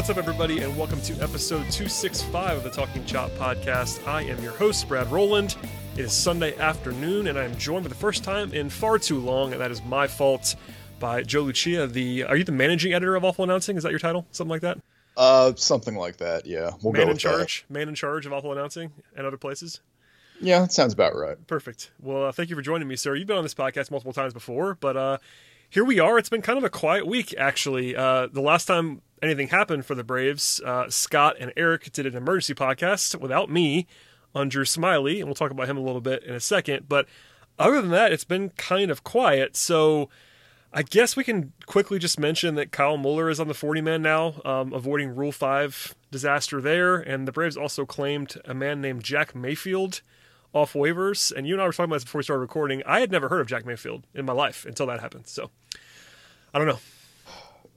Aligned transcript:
What's 0.00 0.08
up, 0.08 0.16
everybody, 0.16 0.62
and 0.62 0.74
welcome 0.78 0.98
to 1.02 1.12
episode 1.16 1.70
265 1.70 2.56
of 2.56 2.64
the 2.64 2.70
Talking 2.70 3.04
Chop 3.04 3.30
podcast. 3.32 4.08
I 4.08 4.22
am 4.22 4.42
your 4.42 4.52
host, 4.52 4.88
Brad 4.88 5.12
Rowland. 5.12 5.56
It 5.94 6.06
is 6.06 6.14
Sunday 6.14 6.56
afternoon, 6.56 7.26
and 7.26 7.38
I 7.38 7.44
am 7.44 7.54
joined 7.58 7.84
for 7.84 7.90
the 7.90 7.94
first 7.94 8.24
time 8.24 8.54
in 8.54 8.70
far 8.70 8.98
too 8.98 9.18
long, 9.18 9.52
and 9.52 9.60
that 9.60 9.70
is 9.70 9.84
my 9.84 10.06
fault, 10.06 10.56
by 11.00 11.22
Joe 11.22 11.42
Lucia. 11.42 11.86
The 11.86 12.24
Are 12.24 12.34
you 12.34 12.44
the 12.44 12.50
managing 12.50 12.94
editor 12.94 13.14
of 13.14 13.26
Awful 13.26 13.44
Announcing? 13.44 13.76
Is 13.76 13.82
that 13.82 13.90
your 13.90 13.98
title? 13.98 14.26
Something 14.30 14.48
like 14.48 14.62
that? 14.62 14.78
Uh, 15.18 15.52
something 15.56 15.94
like 15.94 16.16
that. 16.16 16.46
Yeah, 16.46 16.70
we'll 16.82 16.94
man 16.94 17.10
in 17.10 17.18
charge. 17.18 17.66
That. 17.68 17.74
Man 17.74 17.86
in 17.90 17.94
charge 17.94 18.24
of 18.24 18.32
Awful 18.32 18.52
Announcing 18.52 18.92
and 19.14 19.26
other 19.26 19.36
places. 19.36 19.82
Yeah, 20.40 20.60
that 20.60 20.72
sounds 20.72 20.94
about 20.94 21.14
right. 21.14 21.36
Perfect. 21.46 21.90
Well, 22.00 22.24
uh, 22.24 22.32
thank 22.32 22.48
you 22.48 22.56
for 22.56 22.62
joining 22.62 22.88
me, 22.88 22.96
sir. 22.96 23.16
You've 23.16 23.28
been 23.28 23.36
on 23.36 23.42
this 23.42 23.52
podcast 23.52 23.90
multiple 23.90 24.14
times 24.14 24.32
before, 24.32 24.78
but 24.80 24.96
uh, 24.96 25.18
here 25.68 25.84
we 25.84 26.00
are. 26.00 26.16
It's 26.16 26.30
been 26.30 26.40
kind 26.40 26.56
of 26.56 26.64
a 26.64 26.70
quiet 26.70 27.06
week, 27.06 27.34
actually. 27.36 27.94
Uh, 27.94 28.28
the 28.28 28.40
last 28.40 28.64
time 28.64 29.02
anything 29.22 29.48
happened 29.48 29.86
for 29.86 29.94
the 29.94 30.04
Braves, 30.04 30.60
uh, 30.64 30.88
Scott 30.88 31.36
and 31.38 31.52
Eric 31.56 31.92
did 31.92 32.06
an 32.06 32.16
emergency 32.16 32.54
podcast 32.54 33.20
without 33.20 33.50
me 33.50 33.86
on 34.34 34.48
Drew 34.48 34.64
Smyly, 34.64 35.18
and 35.18 35.26
we'll 35.26 35.34
talk 35.34 35.50
about 35.50 35.68
him 35.68 35.76
a 35.76 35.82
little 35.82 36.00
bit 36.00 36.22
in 36.24 36.34
a 36.34 36.40
second. 36.40 36.88
But 36.88 37.06
other 37.58 37.80
than 37.80 37.90
that, 37.90 38.12
it's 38.12 38.24
been 38.24 38.50
kind 38.50 38.90
of 38.90 39.04
quiet. 39.04 39.56
So 39.56 40.08
I 40.72 40.82
guess 40.82 41.16
we 41.16 41.24
can 41.24 41.52
quickly 41.66 41.98
just 41.98 42.18
mention 42.18 42.54
that 42.54 42.72
Kyle 42.72 42.96
Muller 42.96 43.28
is 43.28 43.40
on 43.40 43.48
the 43.48 43.54
40 43.54 43.80
man 43.80 44.02
now, 44.02 44.40
um, 44.44 44.72
avoiding 44.72 45.14
Rule 45.14 45.32
5 45.32 45.94
disaster 46.10 46.60
there. 46.60 46.96
And 46.96 47.26
the 47.26 47.32
Braves 47.32 47.56
also 47.56 47.84
claimed 47.84 48.36
a 48.44 48.54
man 48.54 48.80
named 48.80 49.02
Jack 49.02 49.34
Mayfield 49.34 50.00
off 50.52 50.72
waivers. 50.72 51.32
And 51.32 51.46
you 51.46 51.54
and 51.54 51.62
I 51.62 51.66
were 51.66 51.72
talking 51.72 51.86
about 51.86 51.96
this 51.96 52.04
before 52.04 52.20
we 52.20 52.24
started 52.24 52.40
recording. 52.40 52.82
I 52.86 53.00
had 53.00 53.10
never 53.10 53.28
heard 53.28 53.40
of 53.40 53.48
Jack 53.48 53.66
Mayfield 53.66 54.06
in 54.14 54.24
my 54.24 54.32
life 54.32 54.64
until 54.64 54.86
that 54.86 55.00
happened. 55.00 55.26
So 55.26 55.50
I 56.54 56.58
don't 56.58 56.68
know. 56.68 56.78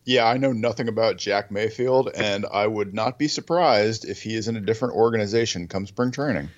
Yeah, 0.05 0.25
I 0.25 0.37
know 0.37 0.51
nothing 0.51 0.89
about 0.89 1.17
Jack 1.17 1.49
Mayfield, 1.49 2.09
and 2.13 2.45
I 2.51 2.67
would 2.67 2.93
not 2.93 3.17
be 3.17 3.27
surprised 3.27 4.03
if 4.03 4.21
he 4.21 4.35
is 4.35 4.47
in 4.47 4.57
a 4.57 4.61
different 4.61 4.95
organization 4.95 5.67
come 5.67 5.87
spring 5.87 6.11
training. 6.11 6.49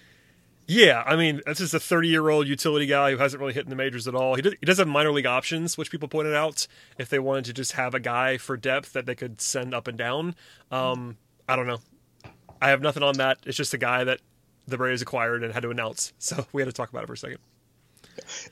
Yeah, 0.68 1.04
I 1.06 1.16
mean, 1.16 1.42
this 1.46 1.60
is 1.60 1.74
a 1.76 1.80
30 1.80 2.08
year 2.08 2.28
old 2.30 2.48
utility 2.48 2.88
guy 2.88 3.12
who 3.12 3.18
hasn't 3.18 3.40
really 3.40 3.54
hit 3.54 3.66
in 3.66 3.70
the 3.70 3.76
majors 3.76 4.08
at 4.08 4.16
all. 4.16 4.36
He 4.36 4.42
does, 4.42 4.54
he 4.60 4.66
does 4.66 4.80
have 4.80 4.88
minor 4.88 5.12
league 5.12 5.28
options, 5.28 5.78
which 5.78 5.92
people 5.92 6.08
pointed 6.08 6.34
out 6.34 6.66
if 6.98 7.10
they 7.10 7.20
wanted 7.20 7.46
to 7.46 7.54
just 7.54 7.74
have 7.74 7.94
a 7.94 8.00
guy 8.00 8.38
for 8.38 8.58
depth 8.58 8.94
that 8.94 9.06
they 9.06 9.14
could 9.14 9.40
send 9.42 9.76
up 9.76 9.88
and 9.88 9.98
down. 9.98 10.36
Um, 10.72 11.18
I 11.48 11.56
don't 11.56 11.68
know. 11.68 11.80
I 12.62 12.70
have 12.70 12.82
nothing 12.82 13.04
on 13.04 13.18
that. 13.18 13.38
It's 13.46 13.58
just 13.58 13.76
a 13.76 13.78
guy 13.78 14.04
that 14.06 14.22
the 14.68 14.78
Braves 14.78 15.04
acquired 15.04 15.44
and 15.44 15.54
had 15.54 15.62
to 15.64 15.70
announce. 15.70 16.14
So 16.20 16.48
we 16.52 16.64
had 16.64 16.68
to 16.68 16.74
talk 16.74 16.90
about 16.90 17.04
it 17.04 17.08
for 17.08 17.14
a 17.14 17.18
second. 17.18 17.38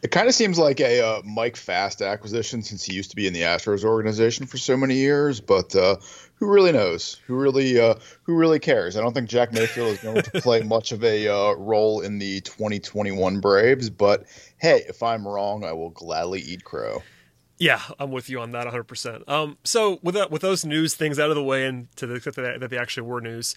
It 0.02 0.12
kind 0.12 0.28
of 0.28 0.36
seems 0.36 0.58
like 0.58 0.80
a 0.80 1.02
uh, 1.02 1.22
Mike 1.24 1.56
Fast 1.56 2.02
acquisition 2.02 2.62
since 2.62 2.84
he 2.84 2.94
used 2.94 3.10
to 3.12 3.16
be 3.16 3.28
in 3.28 3.34
the 3.34 3.42
Astros 3.42 3.84
organization 3.84 4.46
for 4.46 4.58
so 4.58 4.76
many 4.76 4.96
years. 4.96 5.40
But 5.40 5.76
uh, 5.76 5.98
who 6.36 6.48
really 6.48 6.72
knows? 6.72 7.20
Who 7.28 7.36
really 7.36 7.80
uh, 7.80 7.96
who 8.24 8.36
really 8.36 8.60
cares? 8.60 8.98
I 8.98 9.02
don't 9.02 9.14
think 9.14 9.30
Jack 9.30 9.54
Mayfield 9.54 9.90
is 9.90 10.00
going 10.00 10.22
to 10.22 10.32
play 10.42 10.62
much 10.62 10.92
of 10.92 11.04
a 11.04 11.28
uh, 11.28 11.54
role 11.54 12.02
in 12.02 12.20
the 12.20 12.42
2021 12.42 13.40
Braves. 13.40 13.90
But 13.90 14.26
hey, 14.58 14.84
if 14.88 15.02
I'm 15.02 15.28
wrong, 15.28 15.64
I 15.64 15.74
will 15.74 15.92
gladly 15.92 16.42
eat 16.42 16.64
crow. 16.64 17.02
Yeah, 17.60 17.80
I'm 18.00 18.12
with 18.12 18.30
you 18.30 18.42
on 18.42 18.52
that 18.52 18.68
100%. 18.68 19.30
Um, 19.30 19.58
so 19.64 20.00
with 20.02 20.16
that, 20.16 20.32
with 20.32 20.42
those 20.42 20.66
news 20.66 20.96
things 20.96 21.20
out 21.20 21.30
of 21.30 21.36
the 21.36 21.44
way, 21.44 21.66
and 21.66 21.88
to 21.96 22.08
the 22.08 22.16
extent 22.16 22.36
that, 22.36 22.60
that 22.60 22.70
they 22.70 22.78
actually 22.78 23.08
were 23.08 23.22
news, 23.22 23.56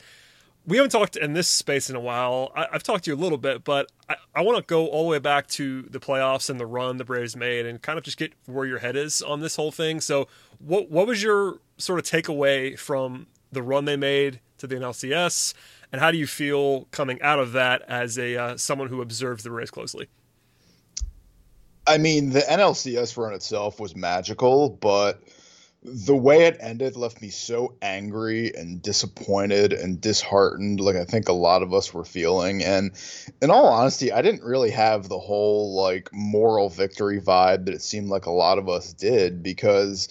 we 0.66 0.76
haven't 0.76 0.90
talked 0.90 1.16
in 1.16 1.32
this 1.32 1.48
space 1.48 1.88
in 1.88 1.96
a 1.96 2.00
while. 2.00 2.50
I, 2.54 2.66
have 2.72 2.82
talked 2.82 3.04
to 3.04 3.10
you 3.10 3.16
a 3.16 3.18
little 3.18 3.38
bit, 3.38 3.62
but 3.62 3.90
I, 4.08 4.16
I 4.34 4.40
want 4.42 4.58
to 4.58 4.64
go 4.64 4.86
all 4.88 5.04
the 5.04 5.10
way 5.10 5.18
back 5.20 5.46
to 5.48 5.82
the 5.82 6.00
playoffs 6.00 6.50
and 6.50 6.58
the 6.58 6.66
run 6.66 6.96
the 6.96 7.04
Braves 7.04 7.36
made, 7.36 7.66
and 7.66 7.80
kind 7.80 7.98
of 7.98 8.04
just 8.04 8.18
get 8.18 8.32
where 8.46 8.66
your 8.66 8.78
head 8.78 8.96
is 8.96 9.22
on 9.22 9.40
this 9.40 9.56
whole 9.56 9.70
thing. 9.70 10.00
So, 10.00 10.26
what 10.58 10.90
what 10.90 11.06
was 11.06 11.22
your 11.22 11.60
sort 11.78 11.98
of 11.98 12.04
takeaway 12.04 12.78
from 12.78 13.28
the 13.52 13.62
run 13.62 13.84
they 13.84 13.96
made 13.96 14.40
to 14.58 14.66
the 14.66 14.74
NLCS, 14.76 15.54
and 15.92 16.00
how 16.00 16.10
do 16.10 16.18
you 16.18 16.26
feel 16.26 16.86
coming 16.90 17.22
out 17.22 17.38
of 17.38 17.52
that 17.52 17.82
as 17.88 18.18
a 18.18 18.36
uh, 18.36 18.56
someone 18.56 18.88
who 18.88 19.00
observes 19.00 19.44
the 19.44 19.50
Braves 19.50 19.70
closely? 19.70 20.08
I 21.86 21.98
mean, 21.98 22.30
the 22.30 22.40
NLCS 22.40 23.16
run 23.16 23.32
itself 23.32 23.78
was 23.78 23.94
magical, 23.94 24.70
but 24.70 25.22
the 25.88 26.16
way 26.16 26.46
it 26.46 26.56
ended 26.60 26.96
left 26.96 27.22
me 27.22 27.30
so 27.30 27.74
angry 27.80 28.52
and 28.54 28.82
disappointed 28.82 29.72
and 29.72 30.00
disheartened 30.00 30.80
like 30.80 30.96
i 30.96 31.04
think 31.04 31.28
a 31.28 31.32
lot 31.32 31.62
of 31.62 31.72
us 31.72 31.94
were 31.94 32.04
feeling 32.04 32.62
and 32.62 32.90
in 33.40 33.50
all 33.50 33.68
honesty 33.68 34.10
i 34.10 34.20
didn't 34.20 34.42
really 34.42 34.70
have 34.70 35.08
the 35.08 35.18
whole 35.18 35.74
like 35.74 36.10
moral 36.12 36.68
victory 36.68 37.20
vibe 37.20 37.66
that 37.66 37.74
it 37.74 37.82
seemed 37.82 38.08
like 38.08 38.26
a 38.26 38.30
lot 38.30 38.58
of 38.58 38.68
us 38.68 38.92
did 38.92 39.42
because 39.42 40.08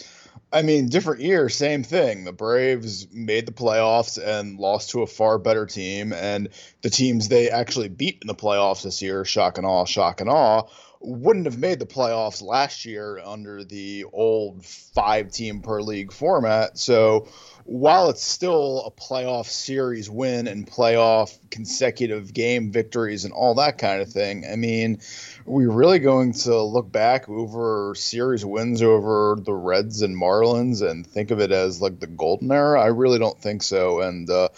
I 0.53 0.61
mean, 0.61 0.87
different 0.87 1.21
year, 1.21 1.49
same 1.49 1.83
thing. 1.83 2.23
The 2.23 2.31
Braves 2.31 3.11
made 3.11 3.45
the 3.45 3.51
playoffs 3.51 4.17
and 4.17 4.57
lost 4.57 4.91
to 4.91 5.01
a 5.01 5.07
far 5.07 5.37
better 5.37 5.65
team, 5.65 6.13
and 6.13 6.47
the 6.81 6.89
teams 6.89 7.27
they 7.27 7.49
actually 7.49 7.89
beat 7.89 8.19
in 8.21 8.27
the 8.27 8.35
playoffs 8.35 8.83
this 8.83 9.01
year, 9.01 9.25
shock 9.25 9.57
and 9.57 9.67
awe, 9.67 9.83
shock 9.83 10.21
and 10.21 10.29
awe, 10.29 10.63
wouldn't 11.05 11.45
have 11.45 11.57
made 11.57 11.79
the 11.79 11.85
playoffs 11.85 12.41
last 12.41 12.85
year 12.85 13.19
under 13.23 13.63
the 13.63 14.05
old 14.11 14.65
five 14.65 15.31
team 15.31 15.61
per 15.61 15.81
league 15.81 16.11
format. 16.11 16.77
So 16.77 17.27
while 17.65 18.09
it's 18.09 18.23
still 18.23 18.83
a 18.85 18.91
playoff 18.91 19.45
series 19.45 20.09
win 20.09 20.47
and 20.47 20.67
playoff 20.67 21.37
consecutive 21.49 22.33
game 22.33 22.71
victories 22.71 23.25
and 23.25 23.33
all 23.33 23.55
that 23.55 23.77
kind 23.77 24.01
of 24.01 24.09
thing, 24.09 24.45
I 24.51 24.55
mean, 24.55 24.99
we 25.45 25.65
really 25.65 25.99
going 25.99 26.33
to 26.33 26.61
look 26.61 26.91
back 26.91 27.27
over 27.29 27.93
series 27.95 28.45
wins 28.45 28.81
over 28.81 29.37
the 29.41 29.53
Reds 29.53 30.01
and 30.01 30.15
Marlins 30.15 30.87
and 30.87 31.05
think 31.05 31.31
of 31.31 31.39
it 31.39 31.51
as 31.51 31.81
like 31.81 31.99
the 31.99 32.07
golden 32.07 32.51
era? 32.51 32.81
I 32.81 32.87
really 32.87 33.19
don't 33.19 33.39
think 33.39 33.63
so. 33.63 34.01
And, 34.01 34.29
uh, 34.29 34.49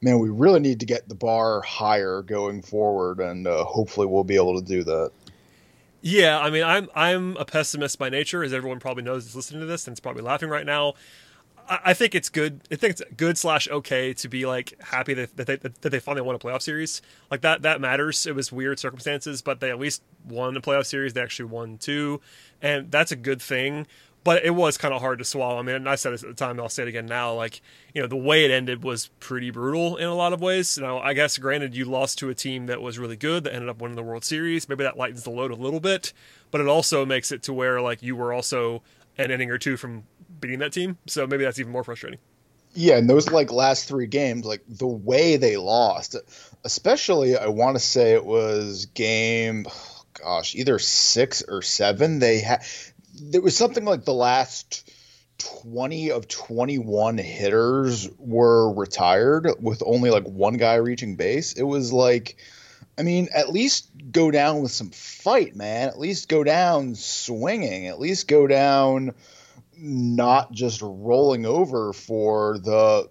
man, 0.00 0.18
we 0.18 0.28
really 0.28 0.60
need 0.60 0.80
to 0.80 0.86
get 0.86 1.08
the 1.08 1.14
bar 1.14 1.62
higher 1.62 2.22
going 2.22 2.62
forward, 2.62 3.20
and 3.20 3.46
uh, 3.46 3.64
hopefully 3.64 4.06
we'll 4.06 4.24
be 4.24 4.36
able 4.36 4.60
to 4.60 4.66
do 4.66 4.84
that. 4.84 5.10
Yeah, 6.06 6.38
I 6.38 6.50
mean, 6.50 6.62
I'm 6.62 6.90
I'm 6.94 7.34
a 7.38 7.46
pessimist 7.46 7.98
by 7.98 8.10
nature, 8.10 8.44
as 8.44 8.52
everyone 8.52 8.78
probably 8.78 9.02
knows 9.02 9.24
is 9.24 9.34
listening 9.34 9.60
to 9.60 9.66
this 9.66 9.86
and 9.86 9.94
it's 9.94 10.00
probably 10.00 10.20
laughing 10.20 10.50
right 10.50 10.66
now. 10.66 10.92
I, 11.66 11.78
I 11.86 11.94
think 11.94 12.14
it's 12.14 12.28
good. 12.28 12.60
I 12.70 12.76
think 12.76 12.90
it's 12.90 13.02
good 13.16 13.38
slash 13.38 13.68
okay 13.70 14.12
to 14.12 14.28
be 14.28 14.44
like 14.44 14.74
happy 14.82 15.14
that, 15.14 15.34
that 15.38 15.46
they 15.46 15.56
that 15.56 15.80
they 15.80 16.00
finally 16.00 16.20
won 16.20 16.34
a 16.34 16.38
playoff 16.38 16.60
series. 16.60 17.00
Like 17.30 17.40
that 17.40 17.62
that 17.62 17.80
matters. 17.80 18.26
It 18.26 18.34
was 18.34 18.52
weird 18.52 18.78
circumstances, 18.78 19.40
but 19.40 19.60
they 19.60 19.70
at 19.70 19.78
least 19.78 20.02
won 20.28 20.54
a 20.58 20.60
playoff 20.60 20.84
series. 20.84 21.14
They 21.14 21.22
actually 21.22 21.46
won 21.46 21.78
two, 21.78 22.20
and 22.60 22.90
that's 22.90 23.10
a 23.10 23.16
good 23.16 23.40
thing 23.40 23.86
but 24.24 24.44
it 24.44 24.50
was 24.50 24.76
kind 24.78 24.92
of 24.92 25.00
hard 25.00 25.18
to 25.18 25.24
swallow. 25.24 25.58
I 25.58 25.62
mean, 25.62 25.76
and 25.76 25.88
I 25.88 25.94
said 25.94 26.12
this 26.12 26.22
at 26.22 26.30
the 26.30 26.34
time, 26.34 26.52
and 26.52 26.60
I'll 26.60 26.68
say 26.68 26.82
it 26.82 26.88
again 26.88 27.06
now. 27.06 27.34
Like, 27.34 27.60
you 27.94 28.00
know, 28.00 28.08
the 28.08 28.16
way 28.16 28.44
it 28.44 28.50
ended 28.50 28.82
was 28.82 29.08
pretty 29.20 29.50
brutal 29.50 29.96
in 29.96 30.06
a 30.06 30.14
lot 30.14 30.32
of 30.32 30.40
ways. 30.40 30.76
Now, 30.78 30.98
I 30.98 31.12
guess, 31.12 31.38
granted, 31.38 31.76
you 31.76 31.84
lost 31.84 32.18
to 32.18 32.30
a 32.30 32.34
team 32.34 32.66
that 32.66 32.82
was 32.82 32.98
really 32.98 33.16
good 33.16 33.44
that 33.44 33.54
ended 33.54 33.68
up 33.68 33.80
winning 33.80 33.96
the 33.96 34.02
World 34.02 34.24
Series. 34.24 34.68
Maybe 34.68 34.82
that 34.82 34.96
lightens 34.96 35.22
the 35.22 35.30
load 35.30 35.50
a 35.50 35.56
little 35.56 35.80
bit, 35.80 36.12
but 36.50 36.60
it 36.60 36.66
also 36.66 37.04
makes 37.06 37.30
it 37.30 37.42
to 37.44 37.52
where, 37.52 37.80
like, 37.80 38.02
you 38.02 38.16
were 38.16 38.32
also 38.32 38.82
an 39.18 39.30
inning 39.30 39.50
or 39.50 39.58
two 39.58 39.76
from 39.76 40.04
beating 40.40 40.58
that 40.60 40.72
team. 40.72 40.98
So 41.06 41.26
maybe 41.26 41.44
that's 41.44 41.58
even 41.58 41.72
more 41.72 41.84
frustrating. 41.84 42.18
Yeah, 42.76 42.96
and 42.96 43.08
those 43.08 43.30
like 43.30 43.52
last 43.52 43.86
three 43.86 44.08
games, 44.08 44.44
like 44.44 44.62
the 44.68 44.86
way 44.86 45.36
they 45.36 45.56
lost, 45.56 46.16
especially 46.64 47.36
I 47.36 47.46
want 47.46 47.76
to 47.76 47.80
say 47.80 48.14
it 48.14 48.24
was 48.24 48.86
game, 48.86 49.66
oh 49.68 50.02
gosh, 50.14 50.56
either 50.56 50.80
six 50.80 51.44
or 51.46 51.62
seven. 51.62 52.18
They 52.18 52.40
had 52.40 52.64
there 53.14 53.40
was 53.40 53.56
something 53.56 53.84
like 53.84 54.04
the 54.04 54.14
last 54.14 54.90
20 55.38 56.10
of 56.10 56.28
21 56.28 57.18
hitters 57.18 58.08
were 58.18 58.72
retired 58.72 59.48
with 59.60 59.82
only 59.84 60.10
like 60.10 60.24
one 60.24 60.56
guy 60.56 60.74
reaching 60.76 61.16
base. 61.16 61.52
It 61.52 61.62
was 61.62 61.92
like, 61.92 62.36
I 62.98 63.02
mean, 63.02 63.28
at 63.34 63.50
least 63.50 63.90
go 64.10 64.30
down 64.30 64.62
with 64.62 64.70
some 64.70 64.90
fight, 64.90 65.56
man. 65.56 65.88
At 65.88 65.98
least 65.98 66.28
go 66.28 66.44
down 66.44 66.94
swinging. 66.94 67.88
At 67.88 68.00
least 68.00 68.28
go 68.28 68.46
down 68.46 69.14
not 69.76 70.52
just 70.52 70.80
rolling 70.82 71.46
over 71.46 71.92
for 71.92 72.58
the 72.58 73.08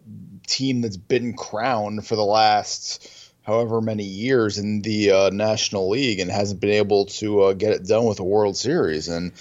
team 0.48 0.82
that's 0.82 0.98
been 0.98 1.36
crowned 1.36 2.06
for 2.08 2.16
the 2.16 2.24
last 2.24 3.23
however 3.44 3.82
many 3.82 4.04
years 4.04 4.58
in 4.58 4.82
the 4.82 5.12
uh, 5.12 5.30
National 5.30 5.90
League 5.90 6.20
and 6.20 6.32
hasn't 6.32 6.60
been 6.60 6.72
able 6.72 7.06
to 7.06 7.42
uh, 7.42 7.54
get 7.54 7.74
it 7.74 7.86
done 7.86 8.06
with 8.06 8.20
a 8.20 8.24
World 8.24 8.58
Series. 8.58 9.08
And 9.08 9.34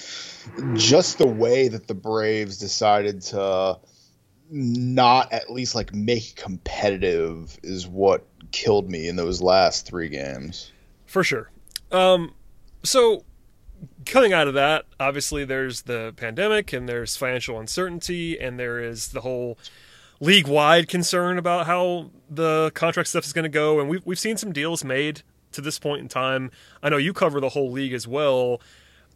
just 0.75 1.19
the 1.19 1.27
way 1.27 1.69
that 1.69 1.87
the 1.87 1.95
Braves 1.95 2.59
decided 2.59 3.23
to 3.23 3.79
not 4.51 5.33
at 5.33 5.51
least 5.51 5.75
like 5.75 5.95
make 5.95 6.35
competitive 6.37 7.59
is 7.63 7.87
what 7.87 8.27
killed 8.51 8.91
me 8.91 9.09
in 9.09 9.17
those 9.17 9.41
last 9.41 9.87
three 9.87 10.09
games. 10.09 10.71
For 11.07 11.25
sure. 11.25 11.51
Um, 11.91 12.35
so 12.83 13.25
coming 14.05 14.33
out 14.33 14.49
of 14.49 14.55
that, 14.55 14.85
obviously 14.99 15.45
there's 15.45 15.83
the 15.83 16.13
pandemic 16.17 16.73
and 16.73 16.89
there's 16.89 17.17
financial 17.17 17.59
uncertainty 17.59 18.39
and 18.39 18.59
there 18.59 18.81
is 18.81 19.09
the 19.09 19.21
whole 19.21 19.59
league 20.23 20.47
wide 20.47 20.89
concern 20.89 21.37
about 21.37 21.67
how 21.67 22.09
the 22.31 22.71
contract 22.75 23.09
stuff 23.09 23.25
is 23.25 23.33
going 23.33 23.43
to 23.43 23.49
go. 23.49 23.81
And 23.81 23.89
we've, 23.89 24.07
we've 24.07 24.19
seen 24.19 24.37
some 24.37 24.53
deals 24.53 24.85
made 24.85 25.23
to 25.51 25.61
this 25.61 25.81
point 25.81 26.01
in 26.01 26.09
time. 26.09 26.53
I 26.81 26.89
know 26.89 26.97
you 26.97 27.13
cover 27.13 27.41
the 27.41 27.51
whole 27.51 27.73
league 27.73 27.93
as 27.93 28.07
well. 28.07 28.61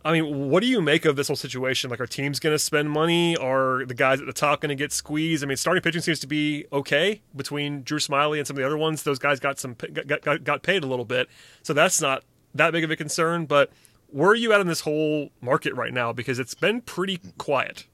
I 0.05 0.13
mean, 0.13 0.51
what 0.51 0.61
do 0.61 0.67
you 0.67 0.83
make 0.83 1.05
of 1.05 1.15
this 1.15 1.29
whole 1.29 1.37
situation? 1.37 1.91
Like, 1.91 2.01
are 2.01 2.07
teams 2.07 2.41
going 2.41 2.55
to 2.55 2.59
spend 2.59 2.91
money? 2.91 3.37
Are 3.37 3.87
the 3.87 3.95
guys 3.95 4.21
at 4.21 4.27
the 4.27 4.33
top 4.33 4.61
going 4.61 4.71
to 4.71 4.75
get 4.75 4.93
squeezed? 4.93 5.45
I 5.45 5.47
mean, 5.47 5.57
starting 5.57 5.81
pitching 5.81 6.03
seems 6.03 6.19
to 6.21 6.27
be 6.27 6.67
okay 6.73 7.23
between 7.37 7.83
Drew 7.83 7.99
Smyly 7.99 8.39
and 8.39 8.47
some 8.47 8.57
of 8.57 8.61
the 8.61 8.67
other 8.67 8.77
ones. 8.77 9.05
Those 9.05 9.21
guys 9.21 9.39
got 9.39 9.61
some 9.61 9.75
got, 9.75 10.23
got, 10.23 10.43
got 10.43 10.63
paid 10.63 10.83
a 10.83 10.87
little 10.87 11.05
bit, 11.05 11.29
so 11.63 11.73
that's 11.73 12.01
not 12.01 12.25
that 12.55 12.73
big 12.73 12.83
of 12.83 12.91
a 12.91 12.97
concern. 12.97 13.47
But 13.47 13.71
where 14.09 14.31
are 14.31 14.37
you 14.37 14.53
at 14.53 14.61
in 14.61 14.67
this 14.67 14.81
whole 14.81 15.31
market 15.41 15.75
right 15.75 15.93
now? 15.93 16.13
Because 16.13 16.41
it's 16.41 16.55
been 16.55 16.81
pretty 16.81 17.21
quiet. 17.39 17.87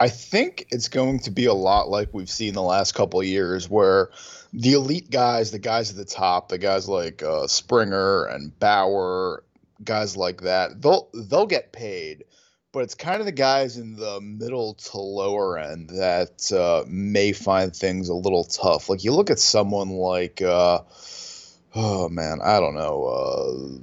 I 0.00 0.08
think 0.08 0.66
it's 0.70 0.88
going 0.88 1.20
to 1.20 1.30
be 1.30 1.44
a 1.44 1.52
lot 1.52 1.90
like 1.90 2.08
we've 2.12 2.30
seen 2.30 2.54
the 2.54 2.62
last 2.62 2.92
couple 2.92 3.22
years, 3.22 3.68
where 3.68 4.10
the 4.50 4.72
elite 4.72 5.10
guys, 5.10 5.50
the 5.50 5.58
guys 5.58 5.90
at 5.90 5.96
the 5.96 6.06
top, 6.06 6.48
the 6.48 6.56
guys 6.56 6.88
like 6.88 7.22
uh, 7.22 7.46
Springer 7.46 8.24
and 8.24 8.58
Bauer, 8.58 9.44
guys 9.84 10.16
like 10.16 10.40
that, 10.42 10.80
they'll 10.80 11.10
they'll 11.12 11.46
get 11.46 11.72
paid, 11.72 12.24
but 12.72 12.80
it's 12.80 12.94
kind 12.94 13.20
of 13.20 13.26
the 13.26 13.32
guys 13.32 13.76
in 13.76 13.94
the 13.96 14.20
middle 14.22 14.74
to 14.74 14.98
lower 14.98 15.58
end 15.58 15.90
that 15.90 16.50
uh, 16.50 16.82
may 16.88 17.32
find 17.32 17.76
things 17.76 18.08
a 18.08 18.14
little 18.14 18.44
tough. 18.44 18.88
Like 18.88 19.04
you 19.04 19.12
look 19.12 19.28
at 19.28 19.38
someone 19.38 19.90
like, 19.90 20.40
uh, 20.40 20.80
oh 21.74 22.08
man, 22.08 22.40
I 22.42 22.58
don't 22.58 22.74
know. 22.74 23.80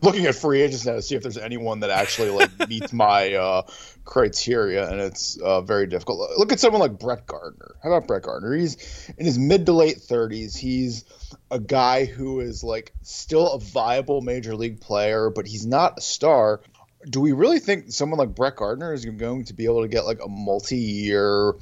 Looking 0.00 0.26
at 0.26 0.34
free 0.34 0.62
agents 0.62 0.86
now 0.86 0.94
to 0.94 1.02
see 1.02 1.14
if 1.16 1.22
there's 1.22 1.38
anyone 1.38 1.80
that 1.80 1.90
actually 1.90 2.30
like 2.30 2.50
meets 2.68 2.92
my 2.92 3.34
uh, 3.34 3.62
criteria, 4.04 4.88
and 4.90 5.00
it's 5.00 5.36
uh, 5.36 5.60
very 5.60 5.86
difficult. 5.86 6.30
Look 6.38 6.52
at 6.52 6.60
someone 6.60 6.80
like 6.80 6.98
Brett 6.98 7.26
Gardner. 7.26 7.76
How 7.82 7.92
about 7.92 8.08
Brett 8.08 8.22
Gardner? 8.22 8.54
He's 8.54 9.10
in 9.18 9.26
his 9.26 9.38
mid 9.38 9.66
to 9.66 9.72
late 9.72 9.98
30s. 9.98 10.56
He's 10.56 11.04
a 11.50 11.58
guy 11.58 12.04
who 12.04 12.40
is 12.40 12.64
like 12.64 12.92
still 13.02 13.52
a 13.52 13.60
viable 13.60 14.20
major 14.20 14.56
league 14.56 14.80
player, 14.80 15.30
but 15.30 15.46
he's 15.46 15.66
not 15.66 15.98
a 15.98 16.00
star. 16.00 16.60
Do 17.08 17.20
we 17.20 17.32
really 17.32 17.60
think 17.60 17.92
someone 17.92 18.18
like 18.18 18.34
Brett 18.34 18.56
Gardner 18.56 18.92
is 18.92 19.04
going 19.04 19.44
to 19.44 19.54
be 19.54 19.66
able 19.66 19.82
to 19.82 19.88
get 19.88 20.04
like 20.04 20.24
a 20.24 20.28
multi-year 20.28 21.54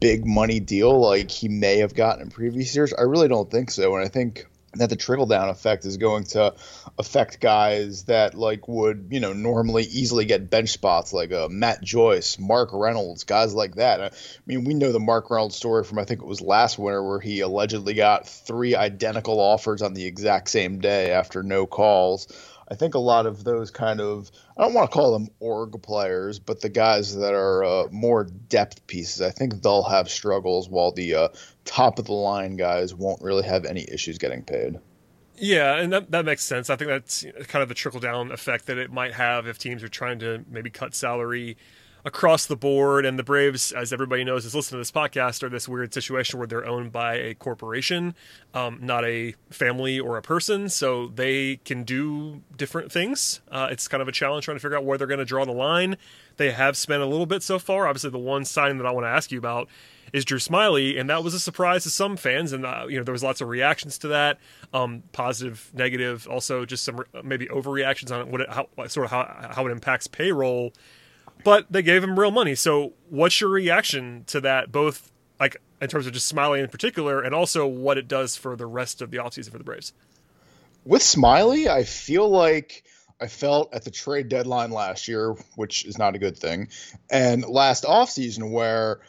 big 0.00 0.26
money 0.26 0.58
deal 0.58 0.98
like 0.98 1.30
he 1.30 1.48
may 1.48 1.78
have 1.78 1.94
gotten 1.94 2.22
in 2.22 2.30
previous 2.30 2.74
years? 2.74 2.94
I 2.94 3.02
really 3.02 3.28
don't 3.28 3.50
think 3.50 3.70
so, 3.70 3.94
and 3.94 4.04
I 4.04 4.08
think 4.08 4.46
that 4.74 4.88
the 4.88 4.96
trickle 4.96 5.26
down 5.26 5.48
effect 5.48 5.84
is 5.84 5.96
going 5.96 6.24
to 6.24 6.54
affect 6.98 7.40
guys 7.40 8.04
that 8.04 8.34
like 8.34 8.68
would 8.68 9.08
you 9.10 9.18
know 9.20 9.32
normally 9.32 9.82
easily 9.84 10.24
get 10.24 10.50
bench 10.50 10.70
spots 10.70 11.12
like 11.12 11.32
uh, 11.32 11.48
Matt 11.50 11.82
Joyce, 11.82 12.38
Mark 12.38 12.70
Reynolds, 12.72 13.24
guys 13.24 13.54
like 13.54 13.76
that. 13.76 14.00
I 14.00 14.10
mean, 14.46 14.64
we 14.64 14.74
know 14.74 14.92
the 14.92 15.00
Mark 15.00 15.30
Reynolds 15.30 15.56
story 15.56 15.84
from 15.84 15.98
I 15.98 16.04
think 16.04 16.20
it 16.20 16.26
was 16.26 16.40
last 16.40 16.78
winter 16.78 17.02
where 17.02 17.20
he 17.20 17.40
allegedly 17.40 17.94
got 17.94 18.28
three 18.28 18.76
identical 18.76 19.40
offers 19.40 19.82
on 19.82 19.94
the 19.94 20.04
exact 20.04 20.50
same 20.50 20.78
day 20.78 21.10
after 21.10 21.42
no 21.42 21.66
calls. 21.66 22.28
I 22.70 22.76
think 22.76 22.94
a 22.94 23.00
lot 23.00 23.26
of 23.26 23.42
those 23.42 23.70
kind 23.70 24.00
of 24.00 24.30
I 24.56 24.62
don't 24.62 24.74
want 24.74 24.90
to 24.90 24.94
call 24.94 25.12
them 25.12 25.28
org 25.40 25.82
players, 25.82 26.38
but 26.38 26.60
the 26.60 26.68
guys 26.68 27.16
that 27.16 27.34
are 27.34 27.64
uh, 27.64 27.88
more 27.90 28.24
depth 28.24 28.86
pieces, 28.86 29.20
I 29.20 29.30
think 29.30 29.62
they'll 29.62 29.82
have 29.82 30.08
struggles, 30.08 30.68
while 30.68 30.92
the 30.92 31.14
uh, 31.14 31.28
top 31.64 31.98
of 31.98 32.04
the 32.06 32.12
line 32.12 32.56
guys 32.56 32.94
won't 32.94 33.20
really 33.22 33.42
have 33.42 33.64
any 33.64 33.86
issues 33.90 34.18
getting 34.18 34.42
paid. 34.42 34.78
Yeah, 35.36 35.76
and 35.76 35.92
that 35.92 36.10
that 36.10 36.24
makes 36.24 36.44
sense. 36.44 36.70
I 36.70 36.76
think 36.76 36.88
that's 36.88 37.24
kind 37.48 37.62
of 37.62 37.68
the 37.68 37.74
trickle 37.74 38.00
down 38.00 38.30
effect 38.30 38.66
that 38.66 38.78
it 38.78 38.92
might 38.92 39.14
have 39.14 39.46
if 39.46 39.58
teams 39.58 39.82
are 39.82 39.88
trying 39.88 40.18
to 40.20 40.44
maybe 40.48 40.70
cut 40.70 40.94
salary 40.94 41.56
across 42.04 42.46
the 42.46 42.56
board. 42.56 43.04
And 43.04 43.18
the 43.18 43.22
Braves, 43.22 43.72
as 43.72 43.92
everybody 43.92 44.24
knows, 44.24 44.44
is 44.44 44.54
listening 44.54 44.76
to 44.76 44.80
this 44.80 44.90
podcast, 44.90 45.42
are 45.42 45.48
this 45.48 45.68
weird 45.68 45.92
situation 45.92 46.38
where 46.38 46.46
they're 46.46 46.66
owned 46.66 46.92
by 46.92 47.14
a 47.14 47.34
corporation, 47.34 48.14
um, 48.54 48.78
not 48.80 49.04
a 49.04 49.34
family 49.50 49.98
or 49.98 50.16
a 50.16 50.22
person. 50.22 50.68
So 50.68 51.08
they 51.08 51.56
can 51.64 51.84
do 51.84 52.42
different 52.56 52.90
things. 52.92 53.40
Uh, 53.50 53.68
it's 53.70 53.88
kind 53.88 54.02
of 54.02 54.08
a 54.08 54.12
challenge 54.12 54.44
trying 54.44 54.56
to 54.56 54.60
figure 54.60 54.76
out 54.76 54.84
where 54.84 54.98
they're 54.98 55.06
going 55.06 55.18
to 55.18 55.24
draw 55.24 55.44
the 55.44 55.52
line. 55.52 55.96
They 56.36 56.52
have 56.52 56.76
spent 56.76 57.02
a 57.02 57.06
little 57.06 57.26
bit 57.26 57.42
so 57.42 57.58
far. 57.58 57.86
Obviously, 57.86 58.10
the 58.10 58.18
one 58.18 58.44
signing 58.44 58.78
that 58.78 58.86
I 58.86 58.92
want 58.92 59.04
to 59.04 59.10
ask 59.10 59.30
you 59.30 59.38
about 59.38 59.68
is 60.12 60.24
Drew 60.24 60.38
Smyly, 60.38 60.98
and 60.98 61.08
that 61.10 61.22
was 61.22 61.34
a 61.34 61.40
surprise 61.40 61.84
to 61.84 61.90
some 61.90 62.16
fans, 62.16 62.52
and 62.52 62.66
uh, 62.66 62.86
you 62.88 62.98
know 62.98 63.04
there 63.04 63.12
was 63.12 63.22
lots 63.22 63.40
of 63.40 63.48
reactions 63.48 63.98
to 63.98 64.08
that, 64.08 64.38
um, 64.72 65.02
positive, 65.12 65.70
negative, 65.72 66.26
also 66.28 66.64
just 66.64 66.84
some 66.84 67.04
maybe 67.22 67.46
overreactions 67.46 68.10
on 68.10 68.30
what 68.30 68.40
it, 68.40 68.48
how 68.48 68.66
sort 68.88 69.04
of 69.04 69.10
how 69.10 69.50
how 69.54 69.66
it 69.66 69.70
impacts 69.70 70.06
payroll 70.06 70.72
but 71.44 71.70
they 71.70 71.82
gave 71.82 72.02
him 72.02 72.18
real 72.18 72.30
money. 72.30 72.54
So, 72.54 72.94
what's 73.08 73.40
your 73.40 73.50
reaction 73.50 74.24
to 74.28 74.40
that, 74.42 74.72
both 74.72 75.10
like 75.38 75.56
in 75.80 75.88
terms 75.88 76.06
of 76.06 76.12
just 76.12 76.32
Smyly 76.32 76.62
in 76.62 76.68
particular, 76.68 77.20
and 77.20 77.34
also 77.34 77.66
what 77.66 77.98
it 77.98 78.08
does 78.08 78.36
for 78.36 78.56
the 78.56 78.66
rest 78.66 79.00
of 79.00 79.10
the 79.10 79.18
offseason 79.18 79.50
for 79.50 79.58
the 79.58 79.64
Braves? 79.64 79.92
With 80.84 81.02
Smyly, 81.02 81.66
I 81.66 81.84
feel 81.84 82.28
like 82.28 82.84
I 83.20 83.26
felt 83.26 83.74
at 83.74 83.84
the 83.84 83.90
trade 83.90 84.28
deadline 84.28 84.70
last 84.70 85.08
year, 85.08 85.34
which 85.56 85.84
is 85.84 85.98
not 85.98 86.14
a 86.14 86.18
good 86.18 86.38
thing, 86.38 86.68
and 87.10 87.44
last 87.44 87.84
offseason, 87.84 88.50
where 88.50 89.00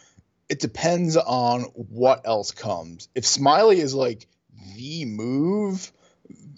it 0.50 0.60
depends 0.60 1.16
on 1.16 1.62
what 1.62 2.22
else 2.26 2.52
comes. 2.52 3.08
If 3.16 3.24
Smyly 3.24 3.78
is 3.78 3.94
like 3.94 4.28
the 4.76 5.06
move, 5.06 5.92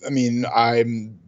I 0.05 0.09
mean, 0.09 0.45
I'm 0.45 1.19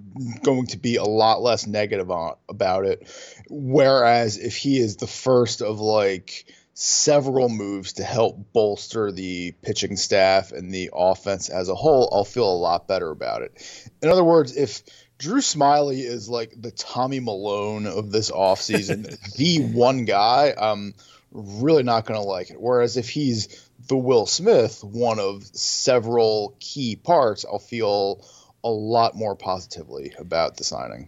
going 0.42 0.68
to 0.68 0.78
be 0.78 0.96
a 0.96 1.04
lot 1.04 1.42
less 1.42 1.68
negative 1.68 2.12
on, 2.12 2.36
about 2.48 2.86
it. 2.86 3.08
Whereas 3.50 4.38
if 4.38 4.56
he 4.56 4.80
is 4.80 4.98
the 4.98 5.08
first 5.08 5.62
of 5.62 5.80
like 5.80 6.46
several 6.74 7.48
moves 7.48 7.94
to 7.94 8.04
help 8.04 8.52
bolster 8.54 9.12
the 9.12 9.54
pitching 9.62 9.96
staff 9.96 10.52
and 10.52 10.74
the 10.74 10.92
offense 10.94 11.50
as 11.50 11.70
a 11.70 11.76
whole, 11.76 12.10
I'll 12.12 12.26
feel 12.26 12.50
a 12.50 12.56
lot 12.56 12.88
better 12.88 13.10
about 13.10 13.42
it. 13.42 13.92
In 14.02 14.10
other 14.10 14.24
words, 14.24 14.56
if 14.56 14.84
Drew 15.18 15.40
Smyly 15.40 16.04
is 16.04 16.28
like 16.28 16.54
the 16.56 16.72
Tommy 16.72 17.20
Milone 17.20 17.88
of 17.88 18.12
this 18.12 18.30
offseason, 18.30 19.18
the 19.36 19.62
one 19.62 20.06
guy, 20.06 20.54
I'm 20.58 20.94
really 21.32 21.84
not 21.84 22.06
going 22.06 22.20
to 22.20 22.26
like 22.26 22.50
it. 22.50 22.60
Whereas 22.60 22.98
if 22.98 23.10
he's 23.10 23.70
the 23.88 23.98
Will 23.98 24.26
Smith, 24.26 24.84
one 24.84 25.20
of 25.20 25.46
several 25.46 26.56
key 26.60 26.96
parts, 26.96 27.46
I'll 27.46 27.60
feel 27.60 28.26
a 28.66 28.70
lot 28.70 29.16
more 29.16 29.36
positively 29.36 30.12
about 30.18 30.58
the 30.58 30.66
signing. 30.66 31.08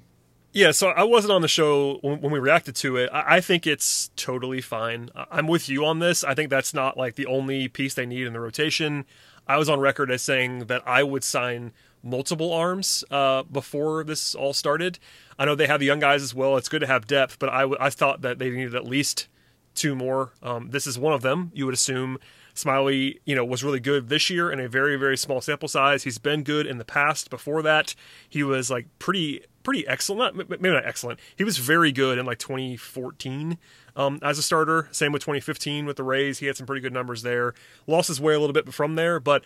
Yeah, 0.53 0.71
so 0.71 0.89
I 0.89 1.03
wasn't 1.03 1.33
on 1.33 1.41
the 1.41 1.47
show 1.47 1.99
when, 2.01 2.31
we 2.31 2.39
reacted 2.39 2.75
to 2.77 2.97
it. 2.97 3.09
I, 3.11 3.41
think 3.41 3.67
it's 3.67 4.09
totally 4.15 4.61
fine. 4.61 5.09
I'm 5.15 5.47
with 5.47 5.67
you 5.67 5.85
on 5.85 5.99
this. 5.99 6.23
I 6.23 6.33
think 6.33 6.49
that's 6.49 6.73
not 6.73 6.97
like 6.97 7.15
the 7.15 7.25
only 7.25 7.67
piece 7.67 7.93
they 7.93 8.05
need 8.05 8.25
in 8.25 8.33
the 8.33 8.39
rotation. 8.39 9.05
I 9.45 9.57
was 9.57 9.69
on 9.69 9.79
record 9.79 10.09
as 10.09 10.21
saying 10.21 10.65
that 10.65 10.81
I 10.87 11.03
would 11.03 11.23
sign 11.23 11.73
multiple 12.01 12.53
arms 12.53 13.03
uh, 13.11 13.43
before 13.43 14.03
this 14.03 14.33
all 14.33 14.53
started. 14.53 14.99
I 15.37 15.45
know 15.45 15.55
they 15.55 15.67
have 15.67 15.79
the 15.79 15.85
young 15.85 15.99
guys 15.99 16.23
as 16.23 16.33
well. 16.33 16.57
It's 16.57 16.69
good 16.69 16.81
to 16.81 16.87
have 16.87 17.07
depth, 17.07 17.37
but 17.39 17.49
I, 17.49 17.61
w- 17.61 17.77
I 17.79 17.89
thought 17.89 18.21
that 18.21 18.39
they 18.39 18.49
needed 18.49 18.75
at 18.75 18.85
least 18.85 19.27
two 19.75 19.95
more. 19.95 20.33
Um, 20.41 20.69
this 20.71 20.87
is 20.87 20.97
one 20.97 21.13
of 21.13 21.21
them. 21.21 21.51
You 21.53 21.65
would 21.65 21.73
assume 21.73 22.17
Smyly, 22.57 23.19
you 23.25 23.35
know, 23.35 23.45
was 23.45 23.63
really 23.63 23.79
good 23.79 24.09
this 24.09 24.29
year 24.29 24.51
in 24.51 24.59
a 24.59 24.67
very 24.67 24.97
very 24.97 25.15
small 25.15 25.41
sample 25.41 25.67
size. 25.67 26.03
He's 26.03 26.17
been 26.17 26.43
good 26.43 26.65
in 26.65 26.77
the 26.77 26.85
past. 26.85 27.29
Before 27.29 27.61
that, 27.61 27.95
he 28.27 28.43
was 28.43 28.69
like 28.69 28.87
pretty 28.99 29.43
pretty 29.63 29.87
excellent. 29.87 30.35
Not, 30.35 30.49
maybe 30.49 30.69
not 30.69 30.85
excellent. 30.85 31.19
He 31.35 31.43
was 31.43 31.57
very 31.57 31.91
good 31.91 32.17
in 32.17 32.25
like 32.25 32.39
2014 32.39 33.57
um, 33.95 34.19
as 34.21 34.39
a 34.39 34.41
starter. 34.41 34.87
Same 34.91 35.11
with 35.11 35.21
2015 35.21 35.85
with 35.85 35.97
the 35.97 36.03
Rays. 36.03 36.39
He 36.39 36.47
had 36.47 36.57
some 36.57 36.65
pretty 36.65 36.81
good 36.81 36.93
numbers 36.93 37.21
there. 37.21 37.53
Lost 37.85 38.07
his 38.07 38.19
way 38.19 38.33
a 38.33 38.39
little 38.39 38.53
bit 38.53 38.73
from 38.73 38.95
there, 38.95 39.19
but 39.19 39.43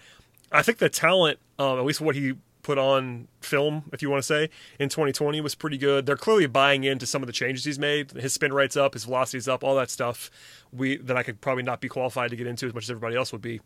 I 0.51 0.61
think 0.61 0.77
the 0.77 0.89
talent, 0.89 1.39
um, 1.57 1.79
at 1.79 1.85
least 1.85 2.01
what 2.01 2.15
he 2.15 2.33
put 2.63 2.77
on 2.77 3.27
film, 3.41 3.83
if 3.91 4.01
you 4.01 4.09
want 4.09 4.21
to 4.21 4.27
say, 4.27 4.49
in 4.79 4.89
2020 4.89 5.41
was 5.41 5.55
pretty 5.55 5.77
good. 5.77 6.05
They're 6.05 6.17
clearly 6.17 6.47
buying 6.47 6.83
into 6.83 7.05
some 7.05 7.21
of 7.23 7.27
the 7.27 7.33
changes 7.33 7.65
he's 7.65 7.79
made. 7.79 8.11
His 8.11 8.33
spin 8.33 8.53
rate's 8.53 8.77
up, 8.77 8.93
his 8.93 9.05
velocity's 9.05 9.47
up, 9.47 9.63
all 9.63 9.75
that 9.75 9.89
stuff. 9.89 10.29
We 10.71 10.97
that 10.97 11.17
I 11.17 11.23
could 11.23 11.41
probably 11.41 11.63
not 11.63 11.81
be 11.81 11.89
qualified 11.89 12.29
to 12.31 12.35
get 12.35 12.47
into 12.47 12.65
as 12.65 12.73
much 12.73 12.83
as 12.83 12.89
everybody 12.89 13.15
else 13.15 13.31
would 13.31 13.41
be. 13.41 13.61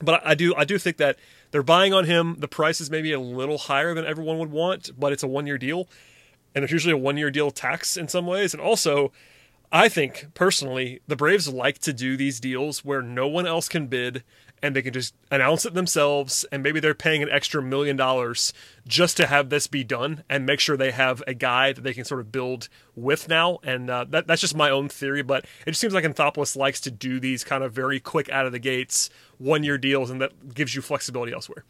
But 0.00 0.26
I 0.26 0.34
do 0.34 0.54
I 0.56 0.64
do 0.64 0.78
think 0.78 0.96
that 0.98 1.18
they're 1.50 1.62
buying 1.62 1.92
on 1.92 2.04
him. 2.04 2.36
The 2.38 2.48
price 2.48 2.80
is 2.80 2.90
maybe 2.90 3.12
a 3.12 3.20
little 3.20 3.58
higher 3.58 3.94
than 3.94 4.04
everyone 4.04 4.38
would 4.38 4.50
want, 4.50 4.90
but 4.98 5.12
it's 5.12 5.22
a 5.22 5.28
one 5.28 5.46
year 5.46 5.58
deal, 5.58 5.88
and 6.54 6.62
there's 6.62 6.72
usually 6.72 6.94
a 6.94 6.98
one 6.98 7.16
year 7.16 7.30
deal 7.30 7.50
tax 7.50 7.96
in 7.96 8.08
some 8.08 8.26
ways, 8.26 8.54
and 8.54 8.62
also. 8.62 9.12
I 9.72 9.88
think 9.88 10.28
personally, 10.34 11.00
the 11.08 11.16
Braves 11.16 11.52
like 11.52 11.78
to 11.80 11.92
do 11.92 12.16
these 12.16 12.38
deals 12.38 12.84
where 12.84 13.02
no 13.02 13.26
one 13.26 13.44
else 13.44 13.68
can 13.68 13.88
bid 13.88 14.22
and 14.64 14.74
they 14.74 14.80
can 14.80 14.94
just 14.94 15.14
announce 15.30 15.66
it 15.66 15.74
themselves 15.74 16.46
and 16.50 16.62
maybe 16.62 16.80
they're 16.80 16.94
paying 16.94 17.22
an 17.22 17.28
extra 17.28 17.62
million 17.62 17.96
dollars 17.96 18.54
just 18.88 19.14
to 19.18 19.26
have 19.26 19.50
this 19.50 19.66
be 19.66 19.84
done 19.84 20.24
and 20.26 20.46
make 20.46 20.58
sure 20.58 20.74
they 20.74 20.90
have 20.90 21.22
a 21.26 21.34
guy 21.34 21.74
that 21.74 21.82
they 21.82 21.92
can 21.92 22.06
sort 22.06 22.20
of 22.20 22.32
build 22.32 22.70
with 22.96 23.28
now. 23.28 23.58
And 23.62 23.90
uh, 23.90 24.06
that, 24.08 24.26
that's 24.26 24.40
just 24.40 24.56
my 24.56 24.70
own 24.70 24.88
theory 24.88 25.22
but 25.22 25.44
it 25.66 25.72
just 25.72 25.82
seems 25.82 25.92
like 25.92 26.04
Anthopoulos 26.04 26.56
likes 26.56 26.80
to 26.80 26.90
do 26.90 27.20
these 27.20 27.44
kind 27.44 27.62
of 27.62 27.74
very 27.74 28.00
quick 28.00 28.30
out 28.30 28.46
of 28.46 28.52
the 28.52 28.58
gates 28.58 29.10
one 29.36 29.64
year 29.64 29.76
deals 29.76 30.08
and 30.08 30.22
that 30.22 30.54
gives 30.54 30.74
you 30.74 30.80
flexibility 30.80 31.34
elsewhere. 31.34 31.64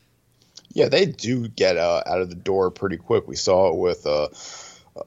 Yeah 0.73 0.89
they 0.89 1.05
do 1.05 1.49
get 1.49 1.77
uh, 1.77 2.05
out 2.07 2.21
of 2.21 2.29
the 2.29 2.37
door 2.37 2.71
pretty 2.71 2.97
quick. 2.97 3.27
We 3.27 3.35
saw 3.35 3.71
it 3.71 3.77
with 3.77 4.07
uh, 4.07 4.29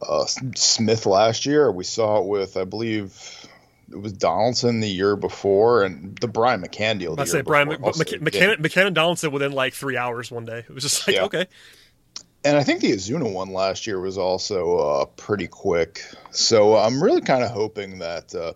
uh, 0.01 0.25
Smith 0.25 1.05
last 1.05 1.45
year. 1.45 1.71
We 1.71 1.85
saw 1.85 2.19
it 2.19 2.25
with, 2.25 2.57
I 2.57 2.65
believe, 2.65 3.46
it 3.91 3.97
was 3.97 4.13
Donaldson 4.13 4.79
the 4.79 4.89
year 4.89 5.15
before, 5.15 5.83
and 5.83 6.17
the 6.17 6.27
Brian 6.27 6.61
McCann 6.61 6.99
deal. 6.99 7.15
I 7.17 7.25
say 7.25 7.41
Brian 7.41 7.69
McCann, 7.69 8.21
McCann, 8.21 8.57
McCann 8.57 8.87
and 8.87 8.95
Donaldson 8.95 9.31
within 9.31 9.51
like 9.51 9.73
three 9.73 9.97
hours 9.97 10.29
one 10.31 10.45
day. 10.45 10.59
It 10.59 10.69
was 10.69 10.83
just 10.83 11.07
like 11.07 11.15
yeah. 11.15 11.23
okay. 11.23 11.47
And 12.43 12.55
I 12.55 12.63
think 12.63 12.81
the 12.81 12.91
Ozuna 12.91 13.31
one 13.31 13.51
last 13.51 13.87
year 13.87 13.99
was 13.99 14.17
also 14.17 14.77
uh, 14.77 15.05
pretty 15.05 15.47
quick. 15.47 16.01
So 16.31 16.75
I'm 16.75 17.01
really 17.01 17.21
kind 17.21 17.43
of 17.43 17.51
hoping 17.51 17.99
that 17.99 18.33
uh, 18.33 18.53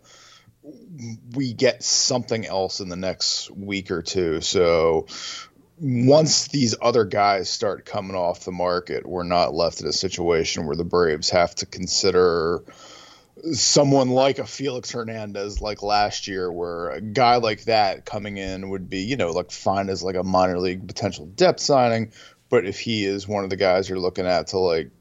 we 1.33 1.53
get 1.53 1.83
something 1.83 2.45
else 2.45 2.79
in 2.79 2.89
the 2.89 2.95
next 2.95 3.49
week 3.51 3.91
or 3.91 4.01
two. 4.01 4.39
So 4.41 5.07
once 5.79 6.47
these 6.47 6.75
other 6.81 7.05
guys 7.05 7.49
start 7.49 7.85
coming 7.85 8.15
off 8.15 8.45
the 8.45 8.51
market, 8.51 9.05
we're 9.05 9.23
not 9.23 9.53
left 9.53 9.81
in 9.81 9.87
a 9.87 9.93
situation 9.93 10.67
where 10.67 10.75
the 10.75 10.85
Braves 10.85 11.31
have 11.31 11.55
to 11.55 11.65
consider 11.65 12.63
someone 13.53 14.09
like 14.09 14.39
a 14.39 14.45
Felix 14.45 14.91
Hernandez 14.91 15.61
like 15.61 15.81
last 15.81 16.27
year 16.27 16.51
where 16.51 16.89
a 16.89 17.01
guy 17.01 17.37
like 17.37 17.63
that 17.65 18.05
coming 18.05 18.37
in 18.37 18.69
would 18.69 18.89
be, 18.89 18.99
you 18.99 19.17
know, 19.17 19.31
like 19.31 19.51
fine 19.51 19.89
as 19.89 20.03
like 20.03 20.15
a 20.15 20.23
minor 20.23 20.59
league 20.59 20.87
potential 20.87 21.25
depth 21.25 21.59
signing, 21.59 22.11
but 22.49 22.65
if 22.65 22.79
he 22.79 23.05
is 23.05 23.27
one 23.27 23.43
of 23.43 23.49
the 23.49 23.55
guys 23.55 23.89
you're 23.89 23.99
looking 23.99 24.25
at 24.25 24.47
to 24.47 24.59
like 24.59 24.91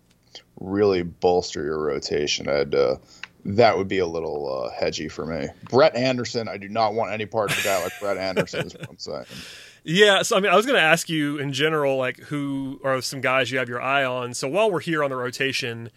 really 0.60 1.02
bolster 1.02 1.62
your 1.62 1.80
rotation, 1.80 2.48
I'd 2.48 2.74
uh, 2.74 2.96
that 3.44 3.76
would 3.76 3.88
be 3.88 3.98
a 3.98 4.06
little 4.06 4.64
uh, 4.64 4.70
hedgy 4.70 5.08
for 5.08 5.26
me. 5.26 5.48
Brett 5.68 5.96
Anderson, 5.96 6.48
I 6.48 6.56
do 6.56 6.68
not 6.68 6.94
want 6.94 7.12
any 7.12 7.26
part 7.26 7.50
of 7.50 7.58
a 7.58 7.62
guy 7.62 7.82
like 7.82 7.92
Brett 8.00 8.16
Anderson 8.16 8.66
is 8.66 8.74
what 8.74 8.88
I'm 8.88 8.98
saying. 8.98 9.24
Yeah, 9.82 10.20
so 10.20 10.36
I 10.36 10.40
mean, 10.40 10.52
I 10.52 10.56
was 10.56 10.66
going 10.66 10.76
to 10.76 10.84
ask 10.84 11.08
you 11.08 11.38
in 11.38 11.54
general, 11.54 11.96
like, 11.96 12.18
who 12.18 12.78
are 12.84 13.00
some 13.00 13.22
guys 13.22 13.50
you 13.50 13.58
have 13.58 13.70
your 13.70 13.80
eye 13.80 14.04
on? 14.04 14.34
So 14.34 14.46
while 14.46 14.70
we're 14.70 14.80
here 14.80 15.02
on 15.02 15.08
the 15.08 15.16
rotation, 15.16 15.88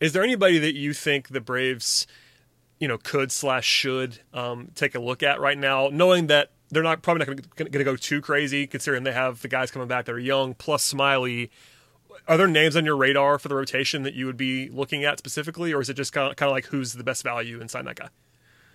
is 0.00 0.12
there 0.12 0.22
anybody 0.22 0.58
that 0.58 0.74
you 0.74 0.92
think 0.92 1.28
the 1.28 1.40
Braves, 1.40 2.06
you 2.78 2.88
know, 2.88 2.98
could 2.98 3.30
slash 3.30 3.66
should 3.66 4.20
um, 4.32 4.70
take 4.74 4.94
a 4.94 4.98
look 4.98 5.22
at 5.22 5.40
right 5.40 5.58
now, 5.58 5.88
knowing 5.92 6.26
that 6.28 6.50
they're 6.70 6.82
not 6.82 7.02
probably 7.02 7.26
not 7.26 7.56
going 7.56 7.72
to 7.72 7.84
go 7.84 7.96
too 7.96 8.20
crazy, 8.20 8.66
considering 8.66 9.04
they 9.04 9.12
have 9.12 9.42
the 9.42 9.48
guys 9.48 9.70
coming 9.70 9.88
back 9.88 10.06
that 10.06 10.12
are 10.12 10.18
young 10.18 10.54
plus 10.54 10.92
Smyly. 10.92 11.50
Are 12.26 12.36
there 12.36 12.46
names 12.46 12.76
on 12.76 12.84
your 12.84 12.96
radar 12.96 13.38
for 13.38 13.48
the 13.48 13.54
rotation 13.54 14.02
that 14.04 14.14
you 14.14 14.26
would 14.26 14.36
be 14.36 14.68
looking 14.70 15.04
at 15.04 15.18
specifically, 15.18 15.72
or 15.72 15.80
is 15.80 15.90
it 15.90 15.94
just 15.94 16.12
kind 16.12 16.30
of, 16.30 16.36
kind 16.36 16.48
of 16.48 16.54
like 16.54 16.66
who's 16.66 16.92
the 16.92 17.04
best 17.04 17.22
value 17.22 17.60
inside 17.60 17.86
that 17.86 17.96
guy? 17.96 18.08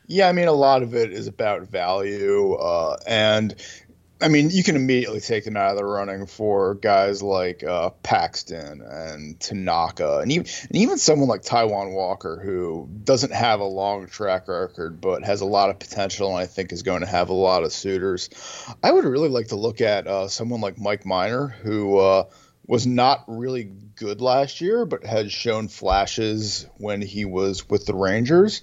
Yeah, 0.07 0.27
I 0.27 0.33
mean, 0.33 0.47
a 0.47 0.53
lot 0.53 0.83
of 0.83 0.93
it 0.93 1.11
is 1.11 1.25
about 1.25 1.63
value, 1.63 2.53
uh, 2.53 2.97
and 3.07 3.55
I 4.21 4.29
mean, 4.29 4.49
you 4.49 4.63
can 4.63 4.77
immediately 4.77 5.19
take 5.19 5.43
them 5.43 5.57
out 5.57 5.71
of 5.71 5.77
the 5.77 5.83
running 5.83 6.25
for 6.25 6.75
guys 6.75 7.21
like 7.21 7.63
uh, 7.65 7.89
Paxton 8.01 8.81
and 8.81 9.37
Tanaka, 9.39 10.19
and 10.19 10.31
even 10.31 10.47
and 10.69 10.77
even 10.77 10.97
someone 10.97 11.27
like 11.27 11.41
Taijuan 11.41 11.91
Walker, 11.91 12.39
who 12.41 12.89
doesn't 13.03 13.33
have 13.33 13.59
a 13.59 13.65
long 13.65 14.07
track 14.07 14.47
record 14.47 15.01
but 15.01 15.23
has 15.25 15.41
a 15.41 15.45
lot 15.45 15.69
of 15.69 15.79
potential, 15.79 16.29
and 16.29 16.37
I 16.37 16.45
think 16.45 16.71
is 16.71 16.83
going 16.83 17.01
to 17.01 17.07
have 17.07 17.27
a 17.27 17.33
lot 17.33 17.63
of 17.63 17.73
suitors. 17.73 18.29
I 18.81 18.91
would 18.91 19.03
really 19.03 19.29
like 19.29 19.47
to 19.47 19.57
look 19.57 19.81
at 19.81 20.07
uh, 20.07 20.29
someone 20.29 20.61
like 20.61 20.79
Mike 20.79 21.05
Minor, 21.05 21.47
who 21.47 21.97
uh, 21.97 22.23
was 22.65 22.87
not 22.87 23.25
really 23.27 23.69
good 23.95 24.21
last 24.21 24.61
year, 24.61 24.85
but 24.85 25.05
has 25.05 25.31
shown 25.31 25.67
flashes 25.67 26.67
when 26.77 27.01
he 27.01 27.25
was 27.25 27.69
with 27.69 27.85
the 27.85 27.93
Rangers. 27.93 28.61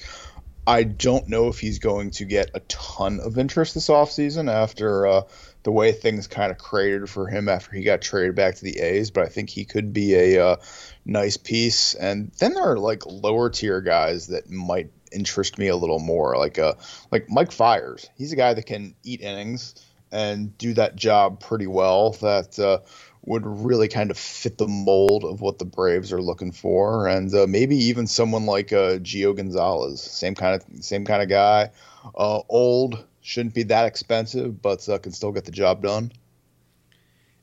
I 0.66 0.84
don't 0.84 1.28
know 1.28 1.48
if 1.48 1.58
he's 1.58 1.80
going 1.80 2.12
to 2.12 2.24
get 2.24 2.50
a 2.54 2.60
ton 2.60 3.20
of 3.20 3.38
interest 3.38 3.74
this 3.74 3.88
offseason 3.88 4.50
after 4.50 5.06
uh, 5.06 5.22
the 5.64 5.72
way 5.72 5.92
things 5.92 6.28
kind 6.28 6.52
of 6.52 6.58
cratered 6.58 7.10
for 7.10 7.26
him 7.26 7.48
after 7.48 7.74
he 7.74 7.82
got 7.82 8.00
traded 8.00 8.36
back 8.36 8.54
to 8.56 8.64
the 8.64 8.78
A's, 8.78 9.10
but 9.10 9.24
I 9.24 9.28
think 9.28 9.50
he 9.50 9.64
could 9.64 9.92
be 9.92 10.14
a 10.14 10.44
uh, 10.44 10.56
nice 11.04 11.36
piece. 11.36 11.94
And 11.94 12.30
then 12.38 12.54
there 12.54 12.62
are 12.62 12.78
like 12.78 13.06
lower 13.06 13.50
tier 13.50 13.80
guys 13.80 14.28
that 14.28 14.48
might 14.50 14.90
interest 15.10 15.58
me 15.58 15.68
a 15.68 15.76
little 15.76 15.98
more, 15.98 16.36
like 16.36 16.58
uh, 16.58 16.74
like 17.10 17.28
Mike 17.28 17.52
Fiers. 17.52 18.08
He's 18.16 18.32
a 18.32 18.36
guy 18.36 18.54
that 18.54 18.66
can 18.66 18.94
eat 19.02 19.20
innings 19.20 19.74
and 20.12 20.56
do 20.58 20.74
that 20.74 20.94
job 20.94 21.40
pretty 21.40 21.66
well. 21.66 22.12
That 22.12 22.58
uh, 22.58 22.78
would 23.24 23.46
really 23.46 23.88
kind 23.88 24.10
of 24.10 24.18
fit 24.18 24.58
the 24.58 24.66
mold 24.66 25.24
of 25.24 25.40
what 25.40 25.58
the 25.58 25.64
Braves 25.64 26.12
are 26.12 26.20
looking 26.20 26.52
for, 26.52 27.06
and 27.06 27.32
uh, 27.34 27.46
maybe 27.46 27.76
even 27.76 28.06
someone 28.06 28.46
like 28.46 28.72
uh, 28.72 28.98
Gio 28.98 29.36
Gonzalez, 29.36 30.00
same 30.00 30.34
kind 30.34 30.60
of 30.60 30.84
same 30.84 31.04
kind 31.04 31.22
of 31.22 31.28
guy, 31.28 31.70
uh, 32.16 32.40
old, 32.48 33.04
shouldn't 33.20 33.54
be 33.54 33.62
that 33.64 33.86
expensive, 33.86 34.60
but 34.60 34.88
uh, 34.88 34.98
can 34.98 35.12
still 35.12 35.32
get 35.32 35.44
the 35.44 35.52
job 35.52 35.82
done. 35.82 36.12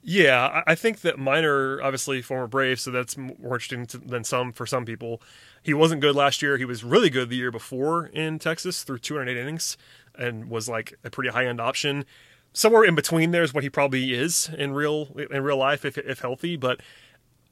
Yeah, 0.02 0.64
I 0.66 0.76
think 0.76 1.02
that 1.02 1.20
Minor, 1.20 1.82
obviously 1.82 2.22
former 2.22 2.48
Brave, 2.48 2.80
so 2.80 2.90
that's 2.90 3.18
more 3.18 3.56
interesting 3.56 3.86
than 4.06 4.24
some 4.24 4.54
for 4.54 4.66
some 4.66 4.86
people. 4.86 5.22
He 5.62 5.74
wasn't 5.74 6.02
good 6.02 6.16
last 6.16 6.42
year. 6.42 6.58
He 6.58 6.64
was 6.64 6.84
really 6.86 7.10
good 7.10 7.30
the 7.30 7.36
year 7.36 7.52
before 7.52 8.06
in 8.08 8.40
Texas 8.40 8.84
through 8.84 9.00
208 9.00 9.40
innings 9.40 9.78
and 10.18 10.50
was 10.50 10.70
like 10.70 10.98
a 11.04 11.10
pretty 11.10 11.30
high 11.30 11.46
end 11.46 11.60
option 11.60 12.06
somewhere 12.54 12.84
in 12.84 12.96
between 12.96 13.32
there 13.32 13.44
is 13.44 13.54
what 13.54 13.64
he 13.64 13.70
probably 13.70 14.14
is 14.14 14.50
in 14.58 14.74
real 14.74 15.10
in 15.32 15.44
real 15.44 15.58
life 15.58 15.86
if 15.86 15.98
if 15.98 16.20
healthy. 16.20 16.56
But 16.56 16.82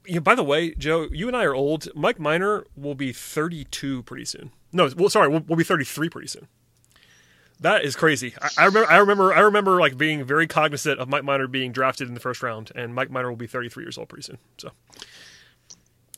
you 0.06 0.16
know, 0.16 0.20
by 0.20 0.34
the 0.34 0.44
way, 0.44 0.74
Joe, 0.74 1.08
you 1.12 1.28
and 1.28 1.36
I 1.36 1.44
are 1.44 1.54
old. 1.54 1.88
Mike 1.94 2.18
Minor 2.18 2.66
will 2.76 2.94
be 2.94 3.12
32 3.12 4.02
pretty 4.04 4.24
soon. 4.24 4.50
No, 4.72 4.90
well, 4.96 5.10
sorry, 5.10 5.28
we'll, 5.28 5.44
we'll 5.46 5.56
be 5.56 5.64
33 5.64 6.08
pretty 6.08 6.28
soon. 6.28 6.48
That 7.60 7.84
is 7.84 7.96
crazy. 7.96 8.34
I, 8.40 8.48
I, 8.58 8.64
remember. 8.66 8.90
I 8.90 8.96
remember. 8.98 9.34
I 9.34 9.40
remember 9.40 9.80
like 9.80 9.98
being 9.98 10.24
very 10.24 10.46
cognizant 10.46 11.00
of 11.00 11.08
Mike 11.08 11.24
Minor 11.24 11.48
being 11.48 11.72
drafted 11.72 12.08
in 12.08 12.14
the 12.14 12.20
first 12.20 12.42
round, 12.42 12.70
and 12.74 12.94
Mike 12.94 13.10
Minor 13.10 13.30
will 13.30 13.36
be 13.36 13.48
33 13.48 13.84
years 13.84 13.98
old 13.98 14.08
pretty 14.08 14.22
soon. 14.22 14.38
So, 14.58 14.70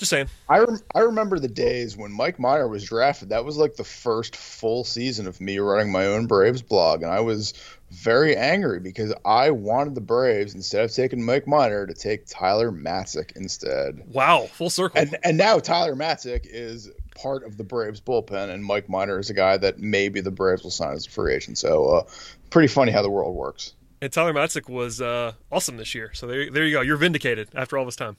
just 0.01 0.11
saying. 0.11 0.29
I 0.49 0.59
rem- 0.59 0.81
I 0.95 1.01
remember 1.01 1.39
the 1.39 1.47
days 1.47 1.97
when 1.97 2.11
Mike 2.11 2.39
Minor 2.39 2.67
was 2.67 2.85
drafted. 2.85 3.29
That 3.29 3.45
was 3.45 3.57
like 3.57 3.77
the 3.77 3.85
first 3.85 4.35
full 4.35 4.83
season 4.83 5.27
of 5.27 5.41
me 5.41 5.59
running 5.59 5.93
my 5.93 6.07
own 6.07 6.27
Braves 6.27 6.63
blog, 6.63 7.03
and 7.03 7.13
I 7.13 7.21
was 7.21 7.55
very 7.91 8.35
angry 8.35 8.81
because 8.81 9.13
I 9.25 9.51
wanted 9.51 9.95
the 9.95 10.01
Braves 10.01 10.55
instead 10.55 10.85
of 10.85 10.93
taking 10.93 11.23
Mike 11.23 11.47
Minor 11.47 11.87
to 11.87 11.95
take 11.95 12.27
Tyler 12.27 12.73
Matzek 12.73 13.37
instead. 13.37 14.03
Wow, 14.09 14.49
full 14.53 14.71
circle. 14.71 15.01
And 15.01 15.17
and 15.23 15.37
now 15.37 15.59
Tyler 15.59 15.95
Matzek 15.95 16.47
is 16.47 16.91
part 17.15 17.45
of 17.45 17.59
the 17.59 17.65
Braves 17.65 18.01
bullpen, 18.01 18.49
and 18.49 18.65
Mike 18.65 18.89
Minor 18.89 19.19
is 19.19 19.29
a 19.29 19.35
guy 19.35 19.59
that 19.59 19.79
maybe 19.79 20.21
the 20.21 20.31
Braves 20.31 20.63
will 20.63 20.71
sign 20.71 20.95
as 20.95 21.07
a 21.07 21.11
free 21.11 21.35
agent. 21.35 21.59
So, 21.59 21.87
uh, 21.91 22.03
pretty 22.49 22.69
funny 22.69 22.91
how 22.91 23.03
the 23.03 23.11
world 23.11 23.37
works. 23.37 23.75
And 24.01 24.11
Tyler 24.11 24.33
Matzek 24.33 24.67
was 24.67 25.03
uh, 25.03 25.33
awesome 25.53 25.77
this 25.77 25.95
year. 25.95 26.11
So 26.15 26.27
there, 26.27 26.51
there 26.51 26.65
you 26.65 26.73
go. 26.73 26.81
You're 26.81 26.97
vindicated 26.97 27.51
after 27.55 27.77
all 27.77 27.85
this 27.85 27.97
time. 27.97 28.17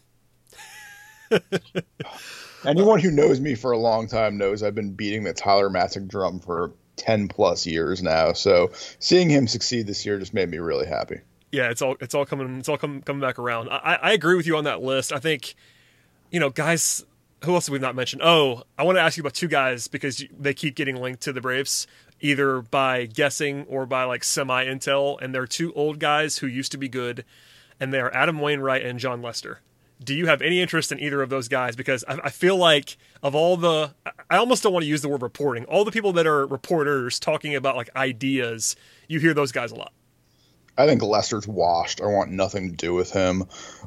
Anyone 2.66 3.00
who 3.00 3.12
knows 3.12 3.40
me 3.40 3.56
for 3.56 3.72
a 3.72 3.78
long 3.78 4.08
time 4.08 4.38
knows 4.38 4.62
I've 4.62 4.76
been 4.76 4.94
beating 4.94 5.24
the 5.24 5.34
Tyler 5.34 5.70
Matzek 5.70 6.08
drum 6.08 6.40
for 6.40 6.74
10 6.98 7.28
plus 7.28 7.66
years 7.66 8.04
now. 8.04 8.34
So 8.34 8.72
seeing 9.00 9.30
him 9.30 9.48
succeed 9.48 9.88
this 9.88 10.06
year 10.06 10.20
just 10.20 10.34
made 10.34 10.50
me 10.50 10.60
really 10.60 10.86
happy. 10.86 11.22
Yeah, 11.52 11.70
it's 11.70 11.82
all 11.82 11.98
it's 12.00 12.16
all 12.16 12.26
coming 12.26 12.60
it's 12.60 12.70
all 12.70 12.78
coming 12.78 13.02
coming 13.02 13.20
back 13.20 13.38
around. 13.38 13.70
I, 13.70 14.00
I 14.02 14.12
agree 14.14 14.38
with 14.38 14.48
you 14.48 14.56
on 14.56 14.64
that 14.66 14.82
list. 14.82 15.12
I 15.12 15.20
think, 15.20 15.56
you 16.32 16.40
know, 16.40 16.50
guys. 16.50 17.06
Who 17.44 17.56
else 17.56 17.66
have 17.66 17.74
we 17.74 17.80
not 17.80 17.96
mentioned? 17.96 18.22
Oh, 18.24 18.62
I 18.78 18.84
want 18.84 18.98
to 18.98 19.02
ask 19.02 19.18
you 19.18 19.22
about 19.22 19.34
two 19.34 19.48
guys 19.48 19.88
because 19.88 20.24
they 20.40 20.54
keep 20.54 20.76
getting 20.76 20.96
linked 20.96 21.24
to 21.24 21.34
the 21.34 21.42
Braves, 21.42 21.88
either 22.20 22.62
by 22.62 23.08
guessing 23.08 23.66
or 23.68 23.88
by 23.88 24.04
like 24.04 24.24
semi 24.24 24.64
intel, 24.64 25.20
and 25.20 25.34
they're 25.34 25.48
two 25.48 25.74
old 25.74 25.98
guys 25.98 26.38
who 26.38 26.46
used 26.46 26.72
to 26.74 26.78
be 26.78 26.88
good, 26.88 27.26
and 27.80 27.92
they 27.92 28.00
are 28.00 28.14
Adam 28.14 28.40
Wainwright 28.40 28.86
and 28.86 29.00
Jon 29.00 29.24
Lester 29.24 29.60
do 30.04 30.16
you 30.16 30.26
have 30.28 30.42
any 30.42 30.62
interest 30.62 30.92
in 30.92 31.00
either 31.00 31.22
of 31.22 31.30
those 31.30 31.48
guys? 31.48 31.76
Because 31.76 32.04
I, 32.08 32.20
I, 32.24 32.30
feel 32.30 32.58
like 32.58 32.98
of 33.22 33.36
all 33.36 33.58
the, 33.58 33.94
I 34.30 34.38
almost 34.38 34.64
don't 34.64 34.74
want 34.74 34.84
to 34.84 34.90
use 34.90 35.02
the 35.02 35.10
word 35.10 35.22
reporting. 35.22 35.66
All 35.66 35.86
the 35.86 35.92
people 35.92 36.14
that 36.14 36.26
are 36.26 36.46
reporters 36.48 37.20
talking 37.20 37.56
about 37.56 37.76
like 37.76 37.90
ideas, 37.96 38.76
you 39.08 39.20
hear 39.20 39.34
those 39.34 39.52
guys 39.52 39.72
a 39.72 39.76
lot. 39.76 39.94
I 40.78 40.88
think 40.88 41.04
Lester's 41.04 41.48
washed. 41.48 42.02
I 42.02 42.08
want 42.08 42.32
nothing 42.32 42.72
to 42.72 42.76
do 42.76 42.94
with 42.94 43.12
him. 43.12 43.46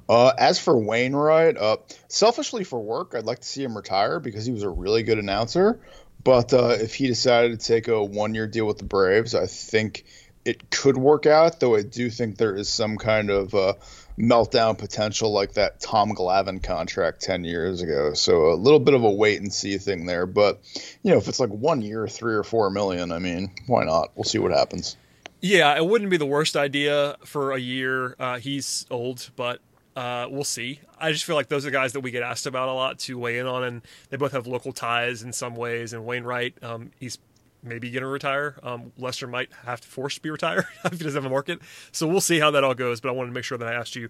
Uh, 0.09 0.33
as 0.39 0.61
for 0.61 0.79
Wainwright, 0.79 1.57
uh, 1.57 1.79
selfishly 2.09 2.63
for 2.63 2.81
work, 2.81 3.15
I'd 3.17 3.25
like 3.25 3.41
to 3.41 3.49
see 3.49 3.65
him 3.65 3.77
retire 3.77 4.21
because 4.21 4.45
he 4.45 4.53
was 4.53 4.63
a 4.63 4.69
really 4.69 5.03
good 5.03 5.19
announcer. 5.19 5.81
But 6.23 6.53
uh, 6.53 6.77
if 6.79 6.95
he 6.95 7.07
decided 7.07 7.59
to 7.59 7.67
take 7.67 7.89
a 7.89 8.03
one-year 8.03 8.47
deal 8.47 8.67
with 8.67 8.79
the 8.79 8.85
Braves, 8.85 9.35
I 9.35 9.47
think 9.47 10.05
it 10.45 10.71
could 10.71 10.97
work 10.97 11.27
out. 11.27 11.59
Though 11.59 11.75
I 11.75 11.83
do 11.83 12.11
think 12.11 12.37
there 12.37 12.55
is 12.55 12.69
some 12.69 12.97
kind 12.97 13.31
of 13.31 13.55
uh, 13.55 13.75
meltdown 14.19 14.79
potential, 14.79 15.33
like 15.33 15.55
that 15.55 15.81
Tom 15.81 16.15
Glavine 16.15 16.63
contract 16.63 17.21
ten 17.21 17.45
years 17.45 17.83
ago. 17.83 18.15
So 18.15 18.53
a 18.53 18.55
little 18.55 18.81
bit 18.81 18.95
of 18.95 19.05
a 19.05 19.11
wait 19.11 19.41
and 19.41 19.53
see 19.53 19.77
thing 19.79 20.07
there. 20.07 20.27
But 20.27 20.61
you 21.03 21.11
know, 21.11 21.19
if 21.19 21.29
it's 21.29 21.41
like 21.41 21.51
one 21.51 21.83
year, 21.83 22.07
three 22.07 22.35
or 22.35 22.43
four 22.43 22.71
million, 22.71 23.13
I 23.13 23.19
mean, 23.19 23.53
why 23.67 23.85
not? 23.85 24.13
We'll 24.15 24.25
see 24.25 24.39
what 24.39 24.53
happens. 24.53 24.97
Yeah, 25.41 25.77
it 25.77 25.85
wouldn't 25.85 26.11
be 26.11 26.17
the 26.17 26.27
worst 26.27 26.57
idea 26.57 27.17
for 27.25 27.53
a 27.53 27.59
year. 27.59 28.17
Uh, 28.19 28.39
he's 28.39 28.87
old, 28.91 29.31
but 29.37 29.61
uh, 29.95 30.27
we'll 30.31 30.43
see. 30.43 30.81
I 30.99 31.13
just 31.13 31.25
feel 31.25 31.37
like 31.37 31.49
those 31.49 31.67
are 31.67 31.71
guys 31.71 31.93
that 31.93 32.01
we 32.01 32.11
get 32.11 32.23
asked 32.23 32.47
about 32.47 32.69
a 32.69 32.73
lot 32.73 32.99
to 33.01 33.19
weigh 33.19 33.39
in 33.39 33.47
on, 33.47 33.63
and 33.63 33.83
they 34.09 34.17
both 34.17 34.33
have 34.33 34.47
local 34.47 34.73
ties 34.73 35.23
in 35.23 35.33
some 35.35 35.55
ways. 35.55 35.93
And 35.93 36.07
Wainwright, 36.07 36.63
um, 36.63 36.93
he's 36.99 37.19
maybe 37.65 37.91
going 37.91 38.03
to 38.03 38.09
retire. 38.09 38.57
Um, 38.63 38.93
Lester 38.99 39.27
might 39.27 39.51
have 39.65 39.81
to 39.81 39.89
force 39.89 40.17
to 40.17 40.21
be 40.21 40.31
retired 40.31 40.67
if 40.85 40.93
he 40.93 40.99
doesn't 40.99 41.23
have 41.23 41.25
a 41.25 41.33
market. 41.33 41.61
So 41.93 42.07
we'll 42.07 42.21
see 42.21 42.39
how 42.39 42.51
that 42.53 42.65
all 42.65 42.75
goes. 42.75 43.01
But 43.01 43.09
I 43.09 43.13
wanted 43.13 43.31
to 43.31 43.35
make 43.35 43.45
sure 43.45 43.59
that 43.59 43.69
I 43.69 43.75
asked 43.75 43.97
you 43.97 44.09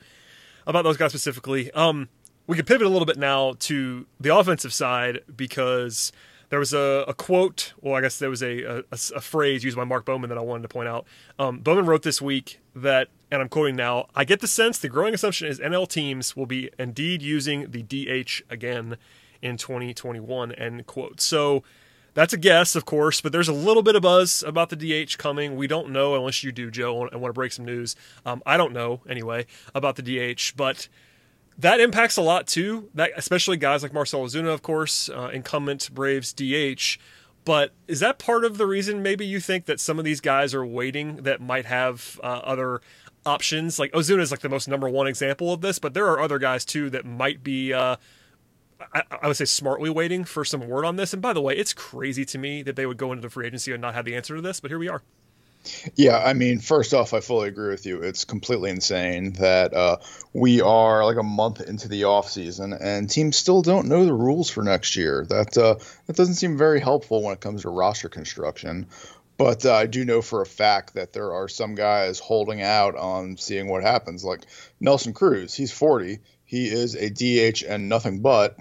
about 0.67 0.83
those 0.83 0.97
guys 0.97 1.11
specifically. 1.11 1.71
Um, 1.73 2.09
we 2.47 2.57
could 2.57 2.67
pivot 2.67 2.87
a 2.87 2.91
little 2.91 3.07
bit 3.07 3.17
now 3.17 3.55
to 3.61 4.07
the 4.21 4.37
offensive 4.37 4.73
side 4.73 5.21
because 5.35 6.13
there 6.51 6.59
was 6.59 6.73
a, 6.73 7.05
a 7.09 7.15
quote, 7.15 7.73
well, 7.81 7.95
I 7.95 8.01
guess 8.01 8.19
there 8.19 8.31
was 8.31 8.43
a, 8.43 8.63
a, 8.63 8.83
a, 8.93 9.21
phrase 9.21 9.65
used 9.65 9.77
by 9.77 9.85
Mark 9.85 10.05
Bowman 10.05 10.29
that 10.29 10.39
I 10.39 10.43
wanted 10.43 10.63
to 10.63 10.69
point 10.69 10.89
out. 10.89 11.07
Um, 11.39 11.61
Bowman 11.61 11.87
wrote 11.87 12.03
this 12.03 12.21
week 12.21 12.61
that, 12.77 13.09
and 13.31 13.41
I'm 13.41 13.49
quoting 13.49 13.77
now, 13.77 14.07
I 14.15 14.25
get 14.25 14.41
the 14.41 14.47
sense 14.47 14.79
the 14.79 14.89
growing 14.89 15.15
assumption 15.15 15.49
is 15.49 15.59
NL 15.59 15.89
teams 15.89 16.37
will 16.37 16.47
be 16.47 16.71
indeed 16.79 17.23
using 17.23 17.71
the 17.71 17.83
DH 17.83 18.43
again 18.51 18.99
in 19.41 19.57
2021, 19.57 20.53
end 20.53 20.87
quote. 20.87 21.21
So 21.21 21.63
that's 22.15 22.33
a 22.33 22.39
guess, 22.39 22.77
of 22.77 22.85
course, 22.85 23.21
but 23.21 23.33
there's 23.33 23.49
a 23.49 23.53
little 23.53 23.83
bit 23.83 23.97
of 23.97 24.03
buzz 24.03 24.43
about 24.47 24.71
the 24.71 24.77
DH 24.77 25.19
coming. 25.19 25.57
We 25.57 25.67
don't 25.67 25.91
know 25.91 26.15
unless 26.15 26.43
you 26.43 26.53
do, 26.53 26.71
Joe, 26.71 27.09
I 27.13 27.17
want 27.17 27.31
to 27.31 27.33
break 27.33 27.53
some 27.53 27.65
news. 27.65 27.97
Um, 28.25 28.43
I 28.47 28.57
don't 28.57 28.73
know, 28.73 29.01
anyway, 29.09 29.47
about 29.75 29.97
the 29.97 30.03
DH, 30.03 30.57
but 30.57 30.89
that 31.59 31.81
impacts 31.81 32.17
a 32.17 32.23
lot 32.23 32.47
too. 32.47 32.89
That 32.95 33.11
especially 33.17 33.57
guys 33.57 33.83
like 33.83 33.93
Marcell 33.93 34.25
Ozuna, 34.25 34.53
of 34.53 34.63
course, 34.63 35.09
uh, 35.09 35.31
incumbent 35.33 35.91
Braves 35.93 36.33
DH. 36.33 36.99
But 37.45 37.73
is 37.87 38.01
that 38.01 38.19
part 38.19 38.45
of 38.45 38.57
the 38.57 38.67
reason 38.67 39.03
maybe 39.03 39.27
you 39.27 39.39
think 39.39 39.67
that 39.67 39.79
some 39.79 39.99
of 39.99 40.05
these 40.05 40.21
guys 40.21 40.55
are 40.55 40.65
waiting 40.65 41.17
that 41.17 41.41
might 41.41 41.67
have 41.67 42.19
uh, 42.23 42.41
other 42.43 42.81
options? 43.27 43.79
Like 43.79 43.93
Ozuna 43.93 44.21
is 44.21 44.31
like 44.31 44.41
the 44.41 44.49
most 44.49 44.67
number 44.67 44.89
one 44.89 45.07
example 45.07 45.53
of 45.53 45.61
this, 45.61 45.79
but 45.79 45.95
there 45.95 46.07
are 46.07 46.21
other 46.21 46.39
guys 46.39 46.65
too 46.65 46.91
that 46.91 47.05
might 47.05 47.43
be. 47.43 47.73
Uh, 47.73 47.97
I, 48.93 49.03
I 49.23 49.29
would 49.29 49.37
say 49.37 49.45
smartly 49.45 49.91
waiting 49.91 50.25
for 50.25 50.45
some 50.45 50.69
word 50.69 50.85
on 50.85 50.97
this. 50.97 51.13
And 51.13 51.23
by 51.23 51.33
the 51.33 51.41
way, 51.41 51.57
it's 51.57 51.73
crazy 51.73 52.25
to 52.27 52.39
me 52.39 52.63
that 52.63 52.77
they 52.77 52.87
would 52.87 52.97
go 52.97 53.13
into 53.13 53.23
the 53.23 53.31
free 53.31 53.47
agency 53.47 53.73
and 53.73 53.81
not 53.81 53.95
have 53.95 54.05
the 54.05 54.17
answer 54.17 54.37
to 54.37 54.43
this, 54.43 54.61
but 54.61 54.71
here 54.71 54.79
we 54.79 54.89
are. 54.89 55.03
Yeah, 55.95 56.19
I 56.19 56.35
mean, 56.35 56.59
first 56.59 56.93
off, 56.93 57.15
I 57.15 57.21
fully 57.21 57.49
agree 57.49 57.71
with 57.71 57.87
you. 57.87 58.03
It's 58.03 58.25
completely 58.25 58.71
insane 58.71 59.33
that 59.35 59.73
uh, 59.73 59.97
we 60.35 60.61
are 60.61 61.05
like 61.05 61.17
a 61.17 61.23
month 61.23 61.61
into 61.61 61.89
the 61.89 62.05
off 62.05 62.29
season 62.29 62.75
and 62.75 63.09
teams 63.09 63.37
still 63.37 63.63
don't 63.63 63.89
know 63.89 64.05
the 64.05 64.13
rules 64.13 64.51
for 64.51 64.63
next 64.63 64.95
year. 64.97 65.25
That 65.27 65.57
uh, 65.57 65.77
that 66.07 66.17
doesn't 66.17 66.35
seem 66.35 66.59
very 66.59 66.81
helpful 66.81 67.23
when 67.23 67.33
it 67.33 67.41
comes 67.41 67.63
to 67.63 67.71
roster 67.71 68.09
construction. 68.11 68.89
But 69.37 69.67
uh, 69.67 69.75
I 69.75 69.87
do 69.87 70.05
know 70.05 70.23
for 70.23 70.43
a 70.43 70.47
fact 70.47 70.95
that 70.95 71.13
there 71.13 71.33
are 71.33 71.49
some 71.49 71.75
guys 71.75 72.19
holding 72.19 72.63
out 72.63 72.95
on 72.95 73.37
seeing 73.37 73.69
what 73.69 73.83
happens. 73.83 74.25
Like 74.25 74.43
Nelson 74.81 75.13
Cruz, 75.13 75.55
he's 75.55 75.73
40. 75.73 76.21
He 76.55 76.69
is 76.69 76.95
a 76.95 77.11
DH 77.11 77.65
and 77.69 77.89
nothing 77.89 78.21
but. 78.21 78.57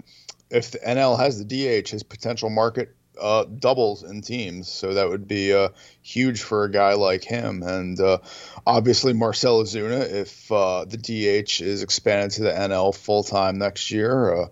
If 0.50 0.72
the 0.72 0.80
NL 0.80 1.16
has 1.16 1.38
the 1.38 1.44
DH, 1.44 1.90
his 1.90 2.02
potential 2.02 2.50
market 2.50 2.92
uh, 3.20 3.44
doubles 3.44 4.02
in 4.02 4.20
teams, 4.20 4.68
so 4.68 4.94
that 4.94 5.08
would 5.08 5.28
be 5.28 5.54
uh, 5.54 5.68
huge 6.02 6.42
for 6.42 6.64
a 6.64 6.70
guy 6.72 6.94
like 6.94 7.22
him. 7.22 7.62
And 7.62 8.00
uh, 8.00 8.18
obviously, 8.66 9.12
Marcell 9.12 9.62
Ozuna, 9.62 10.10
if 10.10 10.50
uh, 10.50 10.86
the 10.86 10.96
DH 10.96 11.60
is 11.60 11.84
expanded 11.84 12.32
to 12.32 12.42
the 12.42 12.50
NL 12.50 12.92
full 12.92 13.22
time 13.22 13.58
next 13.58 13.92
year, 13.92 14.42
uh, 14.42 14.46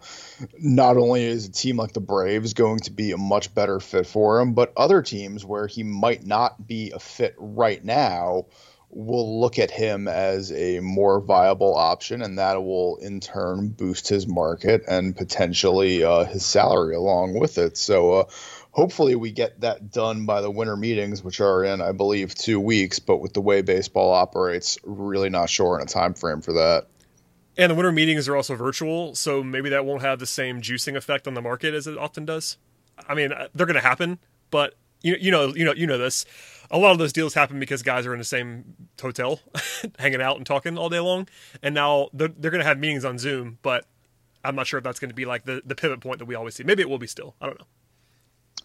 not 0.61 0.97
only 0.97 1.25
is 1.25 1.47
a 1.49 1.51
team 1.51 1.79
like 1.79 1.95
the 1.95 2.01
Braves 2.01 2.55
going 2.55 2.79
to 2.81 2.93
be 2.93 3.11
a 3.11 3.19
much 3.19 3.53
better 3.53 3.81
fit 3.81 4.07
for 4.07 4.39
him, 4.39 4.55
but 4.55 4.73
other 4.77 5.03
teams 5.03 5.45
where 5.45 5.67
he 5.67 5.83
might 5.83 6.25
not 6.25 6.65
be 6.65 6.93
a 6.93 7.01
fit 7.01 7.35
right 7.39 7.85
now 7.85 8.47
will 8.93 9.41
look 9.41 9.59
at 9.59 9.71
him 9.71 10.07
as 10.07 10.53
a 10.53 10.81
more 10.81 11.21
viable 11.21 11.75
option, 11.75 12.23
and 12.23 12.39
that 12.39 12.63
will 12.63 12.97
in 12.97 13.21
turn 13.21 13.69
boost 13.69 14.09
his 14.09 14.27
market 14.27 14.83
and 14.87 15.17
potentially 15.17 16.05
uh, 16.05 16.25
his 16.25 16.45
salary 16.45 16.95
along 16.95 17.39
with 17.39 17.57
it. 17.57 17.77
So, 17.79 18.13
uh, 18.13 18.25
hopefully, 18.71 19.15
we 19.15 19.33
get 19.33 19.61
that 19.63 19.91
done 19.91 20.27
by 20.27 20.43
the 20.43 20.51
winter 20.51 20.77
meetings, 20.77 21.25
which 21.25 21.41
are 21.41 21.65
in, 21.65 21.81
I 21.81 21.93
believe, 21.93 22.35
two 22.35 22.61
weeks. 22.61 22.99
But 22.99 23.19
with 23.19 23.33
the 23.33 23.41
way 23.41 23.63
baseball 23.63 24.13
operates, 24.13 24.79
really 24.85 25.31
not 25.31 25.49
sure 25.49 25.77
on 25.77 25.83
a 25.83 25.87
time 25.87 26.13
frame 26.13 26.43
for 26.43 26.53
that. 26.53 26.87
And 27.57 27.71
the 27.71 27.75
winter 27.75 27.93
meetings 27.93 28.29
are 28.29 28.37
also 28.37 28.55
virtual, 28.57 29.15
so 29.15 29.43
maybe 29.43 29.71
that 29.71 29.85
won't 29.85 30.03
have 30.03 30.19
the 30.19 30.27
same 30.27 30.63
juicing 30.63 30.97
effect 30.97 31.27
on 31.27 31.35
the 31.35 31.43
market 31.43 31.75
as 31.75 31.87
it 31.87 31.99
often 31.99 32.25
does. 32.25 32.57
I 33.09 33.15
mean, 33.15 33.33
uh, 33.33 33.49
they're 33.55 33.67
going 33.67 33.75
to 33.75 33.87
happen, 33.87 34.19
but 34.51 34.75
you 35.03 35.17
you 35.21 35.31
know 35.31 35.55
you 35.55 35.65
know 35.65 35.75
you 35.75 35.87
know 35.87 35.99
this 35.99 36.25
a 36.73 36.79
lot 36.79 36.93
of 36.93 36.99
those 36.99 37.13
deals 37.13 37.35
happen 37.35 37.61
because 37.61 37.83
guys 37.83 38.07
are 38.07 38.15
in 38.15 38.19
the 38.19 38.25
same 38.25 38.89
hotel, 39.01 39.41
hanging 39.99 40.23
out 40.23 40.39
and 40.39 40.47
talking 40.47 40.79
all 40.79 40.89
day 40.89 40.99
long. 41.01 41.29
And 41.63 41.75
now 41.75 42.09
they're, 42.15 42.29
they're 42.29 42.51
going 42.51 42.63
to 42.63 42.67
have 42.67 42.79
meetings 42.79 43.05
on 43.05 43.19
Zoom, 43.19 43.59
but 43.63 43.85
I'm 44.43 44.57
not 44.57 44.67
sure 44.67 44.79
if 44.79 44.85
that's 44.85 44.99
going 44.99 45.11
to 45.11 45.15
be 45.15 45.27
like 45.27 45.45
the, 45.45 45.63
the 45.65 45.75
pivot 45.75 46.01
point 46.01 46.19
that 46.19 46.25
we 46.25 46.35
always 46.35 46.55
see. 46.55 46.65
Maybe 46.65 46.83
it 46.83 46.89
will 46.89 46.99
be 46.99 47.07
still. 47.07 47.37
I 47.41 47.47
don't 47.47 47.59
know. 47.59 47.67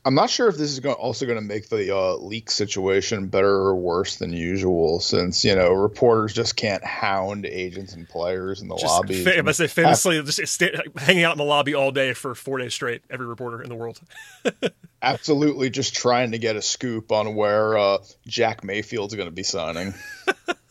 I'm 0.07 0.15
not 0.15 0.29
sure 0.29 0.47
if 0.47 0.55
this 0.55 0.71
is 0.71 0.85
also 0.85 1.25
going 1.25 1.37
to 1.37 1.43
make 1.43 1.67
the 1.67 1.93
uh, 1.93 2.13
leak 2.13 2.49
situation 2.49 3.27
better 3.27 3.49
or 3.49 3.75
worse 3.75 4.15
than 4.15 4.31
usual, 4.31 5.01
since 5.01 5.43
you 5.43 5.53
know 5.53 5.73
reporters 5.73 6.31
just 6.31 6.55
can't 6.55 6.81
hound 6.81 7.45
agents 7.45 7.91
and 7.91 8.07
players 8.07 8.61
in 8.61 8.69
the 8.69 8.77
just 8.77 8.85
lobby. 8.85 9.21
Fa- 9.21 9.45
I 9.45 9.51
say 9.51 9.67
famously, 9.67 10.15
have, 10.15 10.25
just 10.25 10.47
stay, 10.47 10.73
hanging 10.95 11.25
out 11.25 11.33
in 11.33 11.39
the 11.39 11.43
lobby 11.43 11.73
all 11.73 11.91
day 11.91 12.13
for 12.13 12.35
four 12.35 12.57
days 12.57 12.73
straight. 12.73 13.01
Every 13.09 13.27
reporter 13.27 13.61
in 13.61 13.67
the 13.67 13.75
world. 13.75 13.99
absolutely, 15.01 15.69
just 15.69 15.93
trying 15.93 16.31
to 16.31 16.37
get 16.37 16.55
a 16.55 16.61
scoop 16.61 17.11
on 17.11 17.35
where 17.35 17.77
uh, 17.77 17.97
Jack 18.25 18.63
Mayfield's 18.63 19.13
going 19.13 19.27
to 19.27 19.35
be 19.35 19.43
signing. 19.43 19.93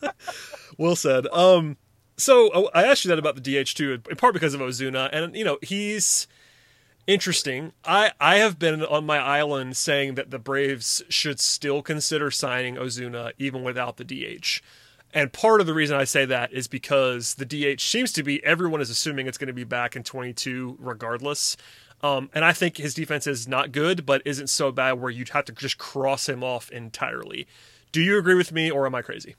well 0.79 0.95
said. 0.95 1.27
Um, 1.27 1.77
so 2.17 2.49
oh, 2.55 2.71
I 2.73 2.85
asked 2.85 3.05
you 3.05 3.09
that 3.09 3.19
about 3.19 3.35
the 3.35 3.63
DH 3.63 3.75
too, 3.75 4.01
in 4.09 4.15
part 4.15 4.33
because 4.33 4.55
of 4.55 4.61
Ozuna, 4.61 5.11
and 5.13 5.35
you 5.35 5.45
know 5.45 5.59
he's 5.61 6.27
interesting. 7.07 7.71
I, 7.83 8.11
I 8.19 8.37
have 8.37 8.59
been 8.59 8.83
on 8.83 9.05
my 9.05 9.17
island 9.17 9.77
saying 9.77 10.15
that 10.15 10.29
the 10.29 10.39
Braves 10.39 11.01
should 11.09 11.39
still 11.39 11.81
consider 11.81 12.29
signing 12.29 12.75
Ozuna 12.75 13.31
even 13.37 13.63
without 13.63 13.97
the 13.97 14.03
DH. 14.03 14.61
And 15.13 15.31
part 15.31 15.61
of 15.61 15.67
the 15.67 15.73
reason 15.73 15.97
I 15.97 16.03
say 16.03 16.25
that 16.25 16.51
is 16.51 16.67
because 16.67 17.35
the 17.35 17.45
DH 17.45 17.81
seems 17.81 18.11
to 18.13 18.23
be 18.23 18.43
everyone 18.43 18.81
is 18.81 18.89
assuming 18.89 19.25
it's 19.25 19.37
going 19.37 19.47
to 19.47 19.53
be 19.53 19.63
back 19.63 19.95
in 19.95 20.03
22 20.03 20.77
regardless. 20.79 21.57
Um, 22.03 22.29
and 22.33 22.45
I 22.45 22.53
think 22.53 22.77
his 22.77 22.93
defense 22.93 23.25
is 23.25 23.47
not 23.47 23.71
good, 23.71 24.05
but 24.05 24.21
isn't 24.25 24.49
so 24.49 24.71
bad 24.71 24.93
where 24.93 25.09
you'd 25.09 25.29
have 25.29 25.45
to 25.45 25.53
just 25.53 25.77
cross 25.77 26.29
him 26.29 26.43
off 26.43 26.69
entirely. 26.69 27.47
Do 27.91 28.01
you 28.01 28.19
agree 28.19 28.35
with 28.35 28.51
me, 28.51 28.69
or 28.69 28.85
am 28.85 28.93
I 28.93 29.01
crazy? 29.01 29.35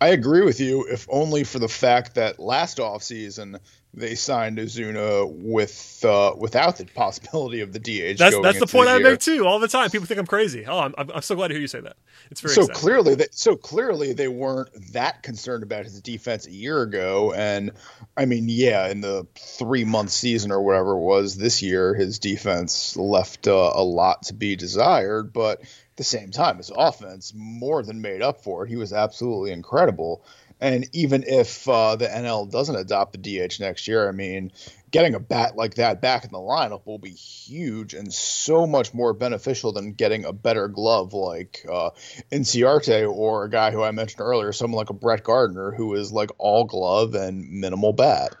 I 0.00 0.08
agree 0.08 0.42
with 0.42 0.58
you, 0.58 0.84
if 0.88 1.06
only 1.08 1.44
for 1.44 1.60
the 1.60 1.68
fact 1.68 2.16
that 2.16 2.40
last 2.40 2.78
offseason 2.78 3.60
they 3.94 4.14
signed 4.14 4.56
Ozuna 4.56 5.30
with 5.30 6.02
uh, 6.04 6.34
without 6.38 6.78
the 6.78 6.86
possibility 6.86 7.60
of 7.60 7.72
the 7.72 7.78
DH. 7.78 8.18
That's 8.18 8.38
that's 8.40 8.58
the 8.58 8.66
point 8.66 8.88
the 8.88 8.94
I 8.94 8.98
make 8.98 9.20
too 9.20 9.46
all 9.46 9.58
the 9.58 9.68
time. 9.68 9.90
People 9.90 10.06
think 10.06 10.18
I'm 10.18 10.26
crazy. 10.26 10.64
Oh, 10.66 10.78
I'm, 10.78 10.94
I'm 10.96 11.20
so 11.20 11.34
glad 11.34 11.48
to 11.48 11.54
hear 11.54 11.60
you 11.60 11.66
say 11.66 11.80
that. 11.80 11.96
It's 12.30 12.40
very 12.40 12.54
so 12.54 12.62
exciting. 12.62 12.80
clearly 12.80 13.14
that 13.16 13.34
so 13.34 13.54
clearly 13.54 14.14
they 14.14 14.28
weren't 14.28 14.70
that 14.92 15.22
concerned 15.22 15.62
about 15.62 15.84
his 15.84 16.00
defense 16.00 16.46
a 16.46 16.52
year 16.52 16.80
ago. 16.80 17.34
And 17.34 17.72
I 18.16 18.24
mean, 18.24 18.46
yeah, 18.48 18.88
in 18.88 19.02
the 19.02 19.26
three 19.34 19.84
month 19.84 20.10
season 20.10 20.52
or 20.52 20.62
whatever 20.62 20.92
it 20.92 21.00
was 21.00 21.36
this 21.36 21.60
year, 21.60 21.94
his 21.94 22.18
defense 22.18 22.96
left 22.96 23.46
uh, 23.46 23.72
a 23.74 23.82
lot 23.82 24.22
to 24.24 24.34
be 24.34 24.56
desired. 24.56 25.34
But 25.34 25.60
at 25.60 25.96
the 25.96 26.04
same 26.04 26.30
time, 26.30 26.56
his 26.56 26.72
offense 26.74 27.34
more 27.36 27.82
than 27.82 28.00
made 28.00 28.22
up 28.22 28.42
for 28.42 28.64
it. 28.64 28.70
He 28.70 28.76
was 28.76 28.94
absolutely 28.94 29.52
incredible. 29.52 30.24
And 30.62 30.88
even 30.92 31.24
if 31.26 31.68
uh, 31.68 31.96
the 31.96 32.06
NL 32.06 32.48
doesn't 32.48 32.76
adopt 32.76 33.12
the 33.12 33.18
DH 33.18 33.58
next 33.58 33.88
year, 33.88 34.08
I 34.08 34.12
mean, 34.12 34.52
getting 34.92 35.16
a 35.16 35.18
bat 35.18 35.56
like 35.56 35.74
that 35.74 36.00
back 36.00 36.24
in 36.24 36.30
the 36.30 36.38
lineup 36.38 36.86
will 36.86 37.00
be 37.00 37.10
huge 37.10 37.94
and 37.94 38.14
so 38.14 38.64
much 38.64 38.94
more 38.94 39.12
beneficial 39.12 39.72
than 39.72 39.92
getting 39.92 40.24
a 40.24 40.32
better 40.32 40.68
glove 40.68 41.14
like 41.14 41.66
uh, 41.68 41.90
Inciarte 42.30 43.12
or 43.12 43.42
a 43.42 43.50
guy 43.50 43.72
who 43.72 43.82
I 43.82 43.90
mentioned 43.90 44.20
earlier, 44.20 44.52
someone 44.52 44.78
like 44.78 44.90
a 44.90 44.94
Brett 44.94 45.24
Gardner 45.24 45.72
who 45.72 45.94
is 45.94 46.12
like 46.12 46.30
all 46.38 46.62
glove 46.62 47.16
and 47.16 47.50
minimal 47.50 47.92
bat. 47.92 48.36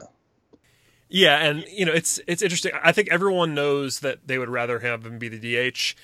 Yeah, 1.08 1.38
and 1.38 1.64
you 1.68 1.84
know 1.84 1.92
it's 1.92 2.20
it's 2.28 2.40
interesting. 2.40 2.70
I 2.84 2.92
think 2.92 3.08
everyone 3.10 3.52
knows 3.52 3.98
that 3.98 4.28
they 4.28 4.38
would 4.38 4.48
rather 4.48 4.78
have 4.78 5.04
him 5.04 5.18
be 5.18 5.28
the 5.28 5.70
DH. 5.70 5.96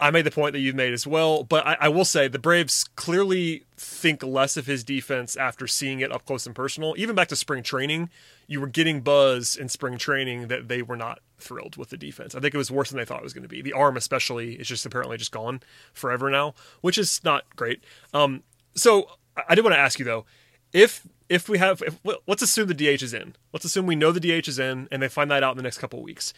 I 0.00 0.10
made 0.10 0.24
the 0.24 0.30
point 0.30 0.54
that 0.54 0.60
you've 0.60 0.74
made 0.74 0.92
as 0.92 1.06
well, 1.06 1.44
but 1.44 1.66
I, 1.66 1.76
I, 1.82 1.88
will 1.88 2.04
say 2.04 2.26
the 2.26 2.38
Braves 2.38 2.84
clearly 2.96 3.64
think 3.76 4.22
less 4.22 4.56
of 4.56 4.66
his 4.66 4.82
defense 4.82 5.36
after 5.36 5.66
seeing 5.66 6.00
it 6.00 6.10
up 6.10 6.24
close 6.24 6.46
and 6.46 6.54
personal. 6.54 6.94
Even 6.96 7.14
back 7.14 7.28
to 7.28 7.36
spring 7.36 7.62
training, 7.62 8.08
you 8.46 8.60
were 8.60 8.66
getting 8.66 9.02
buzz 9.02 9.56
in 9.56 9.68
spring 9.68 9.98
training 9.98 10.48
that 10.48 10.68
they 10.68 10.80
were 10.80 10.96
not 10.96 11.20
thrilled 11.38 11.76
with 11.76 11.90
the 11.90 11.96
defense. 11.96 12.34
I 12.34 12.40
think 12.40 12.54
it 12.54 12.58
was 12.58 12.70
worse 12.70 12.90
than 12.90 12.98
they 12.98 13.04
thought 13.04 13.20
it 13.20 13.24
was 13.24 13.34
going 13.34 13.42
to 13.42 13.48
be. 13.48 13.60
The 13.60 13.74
arm, 13.74 13.96
especially, 13.96 14.54
is 14.54 14.68
just 14.68 14.86
apparently 14.86 15.18
just 15.18 15.32
gone 15.32 15.60
forever 15.92 16.30
now, 16.30 16.54
which 16.80 16.96
is 16.96 17.20
not 17.22 17.44
great. 17.54 17.84
Um, 18.14 18.42
so 18.74 19.10
I 19.48 19.54
did 19.54 19.64
want 19.64 19.74
to 19.74 19.80
ask 19.80 19.98
you 19.98 20.04
though, 20.04 20.24
if 20.72 21.06
if 21.28 21.48
we 21.48 21.58
have, 21.58 21.82
if, 21.86 21.98
let's 22.26 22.42
assume 22.42 22.66
the 22.68 22.74
DH 22.74 23.02
is 23.02 23.14
in. 23.14 23.36
Let's 23.52 23.64
assume 23.64 23.86
we 23.86 23.96
know 23.96 24.10
the 24.10 24.20
DH 24.20 24.48
is 24.48 24.58
in, 24.58 24.88
and 24.90 25.00
they 25.00 25.08
find 25.08 25.30
that 25.30 25.44
out 25.44 25.52
in 25.52 25.56
the 25.58 25.62
next 25.62 25.78
couple 25.78 26.02
weeks. 26.02 26.34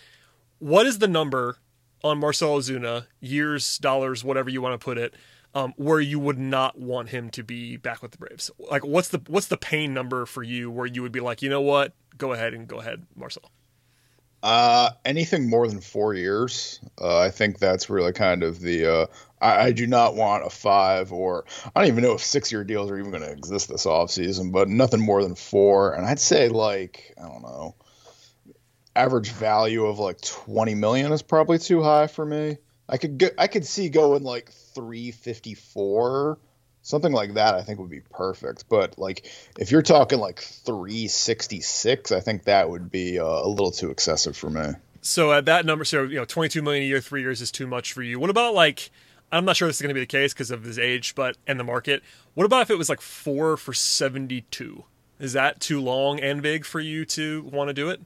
What 0.58 0.86
is 0.86 0.98
the 0.98 1.08
number 1.08 1.56
on 2.04 2.18
Marcell 2.18 2.58
Ozuna, 2.58 3.06
years, 3.20 3.78
dollars, 3.78 4.24
whatever 4.24 4.50
you 4.50 4.60
want 4.60 4.78
to 4.78 4.84
put 4.84 4.98
it, 4.98 5.14
um, 5.54 5.74
where 5.76 6.00
you 6.00 6.18
would 6.18 6.38
not 6.38 6.78
want 6.78 7.10
him 7.10 7.30
to 7.30 7.42
be 7.42 7.76
back 7.76 8.02
with 8.02 8.12
the 8.12 8.18
Braves? 8.18 8.50
Like, 8.58 8.84
what's 8.84 9.08
the 9.08 9.20
what's 9.28 9.46
the 9.46 9.56
pain 9.56 9.94
number 9.94 10.26
for 10.26 10.42
you 10.42 10.70
where 10.70 10.86
you 10.86 11.02
would 11.02 11.12
be 11.12 11.20
like, 11.20 11.42
you 11.42 11.50
know 11.50 11.60
what, 11.60 11.92
go 12.18 12.32
ahead 12.32 12.54
and 12.54 12.66
go 12.66 12.80
ahead, 12.80 13.04
Marcell. 13.16 13.50
Uh, 14.42 14.90
anything 15.04 15.48
more 15.48 15.68
than 15.68 15.80
four 15.80 16.14
years, 16.14 16.80
uh, 17.00 17.20
I 17.20 17.30
think 17.30 17.60
that's 17.60 17.88
really 17.88 18.12
kind 18.12 18.42
of 18.42 18.60
the. 18.60 18.86
Uh, 18.86 19.06
I, 19.40 19.66
I, 19.66 19.72
do 19.72 19.86
not 19.86 20.16
want 20.16 20.44
a 20.44 20.50
five 20.50 21.12
or 21.12 21.44
I 21.64 21.80
don't 21.80 21.88
even 21.88 22.02
know 22.02 22.14
if 22.14 22.24
six 22.24 22.50
year 22.50 22.64
deals 22.64 22.90
are 22.90 22.98
even 22.98 23.12
going 23.12 23.22
to 23.22 23.30
exist 23.30 23.68
this 23.68 23.86
offseason, 23.86 24.50
but 24.50 24.68
nothing 24.68 25.00
more 25.00 25.22
than 25.22 25.36
four. 25.36 25.94
And 25.94 26.04
I'd 26.04 26.18
say 26.18 26.48
like 26.48 27.14
I 27.18 27.28
don't 27.28 27.42
know, 27.42 27.76
average 28.94 29.30
value 29.30 29.86
of 29.86 29.98
like 29.98 30.20
20 30.20 30.74
million 30.74 31.12
is 31.12 31.22
probably 31.22 31.58
too 31.58 31.82
high 31.82 32.06
for 32.06 32.24
me. 32.24 32.58
I 32.88 32.98
could 32.98 33.18
get, 33.18 33.34
I 33.38 33.46
could 33.46 33.64
see 33.64 33.88
going 33.88 34.22
like 34.22 34.50
354, 34.74 36.38
something 36.82 37.12
like 37.12 37.34
that. 37.34 37.54
I 37.54 37.62
think 37.62 37.78
would 37.78 37.90
be 37.90 38.00
perfect. 38.00 38.68
But 38.68 38.98
like 38.98 39.30
if 39.58 39.70
you're 39.70 39.82
talking 39.82 40.18
like 40.18 40.40
366, 40.40 42.12
I 42.12 42.20
think 42.20 42.44
that 42.44 42.68
would 42.68 42.90
be 42.90 43.18
uh, 43.18 43.24
a 43.24 43.48
little 43.48 43.70
too 43.70 43.90
excessive 43.90 44.36
for 44.36 44.50
me. 44.50 44.72
So 45.00 45.32
at 45.32 45.46
that 45.46 45.66
number, 45.66 45.84
so 45.84 46.04
you 46.04 46.16
know, 46.16 46.24
22 46.24 46.62
million 46.62 46.84
a 46.84 46.86
year, 46.86 47.00
three 47.00 47.22
years 47.22 47.40
is 47.40 47.50
too 47.50 47.66
much 47.66 47.92
for 47.92 48.02
you. 48.02 48.18
What 48.18 48.30
about 48.30 48.54
like? 48.54 48.90
I'm 49.32 49.46
not 49.46 49.56
sure 49.56 49.66
this 49.66 49.76
is 49.76 49.82
going 49.82 49.88
to 49.88 49.94
be 49.94 50.00
the 50.00 50.06
case 50.06 50.34
because 50.34 50.50
of 50.50 50.62
his 50.62 50.78
age, 50.78 51.14
but 51.14 51.38
and 51.46 51.58
the 51.58 51.64
market. 51.64 52.02
What 52.34 52.44
about 52.44 52.62
if 52.62 52.70
it 52.70 52.76
was 52.76 52.90
like 52.90 53.00
four 53.00 53.56
for 53.56 53.72
72? 53.72 54.84
Is 55.18 55.32
that 55.32 55.58
too 55.58 55.80
long 55.80 56.20
and 56.20 56.42
big 56.42 56.66
for 56.66 56.80
you 56.80 57.06
to 57.06 57.42
want 57.44 57.68
to 57.68 57.74
do 57.74 57.88
it? 57.88 58.02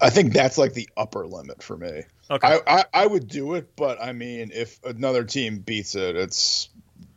I 0.00 0.10
think 0.10 0.32
that's 0.32 0.58
like 0.58 0.74
the 0.74 0.88
upper 0.96 1.26
limit 1.26 1.62
for 1.62 1.76
me. 1.76 2.02
Okay. 2.30 2.60
I, 2.66 2.78
I, 2.78 2.84
I 2.94 3.06
would 3.06 3.28
do 3.28 3.54
it, 3.54 3.76
but 3.76 4.02
I 4.02 4.12
mean, 4.12 4.50
if 4.52 4.82
another 4.84 5.24
team 5.24 5.58
beats 5.58 5.94
it, 5.94 6.16
it's 6.16 6.68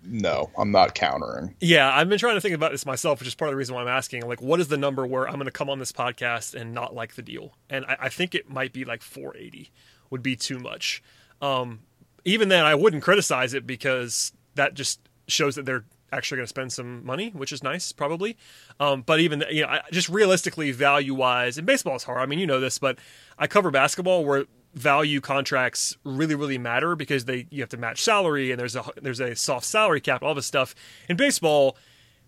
no, 0.04 0.52
I'm 0.58 0.72
not 0.72 0.94
countering. 0.94 1.56
Yeah, 1.60 1.92
I've 1.92 2.10
been 2.10 2.20
trying 2.20 2.36
to 2.36 2.42
think 2.42 2.54
about 2.54 2.72
this 2.72 2.86
myself, 2.86 3.20
which 3.20 3.28
is 3.28 3.36
part 3.36 3.50
of 3.50 3.54
the 3.54 3.58
reason 3.58 3.76
why 3.76 3.82
I'm 3.82 3.88
asking. 3.88 4.28
Like, 4.28 4.42
what 4.42 4.60
is 4.60 4.68
the 4.68 4.78
number 4.78 5.06
where 5.06 5.28
I'm 5.28 5.36
going 5.36 5.46
to 5.46 5.52
come 5.52 5.70
on 5.70 5.80
this 5.80 5.92
podcast 5.92 6.54
and 6.54 6.74
not 6.74 6.94
like 6.94 7.16
the 7.16 7.22
deal? 7.22 7.54
And 7.70 7.86
I, 7.86 7.98
I 8.02 8.10
think 8.10 8.36
it 8.36 8.50
might 8.50 8.74
be 8.74 8.86
like 8.86 9.02
480 9.02 9.72
would 10.10 10.22
be 10.22 10.36
too 10.36 10.60
much. 10.60 11.02
Um, 11.42 11.80
even 12.24 12.50
then, 12.50 12.66
I 12.66 12.76
wouldn't 12.76 13.04
criticize 13.04 13.54
it 13.54 13.66
because 13.66 14.32
that 14.56 14.74
just 14.74 15.00
shows 15.28 15.56
that 15.56 15.66
they're 15.66 15.86
actually 16.16 16.38
going 16.38 16.46
to 16.46 16.50
spend 16.50 16.74
some 16.74 17.06
money, 17.06 17.30
which 17.30 17.52
is 17.52 17.62
nice, 17.62 17.92
probably. 17.92 18.38
Um, 18.80 19.02
but 19.02 19.20
even 19.20 19.44
you 19.50 19.64
know, 19.64 19.70
I, 19.70 19.82
just 19.92 20.10
realistically, 20.10 20.72
value 20.72 21.14
wise, 21.14 21.58
and 21.58 21.68
baseball 21.68 21.96
is 21.96 22.04
hard. 22.04 22.20
I 22.20 22.26
mean, 22.26 22.40
you 22.40 22.48
know 22.48 22.60
this, 22.60 22.80
but 22.80 22.98
I 23.38 23.48
cover 23.48 23.72
basketball 23.72 24.26
where 24.26 24.46
value 24.76 25.22
contracts 25.22 25.96
really 26.04 26.36
really 26.36 26.58
matter 26.58 26.98
because 26.98 27.26
they 27.26 27.48
you 27.50 27.62
have 27.62 27.70
to 27.70 27.78
match 27.78 28.04
salary 28.04 28.52
and 28.52 28.60
there's 28.60 28.76
a 28.76 28.84
there's 29.02 29.22
a 29.22 29.34
soft 29.34 29.66
salary 29.66 30.02
cap 30.02 30.22
all 30.22 30.36
this 30.36 30.46
stuff 30.46 30.76
in 31.08 31.16
baseball 31.16 31.78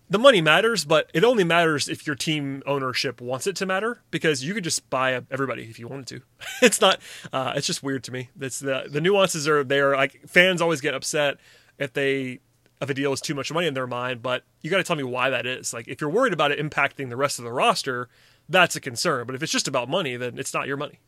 the 0.08 0.18
money 0.18 0.40
matters 0.40 0.86
but 0.86 1.10
it 1.12 1.22
only 1.24 1.44
matters 1.44 1.90
if 1.90 2.06
your 2.06 2.16
team 2.16 2.62
ownership 2.64 3.20
wants 3.20 3.46
it 3.46 3.54
to 3.54 3.66
matter 3.66 4.00
because 4.10 4.42
you 4.42 4.54
could 4.54 4.64
just 4.64 4.88
buy 4.88 5.20
everybody 5.30 5.64
if 5.64 5.78
you 5.78 5.86
wanted 5.86 6.06
to 6.06 6.22
it's 6.62 6.80
not 6.80 6.98
uh, 7.34 7.52
it's 7.54 7.66
just 7.66 7.82
weird 7.82 8.02
to 8.02 8.10
me 8.10 8.30
That's 8.34 8.60
the 8.60 8.86
the 8.88 9.02
nuances 9.02 9.46
are 9.46 9.62
there 9.62 9.94
like 9.94 10.26
fans 10.26 10.62
always 10.62 10.80
get 10.80 10.94
upset 10.94 11.36
if 11.78 11.92
they 11.92 12.40
if 12.80 12.90
a 12.90 12.94
deal 12.94 13.12
is 13.12 13.20
too 13.20 13.34
much 13.34 13.52
money 13.52 13.66
in 13.66 13.74
their 13.74 13.86
mind, 13.86 14.22
but 14.22 14.44
you 14.62 14.70
got 14.70 14.78
to 14.78 14.84
tell 14.84 14.96
me 14.96 15.02
why 15.02 15.30
that 15.30 15.46
is. 15.46 15.72
Like, 15.72 15.88
if 15.88 16.00
you're 16.00 16.10
worried 16.10 16.32
about 16.32 16.52
it 16.52 16.58
impacting 16.58 17.08
the 17.08 17.16
rest 17.16 17.38
of 17.38 17.44
the 17.44 17.52
roster, 17.52 18.08
that's 18.48 18.76
a 18.76 18.80
concern. 18.80 19.26
But 19.26 19.34
if 19.34 19.42
it's 19.42 19.52
just 19.52 19.68
about 19.68 19.88
money, 19.88 20.16
then 20.16 20.38
it's 20.38 20.54
not 20.54 20.66
your 20.66 20.76
money. 20.76 21.00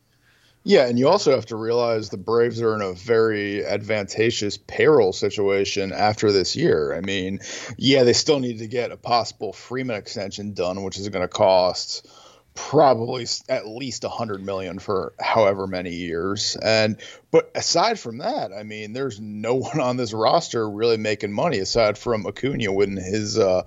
Yeah, 0.63 0.85
and 0.85 0.99
you 0.99 1.09
also 1.09 1.31
have 1.31 1.47
to 1.47 1.55
realize 1.55 2.09
the 2.09 2.17
Braves 2.17 2.61
are 2.61 2.75
in 2.75 2.81
a 2.81 2.93
very 2.93 3.65
advantageous 3.65 4.57
payroll 4.57 5.11
situation 5.11 5.91
after 5.91 6.31
this 6.31 6.55
year. 6.55 6.93
I 6.93 7.01
mean, 7.01 7.39
yeah, 7.77 8.03
they 8.03 8.13
still 8.13 8.39
need 8.39 8.59
to 8.59 8.67
get 8.67 8.91
a 8.91 8.97
possible 8.97 9.53
Freeman 9.53 9.95
extension 9.95 10.53
done, 10.53 10.83
which 10.83 10.99
is 10.99 11.09
going 11.09 11.23
to 11.23 11.27
cost 11.27 12.07
probably 12.53 13.25
at 13.47 13.67
least 13.67 14.03
a 14.03 14.09
hundred 14.09 14.43
million 14.45 14.79
for 14.79 15.13
however 15.19 15.67
many 15.67 15.93
years. 15.93 16.57
And 16.61 16.97
but 17.31 17.49
aside 17.55 17.99
from 17.99 18.19
that, 18.19 18.51
I 18.53 18.63
mean, 18.63 18.93
there's 18.93 19.19
no 19.19 19.55
one 19.55 19.79
on 19.79 19.97
this 19.97 20.13
roster 20.13 20.69
really 20.69 20.97
making 20.97 21.31
money 21.31 21.59
aside 21.59 21.97
from 21.97 22.25
Acuna 22.25 22.71
when 22.71 22.97
his 22.97 23.37
uh, 23.37 23.63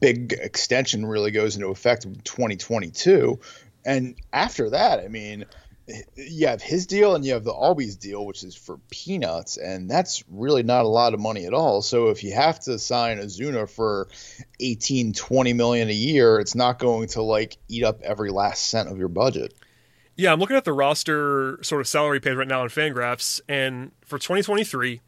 big 0.00 0.32
extension 0.32 1.06
really 1.06 1.30
goes 1.30 1.56
into 1.56 1.68
effect 1.68 2.04
in 2.04 2.16
2022. 2.16 3.38
And 3.84 4.16
after 4.32 4.70
that, 4.70 5.00
I 5.00 5.08
mean, 5.08 5.46
you 6.16 6.46
have 6.46 6.62
his 6.62 6.86
deal 6.86 7.14
and 7.14 7.24
you 7.24 7.32
have 7.32 7.44
the 7.44 7.52
Albies 7.52 7.98
deal, 7.98 8.26
which 8.26 8.42
is 8.42 8.54
for 8.54 8.78
peanuts, 8.90 9.56
and 9.56 9.90
that's 9.90 10.22
really 10.28 10.62
not 10.62 10.84
a 10.84 10.88
lot 10.88 11.14
of 11.14 11.20
money 11.20 11.46
at 11.46 11.54
all. 11.54 11.82
So 11.82 12.08
if 12.08 12.22
you 12.22 12.32
have 12.34 12.60
to 12.60 12.78
sign 12.78 13.18
Ozuna 13.18 13.68
for 13.68 14.08
18, 14.60 15.12
20 15.12 15.52
million 15.52 15.88
a 15.88 15.92
year, 15.92 16.40
it's 16.40 16.54
not 16.54 16.78
going 16.78 17.08
to 17.08 17.22
like 17.22 17.56
eat 17.68 17.84
up 17.84 18.00
every 18.02 18.30
last 18.30 18.68
cent 18.68 18.90
of 18.90 18.98
your 18.98 19.08
budget. 19.08 19.54
Yeah, 20.16 20.32
I'm 20.32 20.40
looking 20.40 20.56
at 20.56 20.64
the 20.64 20.72
roster 20.72 21.62
sort 21.62 21.80
of 21.80 21.86
salary 21.86 22.20
page 22.20 22.36
right 22.36 22.48
now 22.48 22.62
on 22.62 22.68
Fangraphs, 22.68 23.40
and 23.48 23.92
for 24.04 24.18
2023, 24.18 25.00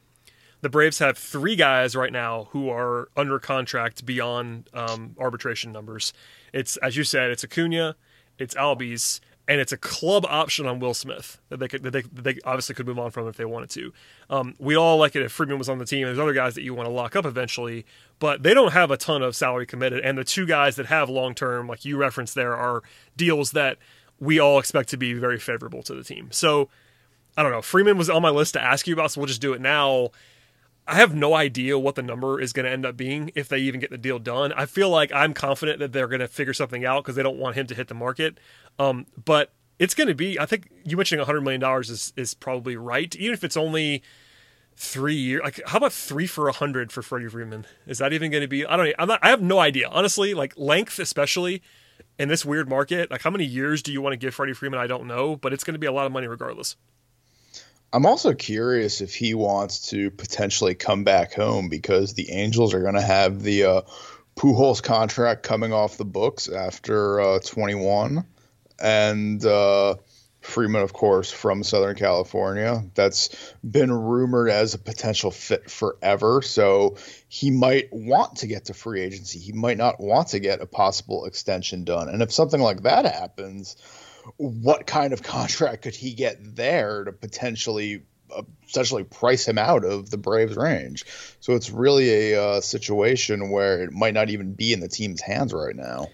the 0.60 0.68
Braves 0.68 0.98
have 0.98 1.18
three 1.18 1.56
guys 1.56 1.96
right 1.96 2.12
now 2.12 2.48
who 2.50 2.68
are 2.68 3.08
under 3.16 3.38
contract 3.38 4.06
beyond 4.06 4.68
um, 4.72 5.16
arbitration 5.18 5.72
numbers. 5.72 6.12
It's 6.52 6.76
as 6.78 6.96
you 6.96 7.04
said, 7.04 7.30
it's 7.30 7.42
Acuna, 7.42 7.96
it's 8.38 8.54
Albies, 8.54 9.20
and 9.50 9.60
it's 9.60 9.72
a 9.72 9.76
club 9.76 10.24
option 10.28 10.64
on 10.64 10.78
Will 10.78 10.94
Smith 10.94 11.40
that 11.48 11.58
they 11.58 11.66
could 11.66 11.82
that 11.82 11.90
they, 11.90 12.02
that 12.02 12.22
they 12.22 12.38
obviously 12.44 12.76
could 12.76 12.86
move 12.86 13.00
on 13.00 13.10
from 13.10 13.26
if 13.26 13.36
they 13.36 13.44
wanted 13.44 13.68
to. 13.70 13.92
Um, 14.30 14.54
we 14.60 14.76
all 14.76 14.96
like 14.96 15.16
it 15.16 15.22
if 15.22 15.32
Freeman 15.32 15.58
was 15.58 15.68
on 15.68 15.78
the 15.78 15.84
team. 15.84 16.06
There's 16.06 16.20
other 16.20 16.32
guys 16.32 16.54
that 16.54 16.62
you 16.62 16.72
want 16.72 16.88
to 16.88 16.92
lock 16.92 17.16
up 17.16 17.26
eventually, 17.26 17.84
but 18.20 18.44
they 18.44 18.54
don't 18.54 18.72
have 18.72 18.92
a 18.92 18.96
ton 18.96 19.22
of 19.22 19.34
salary 19.34 19.66
committed. 19.66 20.04
And 20.04 20.16
the 20.16 20.22
two 20.22 20.46
guys 20.46 20.76
that 20.76 20.86
have 20.86 21.10
long 21.10 21.34
term, 21.34 21.66
like 21.66 21.84
you 21.84 21.96
referenced 21.96 22.36
there, 22.36 22.56
are 22.56 22.84
deals 23.16 23.50
that 23.50 23.76
we 24.20 24.38
all 24.38 24.60
expect 24.60 24.88
to 24.90 24.96
be 24.96 25.14
very 25.14 25.40
favorable 25.40 25.82
to 25.82 25.94
the 25.94 26.04
team. 26.04 26.28
So 26.30 26.68
I 27.36 27.42
don't 27.42 27.50
know. 27.50 27.62
Freeman 27.62 27.98
was 27.98 28.08
on 28.08 28.22
my 28.22 28.30
list 28.30 28.54
to 28.54 28.62
ask 28.62 28.86
you 28.86 28.94
about, 28.94 29.10
so 29.10 29.20
we'll 29.20 29.26
just 29.26 29.40
do 29.40 29.52
it 29.52 29.60
now. 29.60 30.10
I 30.90 30.94
have 30.94 31.14
no 31.14 31.34
idea 31.34 31.78
what 31.78 31.94
the 31.94 32.02
number 32.02 32.40
is 32.40 32.52
going 32.52 32.66
to 32.66 32.72
end 32.72 32.84
up 32.84 32.96
being 32.96 33.30
if 33.36 33.48
they 33.48 33.58
even 33.58 33.78
get 33.78 33.90
the 33.90 33.96
deal 33.96 34.18
done. 34.18 34.52
I 34.54 34.66
feel 34.66 34.90
like 34.90 35.12
I'm 35.12 35.32
confident 35.32 35.78
that 35.78 35.92
they're 35.92 36.08
going 36.08 36.20
to 36.20 36.26
figure 36.26 36.52
something 36.52 36.84
out 36.84 37.04
because 37.04 37.14
they 37.14 37.22
don't 37.22 37.38
want 37.38 37.54
him 37.54 37.68
to 37.68 37.76
hit 37.76 37.86
the 37.86 37.94
market. 37.94 38.38
Um, 38.76 39.06
but 39.24 39.52
it's 39.78 39.94
going 39.94 40.08
to 40.08 40.16
be. 40.16 40.36
I 40.40 40.46
think 40.46 40.68
you 40.84 40.96
mentioning 40.96 41.20
100 41.20 41.42
million 41.42 41.60
dollars 41.60 41.90
is 41.90 42.12
is 42.16 42.34
probably 42.34 42.74
right, 42.76 43.14
even 43.14 43.32
if 43.32 43.44
it's 43.44 43.56
only 43.56 44.02
three 44.74 45.14
years. 45.14 45.42
Like, 45.44 45.60
how 45.66 45.78
about 45.78 45.92
three 45.92 46.26
for 46.26 46.48
a 46.48 46.52
hundred 46.52 46.90
for 46.90 47.02
Freddie 47.02 47.28
Freeman? 47.28 47.66
Is 47.86 47.98
that 47.98 48.12
even 48.12 48.32
going 48.32 48.42
to 48.42 48.48
be? 48.48 48.66
I 48.66 48.76
don't. 48.76 48.92
I'm 48.98 49.06
not. 49.06 49.20
I 49.22 49.28
have 49.28 49.40
no 49.40 49.60
idea, 49.60 49.88
honestly. 49.88 50.34
Like 50.34 50.54
length, 50.56 50.98
especially 50.98 51.62
in 52.18 52.28
this 52.28 52.44
weird 52.44 52.68
market. 52.68 53.12
Like, 53.12 53.22
how 53.22 53.30
many 53.30 53.44
years 53.44 53.80
do 53.80 53.92
you 53.92 54.02
want 54.02 54.12
to 54.14 54.16
give 54.16 54.34
Freddie 54.34 54.54
Freeman? 54.54 54.80
I 54.80 54.88
don't 54.88 55.06
know, 55.06 55.36
but 55.36 55.52
it's 55.52 55.62
going 55.62 55.74
to 55.74 55.78
be 55.78 55.86
a 55.86 55.92
lot 55.92 56.06
of 56.06 56.10
money 56.10 56.26
regardless. 56.26 56.74
I'm 57.92 58.06
also 58.06 58.34
curious 58.34 59.00
if 59.00 59.14
he 59.14 59.34
wants 59.34 59.90
to 59.90 60.10
potentially 60.10 60.74
come 60.74 61.04
back 61.04 61.34
home 61.34 61.68
because 61.68 62.14
the 62.14 62.30
Angels 62.30 62.72
are 62.72 62.82
going 62.82 62.94
to 62.94 63.02
have 63.02 63.42
the 63.42 63.64
uh, 63.64 63.80
Pujols 64.36 64.82
contract 64.82 65.42
coming 65.42 65.72
off 65.72 65.96
the 65.96 66.04
books 66.04 66.48
after 66.48 67.20
uh, 67.20 67.38
21, 67.40 68.24
and 68.80 69.44
uh, 69.44 69.96
Freeman, 70.40 70.82
of 70.82 70.92
course, 70.92 71.30
from 71.30 71.62
Southern 71.62 71.96
California. 71.96 72.82
That's 72.94 73.54
been 73.68 73.92
rumored 73.92 74.50
as 74.50 74.74
a 74.74 74.78
potential 74.78 75.30
fit 75.30 75.68
forever. 75.70 76.42
So 76.42 76.96
he 77.28 77.50
might 77.50 77.92
want 77.92 78.36
to 78.36 78.46
get 78.46 78.66
to 78.66 78.74
free 78.74 79.02
agency. 79.02 79.38
He 79.38 79.52
might 79.52 79.76
not 79.76 80.00
want 80.00 80.28
to 80.28 80.38
get 80.40 80.62
a 80.62 80.66
possible 80.66 81.26
extension 81.26 81.84
done. 81.84 82.08
And 82.08 82.22
if 82.22 82.32
something 82.32 82.60
like 82.60 82.84
that 82.84 83.04
happens, 83.04 83.76
what 84.40 84.86
kind 84.86 85.12
of 85.12 85.22
contract 85.36 85.82
could 85.82 85.94
he 85.94 86.14
get 86.14 86.38
there 86.56 87.04
to 87.04 87.12
potentially 87.12 88.02
uh, 88.34 88.42
essentially 88.66 89.04
price 89.04 89.46
him 89.46 89.58
out 89.58 89.84
of 89.84 90.10
the 90.10 90.16
Braves 90.16 90.56
range. 90.56 91.04
So 91.40 91.54
it's 91.54 91.70
really 91.70 92.32
a 92.32 92.42
uh, 92.42 92.60
situation 92.60 93.50
where 93.50 93.82
it 93.82 93.92
might 93.92 94.14
not 94.14 94.30
even 94.30 94.54
be 94.54 94.72
in 94.72 94.80
the 94.80 94.88
team's 94.88 95.20
hands 95.20 95.52
right 95.52 95.74
now. 95.74 96.08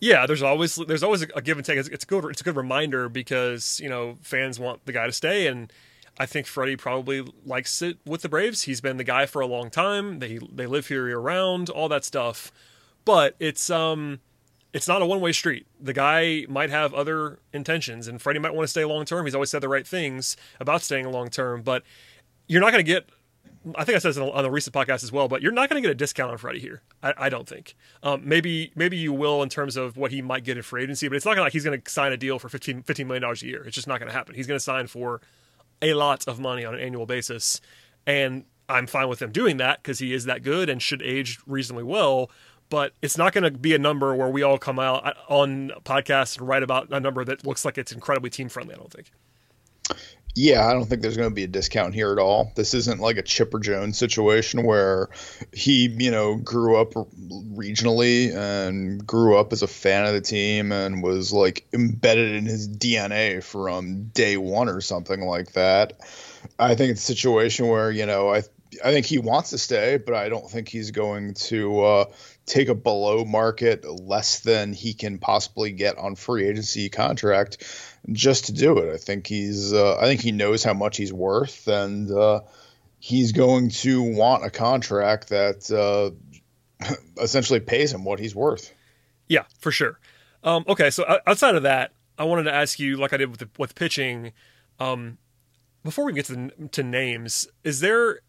Yeah, 0.00 0.26
there's 0.26 0.42
always 0.42 0.76
there's 0.76 1.02
always 1.02 1.22
a 1.22 1.42
give 1.42 1.58
and 1.58 1.64
take. 1.64 1.76
It's, 1.76 1.88
it's 1.88 2.04
a 2.04 2.06
good 2.06 2.24
it's 2.24 2.40
a 2.40 2.44
good 2.44 2.56
reminder 2.56 3.10
because 3.10 3.78
you 3.80 3.88
know 3.90 4.16
fans 4.22 4.58
want 4.58 4.86
the 4.86 4.92
guy 4.92 5.04
to 5.04 5.12
stay, 5.12 5.46
and 5.46 5.70
I 6.18 6.24
think 6.24 6.46
Freddie 6.46 6.76
probably 6.76 7.22
likes 7.44 7.82
it 7.82 7.98
with 8.06 8.22
the 8.22 8.30
Braves. 8.30 8.62
He's 8.62 8.80
been 8.80 8.96
the 8.96 9.04
guy 9.04 9.26
for 9.26 9.42
a 9.42 9.46
long 9.46 9.68
time. 9.68 10.18
They 10.18 10.38
they 10.50 10.66
live 10.66 10.86
here 10.86 11.06
year 11.06 11.18
round, 11.18 11.68
all 11.68 11.90
that 11.90 12.06
stuff. 12.06 12.50
But 13.04 13.36
it's 13.38 13.68
um 13.68 14.20
it's 14.72 14.88
not 14.88 15.02
a 15.02 15.06
one 15.06 15.20
way 15.20 15.32
street. 15.32 15.66
The 15.80 15.92
guy 15.92 16.46
might 16.48 16.70
have 16.70 16.94
other 16.94 17.38
intentions, 17.52 18.06
and 18.08 18.20
Freddie 18.20 18.38
might 18.38 18.54
want 18.54 18.64
to 18.64 18.70
stay 18.70 18.84
long 18.84 19.04
term. 19.04 19.26
He's 19.26 19.34
always 19.34 19.50
said 19.50 19.62
the 19.62 19.68
right 19.68 19.86
things 19.86 20.36
about 20.60 20.82
staying 20.82 21.10
long 21.10 21.28
term, 21.28 21.62
but 21.62 21.82
you're 22.46 22.60
not 22.60 22.72
going 22.72 22.84
to 22.84 22.90
get. 22.90 23.08
I 23.74 23.84
think 23.84 23.96
I 23.96 23.98
said 23.98 24.10
this 24.10 24.18
on 24.18 24.44
a 24.44 24.50
recent 24.50 24.74
podcast 24.74 25.02
as 25.02 25.12
well, 25.12 25.28
but 25.28 25.42
you're 25.42 25.52
not 25.52 25.68
going 25.68 25.82
to 25.82 25.86
get 25.86 25.92
a 25.92 25.94
discount 25.94 26.30
on 26.30 26.38
Freddie 26.38 26.60
here. 26.60 26.80
I, 27.02 27.12
I 27.18 27.28
don't 27.28 27.46
think. 27.46 27.74
Um, 28.02 28.22
maybe 28.24 28.72
maybe 28.74 28.96
you 28.96 29.12
will 29.12 29.42
in 29.42 29.48
terms 29.48 29.76
of 29.76 29.96
what 29.96 30.12
he 30.12 30.22
might 30.22 30.44
get 30.44 30.56
in 30.56 30.62
free 30.62 30.82
agency, 30.84 31.08
but 31.08 31.16
it's 31.16 31.26
not 31.26 31.34
gonna 31.34 31.44
like 31.44 31.52
he's 31.52 31.64
going 31.64 31.80
to 31.80 31.90
sign 31.90 32.12
a 32.12 32.16
deal 32.16 32.38
for 32.38 32.48
15, 32.48 32.84
$15 32.84 33.06
million 33.06 33.24
a 33.24 33.34
year. 33.44 33.62
It's 33.64 33.74
just 33.74 33.86
not 33.86 33.98
going 33.98 34.10
to 34.10 34.16
happen. 34.16 34.34
He's 34.34 34.46
going 34.46 34.56
to 34.56 34.64
sign 34.64 34.86
for 34.86 35.20
a 35.82 35.94
lot 35.94 36.26
of 36.26 36.40
money 36.40 36.64
on 36.64 36.74
an 36.74 36.80
annual 36.80 37.06
basis, 37.06 37.60
and 38.06 38.44
I'm 38.68 38.86
fine 38.86 39.08
with 39.08 39.20
him 39.20 39.32
doing 39.32 39.56
that 39.58 39.82
because 39.82 39.98
he 39.98 40.14
is 40.14 40.24
that 40.24 40.42
good 40.42 40.68
and 40.70 40.80
should 40.80 41.02
age 41.02 41.38
reasonably 41.46 41.84
well 41.84 42.30
but 42.70 42.92
it's 43.02 43.18
not 43.18 43.32
going 43.32 43.44
to 43.44 43.50
be 43.50 43.74
a 43.74 43.78
number 43.78 44.14
where 44.14 44.28
we 44.28 44.42
all 44.42 44.56
come 44.56 44.78
out 44.78 45.16
on 45.28 45.72
podcasts 45.84 46.38
and 46.38 46.48
write 46.48 46.62
about 46.62 46.88
a 46.90 47.00
number 47.00 47.24
that 47.24 47.46
looks 47.46 47.64
like 47.64 47.76
it's 47.76 47.92
incredibly 47.92 48.30
team 48.30 48.48
friendly. 48.48 48.74
I 48.74 48.78
don't 48.78 48.92
think. 48.92 49.10
Yeah, 50.36 50.66
I 50.66 50.72
don't 50.72 50.86
think 50.86 51.02
there's 51.02 51.16
going 51.16 51.28
to 51.28 51.34
be 51.34 51.42
a 51.42 51.48
discount 51.48 51.92
here 51.92 52.12
at 52.12 52.18
all. 52.18 52.52
This 52.54 52.72
isn't 52.72 53.00
like 53.00 53.16
a 53.16 53.22
Chipper 53.22 53.58
Jones 53.58 53.98
situation 53.98 54.62
where 54.62 55.08
he, 55.52 55.88
you 55.98 56.12
know, 56.12 56.36
grew 56.36 56.76
up 56.76 56.92
regionally 56.92 58.32
and 58.34 59.04
grew 59.04 59.36
up 59.36 59.52
as 59.52 59.62
a 59.62 59.66
fan 59.66 60.06
of 60.06 60.12
the 60.12 60.20
team 60.20 60.70
and 60.70 61.02
was 61.02 61.32
like 61.32 61.66
embedded 61.72 62.36
in 62.36 62.46
his 62.46 62.68
DNA 62.68 63.42
from 63.42 64.04
day 64.04 64.36
one 64.36 64.68
or 64.68 64.80
something 64.80 65.20
like 65.20 65.52
that. 65.52 65.94
I 66.60 66.76
think 66.76 66.92
it's 66.92 67.02
a 67.02 67.06
situation 67.12 67.66
where, 67.66 67.90
you 67.90 68.06
know, 68.06 68.32
I 68.32 68.42
I 68.84 68.92
think 68.92 69.06
he 69.06 69.18
wants 69.18 69.50
to 69.50 69.58
stay, 69.58 69.96
but 69.96 70.14
I 70.14 70.28
don't 70.28 70.48
think 70.48 70.68
he's 70.68 70.92
going 70.92 71.34
to 71.34 71.80
uh, 71.80 72.04
take 72.50 72.68
a 72.68 72.74
below 72.74 73.24
market, 73.24 73.84
less 73.84 74.40
than 74.40 74.72
he 74.72 74.92
can 74.92 75.18
possibly 75.18 75.70
get 75.70 75.96
on 75.98 76.16
free 76.16 76.48
agency 76.48 76.88
contract 76.88 77.64
just 78.12 78.46
to 78.46 78.52
do 78.52 78.78
it. 78.78 78.92
I 78.92 78.96
think 78.96 79.26
he's, 79.26 79.72
uh, 79.72 79.96
I 79.96 80.02
think 80.02 80.20
he 80.20 80.32
knows 80.32 80.64
how 80.64 80.74
much 80.74 80.96
he's 80.96 81.12
worth, 81.12 81.68
and 81.68 82.10
uh, 82.10 82.40
he's 82.98 83.32
going 83.32 83.70
to 83.70 84.02
want 84.02 84.44
a 84.44 84.50
contract 84.50 85.28
that 85.28 85.70
uh, 85.70 86.10
essentially 87.22 87.60
pays 87.60 87.92
him 87.92 88.04
what 88.04 88.18
he's 88.18 88.34
worth. 88.34 88.72
Yeah, 89.28 89.44
for 89.60 89.70
sure. 89.70 89.98
Um, 90.42 90.64
okay, 90.66 90.90
so 90.90 91.20
outside 91.26 91.54
of 91.54 91.62
that, 91.62 91.92
I 92.18 92.24
wanted 92.24 92.44
to 92.44 92.54
ask 92.54 92.80
you, 92.80 92.96
like 92.96 93.12
I 93.12 93.16
did 93.16 93.30
with 93.30 93.40
the, 93.40 93.48
with 93.58 93.74
pitching, 93.74 94.32
um, 94.78 95.18
before 95.84 96.04
we 96.04 96.12
get 96.12 96.26
to 96.26 96.50
to 96.72 96.82
names, 96.82 97.48
is 97.64 97.80
there 97.80 98.20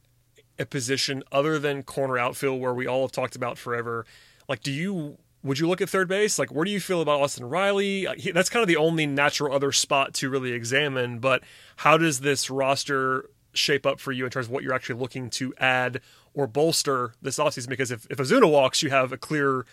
a 0.62 0.66
position 0.66 1.24
other 1.32 1.60
than 1.60 1.84
corner 1.84 2.18
outfield 2.18 2.62
where 2.62 2.74
we 2.74 2.88
all 2.88 3.02
have 3.02 3.12
talked 3.12 3.36
about 3.36 3.58
forever? 3.58 4.06
Like, 4.48 4.62
do 4.62 4.72
you 4.72 5.18
would 5.44 5.60
you 5.60 5.68
look 5.68 5.82
at 5.82 5.90
third 5.90 6.08
base? 6.08 6.38
Like, 6.38 6.52
where 6.52 6.66
do 6.66 6.72
you 6.72 6.80
feel 6.80 7.02
about 7.02 7.22
Austin 7.22 7.46
Riley? 7.46 8.06
Uh, 8.06 8.14
that's 8.34 8.50
kind 8.50 8.62
of 8.62 8.68
the 8.68 8.78
only 8.78 9.06
natural 9.06 9.54
other 9.54 9.72
spot 9.72 10.14
to 10.16 10.30
really 10.30 10.52
examine. 10.52 11.20
But 11.20 11.44
how 11.78 11.98
does 11.98 12.20
this 12.20 12.50
roster 12.50 13.30
shape 13.54 13.86
up 13.86 14.00
for 14.00 14.12
you 14.12 14.24
in 14.24 14.32
terms 14.32 14.46
of 14.46 14.52
what 14.52 14.64
you're 14.64 14.74
actually 14.74 15.00
looking 15.00 15.30
to 15.32 15.54
add 15.58 16.02
or 16.34 16.48
bolster 16.48 17.14
this 17.22 17.40
offseason? 17.40 17.70
Because 17.70 17.92
if, 17.92 18.06
if 18.10 18.20
Ozuna 18.20 18.50
walks, 18.50 18.84
you 18.84 18.92
have 18.92 19.12
a 19.12 19.18
clear 19.18 19.66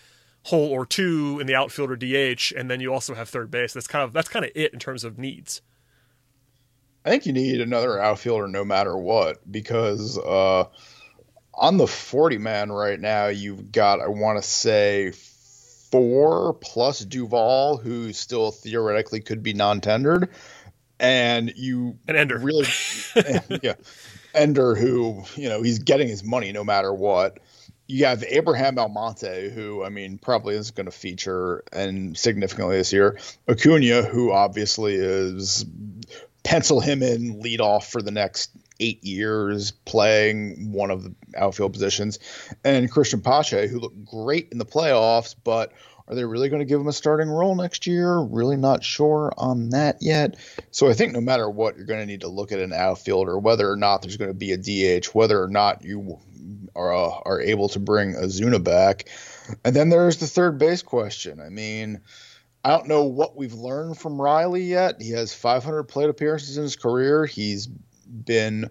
hole 0.43 0.71
or 0.71 0.85
two 0.85 1.37
in 1.39 1.47
the 1.47 1.55
outfield 1.55 1.91
or 1.91 1.95
DH, 1.95 2.51
and 2.55 2.69
then 2.69 2.79
you 2.79 2.91
also 2.93 3.13
have 3.13 3.29
third 3.29 3.51
base. 3.51 3.73
That's 3.73 3.87
kind 3.87 4.03
of 4.03 4.13
that's 4.13 4.29
kind 4.29 4.45
of 4.45 4.51
it 4.55 4.73
in 4.73 4.79
terms 4.79 5.03
of 5.03 5.17
needs. 5.17 5.61
I 7.05 7.09
think 7.09 7.25
you 7.25 7.33
need 7.33 7.61
another 7.61 7.99
outfielder 7.99 8.47
no 8.47 8.65
matter 8.65 8.95
what 8.95 9.39
because 9.49 10.17
uh, 10.17 10.65
on 11.53 11.77
the 11.77 11.87
40 11.87 12.37
man 12.37 12.71
right 12.71 12.99
now, 12.99 13.27
you've 13.27 13.71
got, 13.71 14.01
I 14.01 14.07
want 14.07 14.41
to 14.41 14.47
say, 14.47 15.11
four 15.91 16.53
plus 16.53 16.99
Duvall, 16.99 17.77
who 17.77 18.13
still 18.13 18.51
theoretically 18.51 19.21
could 19.21 19.43
be 19.43 19.53
non 19.53 19.81
tendered. 19.81 20.29
And 20.99 21.53
you 21.55 21.97
and 22.07 22.17
Ender 22.17 22.37
really, 22.37 22.67
yeah, 23.63 23.75
Ender, 24.33 24.75
who 24.75 25.23
you 25.35 25.47
know 25.47 25.61
he's 25.61 25.79
getting 25.79 26.07
his 26.07 26.23
money 26.23 26.51
no 26.51 26.63
matter 26.63 26.93
what. 26.93 27.39
You 27.87 28.05
have 28.05 28.23
Abraham 28.23 28.77
Almonte, 28.77 29.49
who 29.49 29.83
I 29.83 29.89
mean 29.89 30.17
probably 30.17 30.55
isn't 30.55 30.75
going 30.75 30.85
to 30.85 30.91
feature 30.91 31.63
and 31.71 32.17
significantly 32.17 32.77
this 32.77 32.91
year. 32.91 33.17
Acuna, 33.47 34.03
who 34.03 34.31
obviously 34.31 34.95
is 34.95 35.65
pencil 36.49 36.79
him 36.79 37.03
in 37.03 37.41
lead 37.41 37.61
off 37.61 37.91
for 37.91 38.01
the 38.01 38.09
next 38.09 38.49
eight 38.79 39.03
years 39.03 39.69
playing 39.69 40.71
one 40.71 40.89
of 40.89 41.03
the 41.03 41.13
outfield 41.37 41.71
positions, 41.71 42.17
and 42.63 42.91
Christian 42.91 43.21
Pache, 43.21 43.67
who 43.67 43.79
looked 43.79 44.03
great 44.03 44.49
in 44.51 44.57
the 44.57 44.65
playoffs, 44.65 45.35
but 45.43 45.73
are 46.07 46.15
they 46.15 46.25
really 46.25 46.49
going 46.49 46.61
to 46.61 46.65
give 46.65 46.81
him 46.81 46.87
a 46.87 46.93
starting 46.93 47.29
role 47.29 47.53
next 47.53 47.85
year? 47.85 48.17
Really 48.17 48.57
not 48.57 48.83
sure 48.83 49.31
on 49.37 49.69
that 49.69 49.97
yet. 50.01 50.37
So 50.71 50.89
I 50.89 50.93
think 50.93 51.13
no 51.13 51.21
matter 51.21 51.47
what, 51.47 51.77
you're 51.77 51.85
going 51.85 51.99
to 51.99 52.05
need 52.07 52.21
to 52.21 52.29
look 52.29 52.51
at 52.51 52.57
an 52.57 52.73
outfielder, 52.73 53.37
whether 53.37 53.69
or 53.69 53.75
not 53.75 54.01
there's 54.01 54.17
going 54.17 54.31
to 54.31 54.33
be 54.33 54.51
a 54.51 54.57
DH, 54.99 55.05
whether 55.13 55.39
or 55.39 55.49
not 55.49 55.83
you 55.85 56.17
are 56.75 56.95
uh, 56.95 57.11
are 57.25 57.41
able 57.41 57.69
to 57.69 57.79
bring 57.79 58.15
Ozuna 58.15 58.63
back, 58.63 59.07
and 59.63 59.75
then 59.75 59.89
there's 59.89 60.17
the 60.17 60.25
third 60.25 60.57
base 60.57 60.81
question. 60.81 61.39
I 61.39 61.49
mean. 61.49 62.01
I 62.63 62.69
don't 62.71 62.87
know 62.87 63.05
what 63.05 63.37
we've 63.37 63.53
learned 63.53 63.97
from 63.97 64.21
Riley 64.21 64.63
yet. 64.63 65.01
He 65.01 65.11
has 65.11 65.33
500 65.33 65.83
plate 65.83 66.09
appearances 66.09 66.57
in 66.57 66.63
his 66.63 66.75
career. 66.75 67.25
He's 67.25 67.67
been 67.67 68.69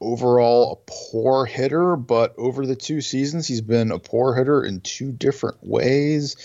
overall 0.00 0.72
a 0.72 0.90
poor 0.90 1.44
hitter, 1.44 1.96
but 1.96 2.34
over 2.38 2.66
the 2.66 2.76
two 2.76 3.02
seasons, 3.02 3.46
he's 3.46 3.60
been 3.60 3.90
a 3.90 3.98
poor 3.98 4.34
hitter 4.34 4.64
in 4.64 4.80
two 4.80 5.12
different 5.12 5.58
ways. 5.62 6.36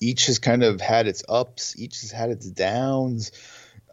Each 0.00 0.26
has 0.26 0.38
kind 0.38 0.62
of 0.62 0.80
had 0.80 1.08
its 1.08 1.24
ups, 1.28 1.74
each 1.78 2.02
has 2.02 2.12
had 2.12 2.30
its 2.30 2.48
downs. 2.48 3.32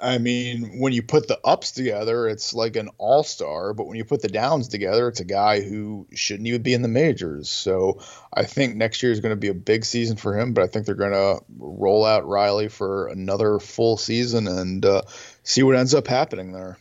I 0.01 0.17
mean, 0.17 0.79
when 0.79 0.93
you 0.93 1.01
put 1.01 1.27
the 1.27 1.39
ups 1.43 1.71
together, 1.71 2.27
it's 2.27 2.53
like 2.53 2.75
an 2.75 2.89
all 2.97 3.23
star, 3.23 3.73
but 3.73 3.87
when 3.87 3.97
you 3.97 4.05
put 4.05 4.21
the 4.21 4.27
downs 4.27 4.67
together, 4.67 5.07
it's 5.07 5.19
a 5.19 5.25
guy 5.25 5.61
who 5.61 6.07
shouldn't 6.13 6.47
even 6.47 6.61
be 6.61 6.73
in 6.73 6.81
the 6.81 6.87
majors. 6.87 7.49
So 7.49 7.99
I 8.33 8.43
think 8.43 8.75
next 8.75 9.01
year 9.01 9.11
is 9.11 9.19
going 9.19 9.31
to 9.31 9.39
be 9.39 9.47
a 9.47 9.53
big 9.53 9.85
season 9.85 10.17
for 10.17 10.37
him, 10.37 10.53
but 10.53 10.63
I 10.63 10.67
think 10.67 10.85
they're 10.85 10.95
going 10.95 11.11
to 11.11 11.43
roll 11.57 12.05
out 12.05 12.27
Riley 12.27 12.67
for 12.67 13.07
another 13.07 13.59
full 13.59 13.97
season 13.97 14.47
and 14.47 14.85
uh, 14.85 15.01
see 15.43 15.63
what 15.63 15.75
ends 15.75 15.93
up 15.93 16.07
happening 16.07 16.51
there. 16.51 16.77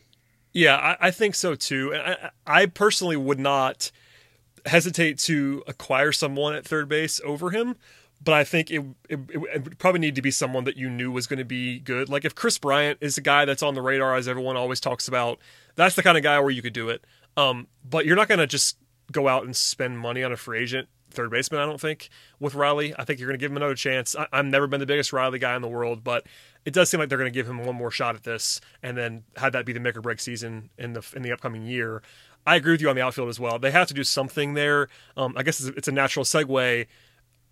Yeah, 0.53 0.77
I, 0.77 1.09
I 1.09 1.11
think 1.11 1.35
so 1.35 1.55
too. 1.55 1.93
And 1.93 2.03
I, 2.03 2.31
I 2.47 2.67
personally 2.67 3.17
would 3.17 3.41
not 3.41 3.91
hesitate 4.67 5.19
to 5.19 5.63
acquire 5.67 6.13
someone 6.13 6.55
at 6.55 6.65
third 6.65 6.89
base 6.89 7.21
over 7.25 7.51
him 7.51 7.77
but 8.27 8.35
I 8.35 8.43
think 8.43 8.73
it, 8.73 8.85
it, 9.09 9.21
it, 9.31 9.39
would 9.39 9.79
probably 9.79 10.01
need 10.01 10.17
to 10.17 10.23
be 10.23 10.33
someone 10.33 10.65
that 10.65 10.77
you 10.77 10.91
knew 10.91 11.13
was 11.13 11.29
going 11.29 11.39
to 11.39 11.45
be 11.45 11.79
good. 11.79 12.09
Like 12.09 12.25
if 12.25 12.35
Kris 12.35 12.59
Bryant 12.59 12.99
is 13.01 13.17
a 13.17 13.21
guy 13.21 13.45
that's 13.45 13.63
on 13.63 13.75
the 13.75 13.81
radar, 13.81 14.17
as 14.17 14.27
everyone 14.27 14.57
always 14.57 14.81
talks 14.81 15.07
about, 15.07 15.39
that's 15.77 15.95
the 15.95 16.03
kind 16.03 16.17
of 16.17 16.25
guy 16.25 16.41
where 16.41 16.51
you 16.51 16.61
could 16.61 16.73
do 16.73 16.89
it. 16.89 17.05
Um, 17.37 17.69
but 17.89 18.05
you're 18.05 18.17
not 18.17 18.27
going 18.27 18.41
to 18.41 18.49
just 18.49 18.79
go 19.13 19.29
out 19.29 19.45
and 19.45 19.55
spend 19.55 20.01
money 20.01 20.25
on 20.25 20.33
a 20.33 20.37
free 20.37 20.59
agent 20.59 20.89
third 21.13 21.31
baseman. 21.31 21.61
I 21.61 21.67
don't 21.67 21.81
think 21.81 22.09
with 22.41 22.57
Riley. 22.57 22.93
I 22.99 23.05
think 23.05 23.21
you're 23.21 23.29
going 23.29 23.39
to 23.39 23.41
give 23.41 23.53
him 23.53 23.59
another 23.59 23.77
chance. 23.77 24.17
I, 24.17 24.27
I've 24.33 24.45
never 24.45 24.67
been 24.67 24.81
the 24.81 24.87
biggest 24.87 25.13
Riley 25.13 25.39
guy 25.39 25.55
in 25.55 25.63
the 25.63 25.69
world, 25.69 26.03
but 26.03 26.27
it 26.65 26.75
does 26.75 26.91
seem 26.91 26.99
like 26.99 27.09
they're 27.09 27.19
going 27.19 27.33
to 27.33 27.39
give 27.39 27.49
him 27.49 27.65
one 27.65 27.77
more 27.77 27.93
shot 27.93 28.17
at 28.17 28.25
this, 28.25 28.61
and 28.83 28.99
then 28.99 29.23
have 29.37 29.53
that 29.53 29.65
be 29.65 29.73
the 29.73 29.79
make 29.79 29.97
or 29.97 30.01
break 30.01 30.19
season 30.19 30.71
in 30.77 30.95
the 30.95 31.09
in 31.15 31.23
the 31.23 31.31
upcoming 31.31 31.63
year. 31.63 32.03
I 32.45 32.57
agree 32.57 32.73
with 32.73 32.81
you 32.81 32.89
on 32.89 32.97
the 32.97 33.03
outfield 33.03 33.29
as 33.29 33.39
well. 33.39 33.61
They 33.61 33.71
have 33.71 33.87
to 33.87 33.95
do 33.95 34.03
something 34.03 34.55
there. 34.55 34.89
Um, 35.17 35.35
I 35.37 35.45
guess 35.45 35.61
it's 35.65 35.89
a 35.89 35.93
natural 35.93 36.25
segue 36.25 36.87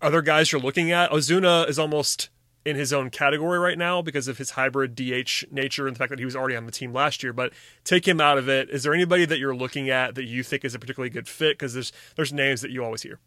other 0.01 0.21
guys 0.21 0.51
you're 0.51 0.61
looking 0.61 0.91
at, 0.91 1.11
Ozuna 1.11 1.67
is 1.67 1.79
almost 1.79 2.29
in 2.65 2.75
his 2.75 2.91
own 2.91 3.11
category 3.11 3.59
right 3.59 3.77
now 3.77 4.01
because 4.01 4.27
of 4.27 4.39
his 4.39 4.51
hybrid 4.51 4.95
DH 4.95 5.45
nature 5.51 5.87
and 5.87 5.95
the 5.95 5.99
fact 5.99 6.09
that 6.09 6.19
he 6.19 6.25
was 6.25 6.35
already 6.35 6.55
on 6.55 6.65
the 6.65 6.71
team 6.71 6.91
last 6.91 7.21
year. 7.21 7.31
But 7.31 7.53
take 7.83 8.07
him 8.07 8.19
out 8.19 8.37
of 8.37 8.49
it. 8.49 8.69
Is 8.71 8.83
there 8.83 8.93
anybody 8.93 9.25
that 9.25 9.37
you're 9.37 9.55
looking 9.55 9.89
at 9.89 10.15
that 10.15 10.23
you 10.23 10.41
think 10.41 10.65
is 10.65 10.73
a 10.73 10.79
particularly 10.79 11.11
good 11.11 11.27
fit? 11.27 11.57
Because 11.57 11.73
there's 11.73 11.91
there's 12.15 12.33
names 12.33 12.61
that 12.61 12.71
you 12.71 12.83
always 12.83 13.03
hear. 13.03 13.19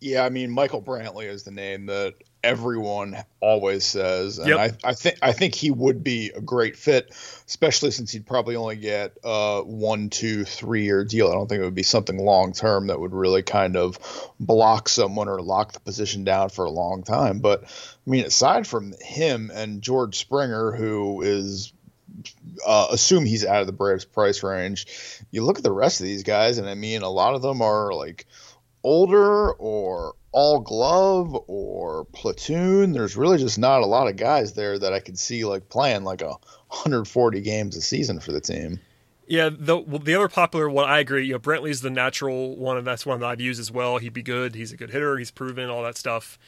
Yeah, 0.00 0.24
I 0.24 0.28
mean 0.28 0.50
Michael 0.50 0.82
Brantley 0.82 1.26
is 1.26 1.44
the 1.44 1.52
name 1.52 1.86
that 1.86 2.14
everyone 2.46 3.16
always 3.40 3.84
says, 3.84 4.38
and 4.38 4.48
yep. 4.48 4.78
I, 4.84 4.90
I 4.90 4.94
think 4.94 5.18
I 5.20 5.32
think 5.32 5.54
he 5.54 5.70
would 5.70 6.04
be 6.04 6.30
a 6.34 6.40
great 6.40 6.76
fit, 6.76 7.10
especially 7.46 7.90
since 7.90 8.12
he'd 8.12 8.24
probably 8.24 8.56
only 8.56 8.76
get 8.76 9.18
a 9.24 9.62
one, 9.62 10.10
two, 10.10 10.44
three 10.44 10.84
year 10.84 11.04
deal. 11.04 11.28
I 11.28 11.32
don't 11.32 11.48
think 11.48 11.60
it 11.60 11.64
would 11.64 11.74
be 11.74 11.82
something 11.82 12.18
long 12.18 12.52
term 12.52 12.86
that 12.86 13.00
would 13.00 13.12
really 13.12 13.42
kind 13.42 13.76
of 13.76 13.98
block 14.38 14.88
someone 14.88 15.28
or 15.28 15.42
lock 15.42 15.72
the 15.72 15.80
position 15.80 16.24
down 16.24 16.50
for 16.50 16.64
a 16.64 16.70
long 16.70 17.02
time. 17.02 17.40
But 17.40 17.64
I 17.64 18.10
mean, 18.10 18.24
aside 18.24 18.66
from 18.66 18.94
him 19.00 19.50
and 19.52 19.82
George 19.82 20.16
Springer, 20.16 20.72
who 20.72 21.22
is 21.22 21.72
uh, 22.66 22.86
assume 22.90 23.24
he's 23.24 23.44
out 23.44 23.60
of 23.60 23.66
the 23.66 23.72
Braves 23.72 24.04
price 24.04 24.42
range. 24.42 24.86
You 25.30 25.44
look 25.44 25.58
at 25.58 25.64
the 25.64 25.72
rest 25.72 26.00
of 26.00 26.06
these 26.06 26.22
guys, 26.22 26.58
and 26.58 26.68
I 26.68 26.74
mean, 26.74 27.02
a 27.02 27.10
lot 27.10 27.34
of 27.34 27.42
them 27.42 27.60
are 27.60 27.92
like 27.92 28.26
older 28.82 29.50
or 29.52 30.14
all 30.36 30.60
glove 30.60 31.34
or 31.46 32.04
platoon. 32.12 32.92
There's 32.92 33.16
really 33.16 33.38
just 33.38 33.58
not 33.58 33.80
a 33.80 33.86
lot 33.86 34.06
of 34.06 34.16
guys 34.16 34.52
there 34.52 34.78
that 34.78 34.92
I 34.92 35.00
could 35.00 35.18
see 35.18 35.46
like 35.46 35.70
playing 35.70 36.04
like 36.04 36.20
a 36.20 36.28
140 36.68 37.40
games 37.40 37.74
a 37.74 37.80
season 37.80 38.20
for 38.20 38.32
the 38.32 38.40
team. 38.42 38.78
Yeah, 39.26 39.48
the 39.48 39.82
the 39.82 40.14
other 40.14 40.28
popular 40.28 40.68
one, 40.68 40.90
I 40.90 40.98
agree. 40.98 41.24
You 41.24 41.32
know, 41.32 41.38
Brantley's 41.38 41.80
the 41.80 41.88
natural 41.88 42.54
one, 42.54 42.76
and 42.76 42.86
that's 42.86 43.06
one 43.06 43.20
that 43.20 43.26
I've 43.26 43.40
used 43.40 43.58
as 43.58 43.72
well. 43.72 43.96
He'd 43.96 44.12
be 44.12 44.22
good. 44.22 44.54
He's 44.54 44.72
a 44.72 44.76
good 44.76 44.90
hitter. 44.90 45.16
He's 45.16 45.30
proven 45.30 45.70
all 45.70 45.82
that 45.84 45.96
stuff. 45.96 46.38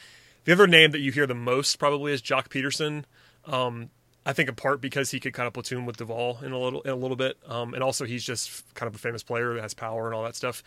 The 0.45 0.53
other 0.53 0.67
name 0.67 0.91
that 0.91 1.01
you 1.01 1.11
hear 1.11 1.27
the 1.27 1.35
most 1.35 1.77
probably 1.77 2.13
is 2.13 2.21
Joc 2.21 2.49
Pederson. 2.49 3.05
Um, 3.47 3.89
I 4.27 4.35
think 4.35 4.51
in 4.51 4.55
part 4.55 4.83
because 4.83 5.13
he 5.13 5.19
could 5.19 5.33
kind 5.33 5.47
of 5.47 5.55
platoon 5.55 5.87
with 5.87 5.97
Duvall 5.97 6.41
in 6.43 6.53
a 6.53 6.59
little 6.59 6.83
in 6.83 6.91
a 6.91 6.97
little 6.97 7.17
bit, 7.17 7.39
um, 7.47 7.73
and 7.73 7.83
also 7.83 8.05
he's 8.05 8.23
just 8.23 8.75
kind 8.75 8.87
of 8.87 8.95
a 8.95 8.99
famous 8.99 9.23
player 9.23 9.55
that 9.55 9.63
has 9.63 9.73
power 9.73 10.05
and 10.05 10.15
all 10.15 10.25
that 10.25 10.37
stuff. 10.37 10.63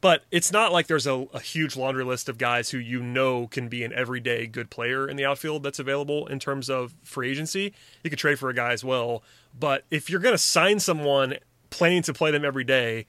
But 0.00 0.24
it's 0.30 0.52
not 0.52 0.72
like 0.72 0.86
there's 0.86 1.06
a, 1.06 1.26
a, 1.32 1.40
huge 1.40 1.76
laundry 1.76 2.04
list 2.04 2.28
of 2.28 2.38
guys 2.38 2.70
who 2.70 2.78
you 2.78 3.02
know 3.02 3.46
can 3.46 3.68
be 3.68 3.82
an 3.82 3.92
everyday 3.92 4.46
good 4.46 4.70
player 4.70 5.08
in 5.08 5.16
the 5.16 5.24
outfield 5.24 5.62
that's 5.62 5.78
available 5.78 6.26
in 6.26 6.38
terms 6.38 6.68
of 6.68 6.94
free 7.02 7.30
agency. 7.30 7.72
You 8.04 8.10
could 8.10 8.18
trade 8.18 8.38
for 8.38 8.50
a 8.50 8.54
guy 8.54 8.72
as 8.72 8.84
well. 8.84 9.22
But 9.58 9.84
if 9.90 10.10
you're 10.10 10.20
going 10.20 10.34
to 10.34 10.38
sign 10.38 10.80
someone 10.80 11.36
planning 11.70 12.02
to 12.02 12.12
play 12.12 12.30
them 12.30 12.44
every 12.44 12.64
day, 12.64 13.06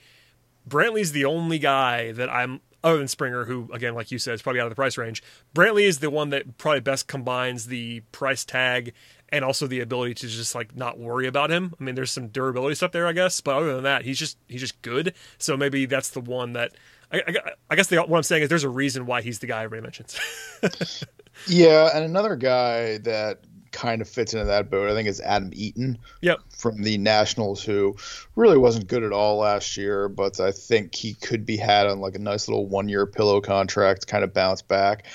Brantley's 0.67 1.11
the 1.11 1.25
only 1.25 1.59
guy 1.59 2.11
that 2.13 2.29
I'm 2.29 2.61
other 2.83 2.97
than 2.99 3.07
Springer, 3.07 3.45
who 3.45 3.69
again, 3.73 3.95
like 3.95 4.11
you 4.11 4.19
said, 4.19 4.35
is 4.35 4.41
probably 4.41 4.61
out 4.61 4.67
of 4.67 4.71
the 4.71 4.75
price 4.75 4.97
range. 4.97 5.23
Brantley 5.53 5.83
is 5.83 5.99
the 5.99 6.09
one 6.09 6.29
that 6.29 6.57
probably 6.57 6.79
best 6.79 7.07
combines 7.07 7.67
the 7.67 8.01
price 8.11 8.45
tag 8.45 8.93
and 9.29 9.43
also 9.43 9.67
the 9.67 9.81
ability 9.81 10.13
to 10.15 10.27
just 10.27 10.55
like 10.55 10.75
not 10.75 10.99
worry 10.99 11.27
about 11.27 11.51
him. 11.51 11.73
I 11.79 11.83
mean, 11.83 11.95
there's 11.95 12.11
some 12.11 12.27
durability 12.27 12.75
stuff 12.75 12.91
there, 12.91 13.07
I 13.07 13.13
guess, 13.13 13.41
but 13.41 13.55
other 13.55 13.73
than 13.73 13.83
that, 13.83 14.03
he's 14.03 14.19
just 14.19 14.37
he's 14.47 14.61
just 14.61 14.81
good. 14.81 15.13
So 15.37 15.57
maybe 15.57 15.85
that's 15.85 16.09
the 16.09 16.21
one 16.21 16.53
that 16.53 16.73
I, 17.11 17.17
I, 17.19 17.33
I 17.71 17.75
guess 17.75 17.87
the, 17.87 17.97
what 17.97 18.17
I'm 18.17 18.23
saying 18.23 18.43
is 18.43 18.49
there's 18.49 18.63
a 18.63 18.69
reason 18.69 19.05
why 19.05 19.21
he's 19.21 19.39
the 19.39 19.47
guy 19.47 19.63
everybody 19.63 19.81
mentions. 19.81 20.19
yeah, 21.47 21.89
and 21.93 22.03
another 22.03 22.35
guy 22.35 22.97
that 22.99 23.39
kind 23.71 24.01
of 24.01 24.09
fits 24.09 24.33
into 24.33 24.45
that 24.45 24.69
boat, 24.69 24.89
I 24.89 24.93
think, 24.93 25.07
is 25.07 25.21
Adam 25.21 25.51
Eaton. 25.53 25.99
Yep. 26.21 26.39
From 26.49 26.81
the 26.81 26.97
Nationals, 26.97 27.63
who 27.63 27.95
really 28.35 28.57
wasn't 28.57 28.87
good 28.87 29.03
at 29.03 29.11
all 29.11 29.37
last 29.37 29.77
year, 29.77 30.09
but 30.09 30.39
I 30.39 30.51
think 30.51 30.95
he 30.95 31.13
could 31.13 31.45
be 31.45 31.57
had 31.57 31.87
on 31.87 31.99
like 31.99 32.15
a 32.15 32.19
nice 32.19 32.47
little 32.47 32.65
one 32.65 32.89
year 32.89 33.05
pillow 33.05 33.39
contract, 33.39 34.07
kind 34.07 34.23
of 34.23 34.33
bounce 34.33 34.61
back. 34.61 35.05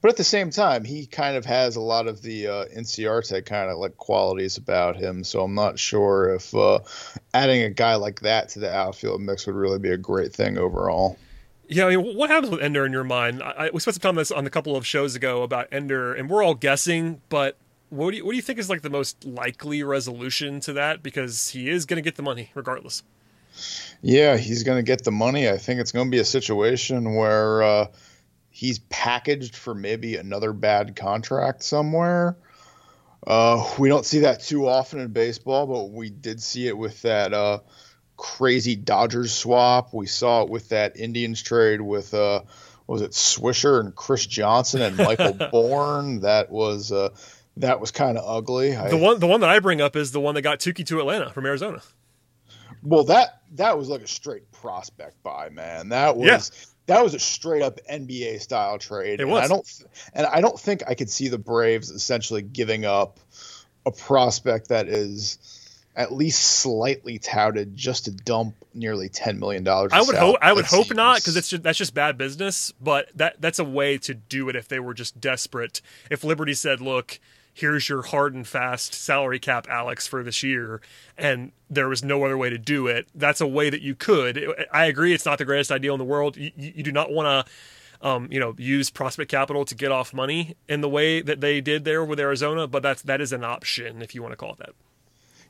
But 0.00 0.10
at 0.10 0.16
the 0.16 0.24
same 0.24 0.50
time, 0.50 0.84
he 0.84 1.06
kind 1.06 1.36
of 1.36 1.44
has 1.44 1.74
a 1.74 1.80
lot 1.80 2.06
of 2.06 2.22
the 2.22 2.46
uh, 2.46 2.64
Inciarte 2.66 3.44
kind 3.44 3.68
of 3.68 3.78
like 3.78 3.96
qualities 3.96 4.56
about 4.56 4.96
him. 4.96 5.24
So 5.24 5.42
I'm 5.42 5.54
not 5.54 5.78
sure 5.78 6.34
if 6.34 6.54
uh, 6.54 6.78
adding 7.34 7.62
a 7.62 7.70
guy 7.70 7.96
like 7.96 8.20
that 8.20 8.50
to 8.50 8.60
the 8.60 8.72
outfield 8.72 9.20
mix 9.20 9.46
would 9.46 9.56
really 9.56 9.80
be 9.80 9.90
a 9.90 9.96
great 9.96 10.32
thing 10.32 10.56
overall. 10.56 11.18
Yeah, 11.68 11.86
I 11.86 11.96
mean, 11.96 12.16
what 12.16 12.30
happens 12.30 12.50
with 12.50 12.62
Ender 12.62 12.86
in 12.86 12.92
your 12.92 13.04
mind? 13.04 13.42
I, 13.42 13.70
we 13.72 13.80
spent 13.80 13.96
some 13.96 14.00
time 14.00 14.10
on 14.10 14.16
this 14.16 14.30
on 14.30 14.46
a 14.46 14.50
couple 14.50 14.76
of 14.76 14.86
shows 14.86 15.14
ago 15.14 15.42
about 15.42 15.68
Ender, 15.70 16.14
and 16.14 16.30
we're 16.30 16.42
all 16.42 16.54
guessing, 16.54 17.20
but 17.28 17.58
what 17.90 18.12
do 18.12 18.18
you 18.18 18.24
what 18.24 18.32
do 18.32 18.36
you 18.36 18.42
think 18.42 18.58
is 18.58 18.70
like 18.70 18.82
the 18.82 18.90
most 18.90 19.24
likely 19.24 19.82
resolution 19.82 20.60
to 20.60 20.72
that? 20.74 21.02
Because 21.02 21.50
he 21.50 21.68
is 21.68 21.86
going 21.86 21.96
to 21.96 22.02
get 22.02 22.16
the 22.16 22.22
money 22.22 22.50
regardless. 22.54 23.02
Yeah, 24.00 24.36
he's 24.36 24.62
going 24.62 24.78
to 24.78 24.82
get 24.82 25.04
the 25.04 25.10
money. 25.10 25.48
I 25.48 25.58
think 25.58 25.80
it's 25.80 25.92
going 25.92 26.06
to 26.06 26.10
be 26.10 26.20
a 26.20 26.24
situation 26.24 27.14
where 27.14 27.62
uh, 27.62 27.86
he's 28.58 28.80
packaged 28.80 29.54
for 29.54 29.72
maybe 29.72 30.16
another 30.16 30.52
bad 30.52 30.96
contract 30.96 31.62
somewhere. 31.62 32.36
Uh, 33.24 33.64
we 33.78 33.88
don't 33.88 34.04
see 34.04 34.20
that 34.20 34.42
too 34.42 34.66
often 34.66 34.98
in 34.98 35.12
baseball, 35.12 35.64
but 35.68 35.90
we 35.92 36.10
did 36.10 36.42
see 36.42 36.66
it 36.66 36.76
with 36.76 37.00
that 37.02 37.32
uh, 37.32 37.60
crazy 38.16 38.74
Dodgers 38.74 39.32
swap. 39.32 39.94
We 39.94 40.08
saw 40.08 40.42
it 40.42 40.50
with 40.50 40.70
that 40.70 40.96
Indians 40.96 41.40
trade 41.40 41.80
with 41.80 42.12
uh, 42.12 42.42
was 42.88 43.00
it 43.00 43.12
Swisher 43.12 43.78
and 43.78 43.94
Chris 43.94 44.26
Johnson 44.26 44.82
and 44.82 44.96
Michael 44.96 45.34
Bourn. 45.52 46.22
That 46.22 46.50
was 46.50 46.90
uh, 46.90 47.10
that 47.58 47.80
was 47.80 47.92
kind 47.92 48.18
of 48.18 48.24
ugly. 48.26 48.72
The 48.72 48.80
I, 48.80 48.94
one 48.94 49.20
the 49.20 49.28
one 49.28 49.40
that 49.42 49.50
I 49.50 49.60
bring 49.60 49.80
up 49.80 49.94
is 49.94 50.10
the 50.10 50.20
one 50.20 50.34
that 50.34 50.42
got 50.42 50.58
Touki 50.58 50.84
to 50.86 50.98
Atlanta 50.98 51.30
from 51.30 51.46
Arizona. 51.46 51.80
Well, 52.82 53.04
that 53.04 53.40
that 53.52 53.78
was 53.78 53.88
like 53.88 54.02
a 54.02 54.08
straight 54.08 54.50
prospect 54.50 55.22
buy, 55.22 55.48
man. 55.50 55.90
That 55.90 56.16
was 56.16 56.26
yeah. 56.26 56.68
That 56.88 57.04
was 57.04 57.14
a 57.14 57.18
straight 57.18 57.62
up 57.62 57.78
NBA 57.90 58.40
style 58.40 58.78
trade. 58.78 59.20
It 59.20 59.28
was. 59.28 59.44
And 59.44 59.52
I 59.52 59.54
don't 59.54 59.82
and 60.14 60.26
I 60.26 60.40
don't 60.40 60.58
think 60.58 60.82
I 60.88 60.94
could 60.94 61.10
see 61.10 61.28
the 61.28 61.38
Braves 61.38 61.90
essentially 61.90 62.42
giving 62.42 62.84
up 62.84 63.20
a 63.86 63.92
prospect 63.92 64.70
that 64.70 64.88
is 64.88 65.38
at 65.94 66.12
least 66.12 66.40
slightly 66.40 67.18
touted 67.18 67.76
just 67.76 68.06
to 68.06 68.10
dump 68.10 68.54
nearly 68.72 69.08
ten 69.08 69.38
million 69.38 69.64
dollars. 69.64 69.92
I 69.92 70.00
would 70.00 70.16
hope. 70.16 70.36
I 70.40 70.52
would 70.52 70.64
hope 70.64 70.86
seems... 70.86 70.96
not 70.96 71.18
because 71.18 71.36
it's 71.36 71.50
just, 71.50 71.62
that's 71.62 71.78
just 71.78 71.92
bad 71.92 72.16
business. 72.16 72.72
But 72.80 73.10
that 73.16 73.40
that's 73.40 73.58
a 73.58 73.64
way 73.64 73.98
to 73.98 74.14
do 74.14 74.48
it 74.48 74.56
if 74.56 74.66
they 74.68 74.80
were 74.80 74.94
just 74.94 75.20
desperate. 75.20 75.82
If 76.10 76.24
Liberty 76.24 76.54
said, 76.54 76.80
"Look, 76.80 77.20
here's 77.58 77.88
your 77.88 78.02
hard 78.02 78.34
and 78.34 78.46
fast 78.46 78.94
salary 78.94 79.40
cap, 79.40 79.66
Alex, 79.68 80.06
for 80.06 80.22
this 80.22 80.44
year, 80.44 80.80
and 81.16 81.50
there 81.68 81.88
was 81.88 82.04
no 82.04 82.24
other 82.24 82.38
way 82.38 82.48
to 82.48 82.58
do 82.58 82.86
it. 82.86 83.08
That's 83.14 83.40
a 83.40 83.46
way 83.46 83.68
that 83.68 83.82
you 83.82 83.96
could. 83.96 84.54
I 84.72 84.86
agree, 84.86 85.12
it's 85.12 85.26
not 85.26 85.38
the 85.38 85.44
greatest 85.44 85.72
idea 85.72 85.92
in 85.92 85.98
the 85.98 86.04
world. 86.04 86.36
You, 86.36 86.52
you 86.56 86.82
do 86.82 86.92
not 86.92 87.10
want 87.10 87.46
to. 87.46 87.52
Um, 88.00 88.28
you 88.30 88.38
know, 88.38 88.54
use 88.58 88.90
prospect 88.90 89.28
capital 89.28 89.64
to 89.64 89.74
get 89.74 89.90
off 89.90 90.14
money 90.14 90.54
in 90.68 90.82
the 90.82 90.88
way 90.88 91.20
that 91.20 91.40
they 91.40 91.60
did 91.60 91.84
there 91.84 92.04
with 92.04 92.20
Arizona, 92.20 92.68
but 92.68 92.80
that's 92.80 93.02
that 93.02 93.20
is 93.20 93.32
an 93.32 93.42
option 93.42 94.02
if 94.02 94.14
you 94.14 94.22
want 94.22 94.30
to 94.30 94.36
call 94.36 94.52
it 94.52 94.58
that. 94.58 94.70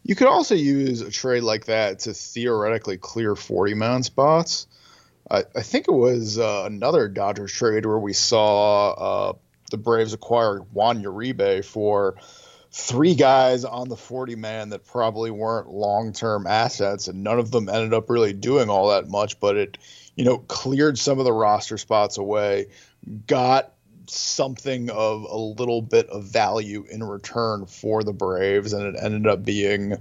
You 0.03 0.15
could 0.15 0.29
also 0.29 0.55
use 0.55 1.03
a 1.03 1.11
trade 1.11 1.43
like 1.43 1.67
that 1.67 1.99
to 2.01 2.15
theoretically 2.15 2.97
clear 2.97 3.37
40 3.37 3.75
man 3.75 4.03
spots. 4.03 4.67
I, 5.31 5.45
I 5.55 5.61
think 5.61 5.89
it 5.89 5.95
was 5.95 6.39
uh, 6.39 6.63
another 6.65 7.07
Dodgers 7.07 7.53
trade 7.53 7.85
where 7.85 7.99
we 7.99 8.15
saw 8.15 8.93
uh, 8.93 9.33
the 9.69 9.79
Braves 9.79 10.13
acquired 10.13 10.73
Juan 10.73 11.03
Uribe 11.03 11.65
for 11.65 12.17
three 12.71 13.15
guys 13.15 13.65
on 13.65 13.89
the 13.89 13.97
40 13.97 14.37
man 14.37 14.71
that 14.71 14.87
probably 14.87 15.31
weren't 15.31 15.69
long 15.69 16.13
term 16.13 16.47
assets, 16.47 17.09
and 17.09 17.23
none 17.23 17.39
of 17.39 17.51
them 17.51 17.69
ended 17.69 17.95
up 17.95 18.11
really 18.11 18.33
doing 18.33 18.69
all 18.69 18.91
that 18.91 19.09
much, 19.09 19.41
but 19.41 19.57
it, 19.57 19.79
you 20.17 20.25
know, 20.25 20.39
cleared 20.39 20.99
some 20.99 21.19
of 21.19 21.25
the 21.25 21.33
roster 21.33 21.79
spots 21.79 22.19
away, 22.19 22.67
got 23.27 23.73
something 24.07 24.91
of 24.91 25.23
a 25.23 25.37
little 25.37 25.83
bit 25.83 26.09
of 26.09 26.25
value 26.25 26.85
in 26.91 27.03
return 27.03 27.67
for 27.67 28.03
the 28.03 28.13
Braves, 28.13 28.73
and 28.73 28.95
it 28.95 29.03
ended 29.03 29.27
up 29.27 29.45
being, 29.45 29.95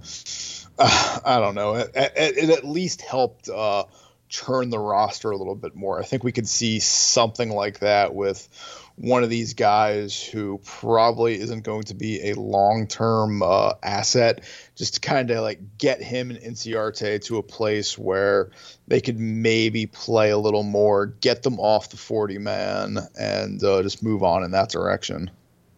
uh, 0.80 1.20
I 1.26 1.40
don't 1.40 1.56
know, 1.56 1.76
it, 1.76 1.92
it, 1.96 2.38
it 2.38 2.50
at 2.50 2.66
least 2.66 3.02
helped. 3.02 3.50
Uh, 3.50 3.86
turn 4.30 4.70
the 4.70 4.78
roster 4.78 5.32
a 5.32 5.38
little 5.38 5.56
bit 5.56 5.74
more. 5.74 6.00
I 6.00 6.04
think 6.04 6.22
we 6.22 6.34
could 6.34 6.50
see 6.50 6.80
something 6.80 7.50
like 7.50 7.80
that 7.80 8.14
with 8.14 8.50
one 8.98 9.24
of 9.24 9.30
these 9.30 9.54
guys 9.54 10.22
who 10.22 10.60
probably 10.66 11.40
isn't 11.40 11.64
going 11.64 11.84
to 11.84 11.94
be 11.94 12.30
a 12.30 12.34
long 12.34 12.88
term 12.88 13.44
uh, 13.44 13.74
asset, 13.84 14.44
just 14.76 14.96
to 14.96 15.00
kind 15.00 15.30
of 15.30 15.44
like 15.44 15.60
get 15.78 16.02
him 16.02 16.32
and 16.32 16.40
Inciarte 16.40 17.24
to 17.26 17.38
a 17.38 17.44
place 17.44 17.98
where 17.98 18.50
they 18.88 19.00
could 19.00 19.20
maybe 19.20 19.86
play 19.86 20.32
a 20.32 20.38
little 20.38 20.64
more, 20.64 21.06
get 21.06 21.44
them 21.44 21.60
off 21.60 21.90
the 21.90 21.98
40 21.98 22.40
man, 22.40 22.98
and 23.20 23.64
uh, 23.64 23.84
just 23.84 24.02
move 24.02 24.24
on 24.24 24.44
in 24.44 24.52
that 24.52 24.70
direction. 24.70 25.30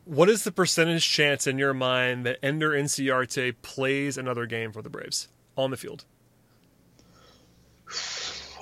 What 0.05 0.29
is 0.29 0.43
the 0.43 0.51
percentage 0.51 1.07
chance 1.07 1.45
in 1.45 1.59
your 1.59 1.73
mind 1.73 2.25
that 2.25 2.39
Ender 2.41 2.71
Inciarte 2.71 3.55
plays 3.61 4.17
another 4.17 4.45
game 4.45 4.71
for 4.71 4.81
the 4.81 4.89
Braves 4.89 5.27
on 5.57 5.71
the 5.71 5.77
field? 5.77 6.05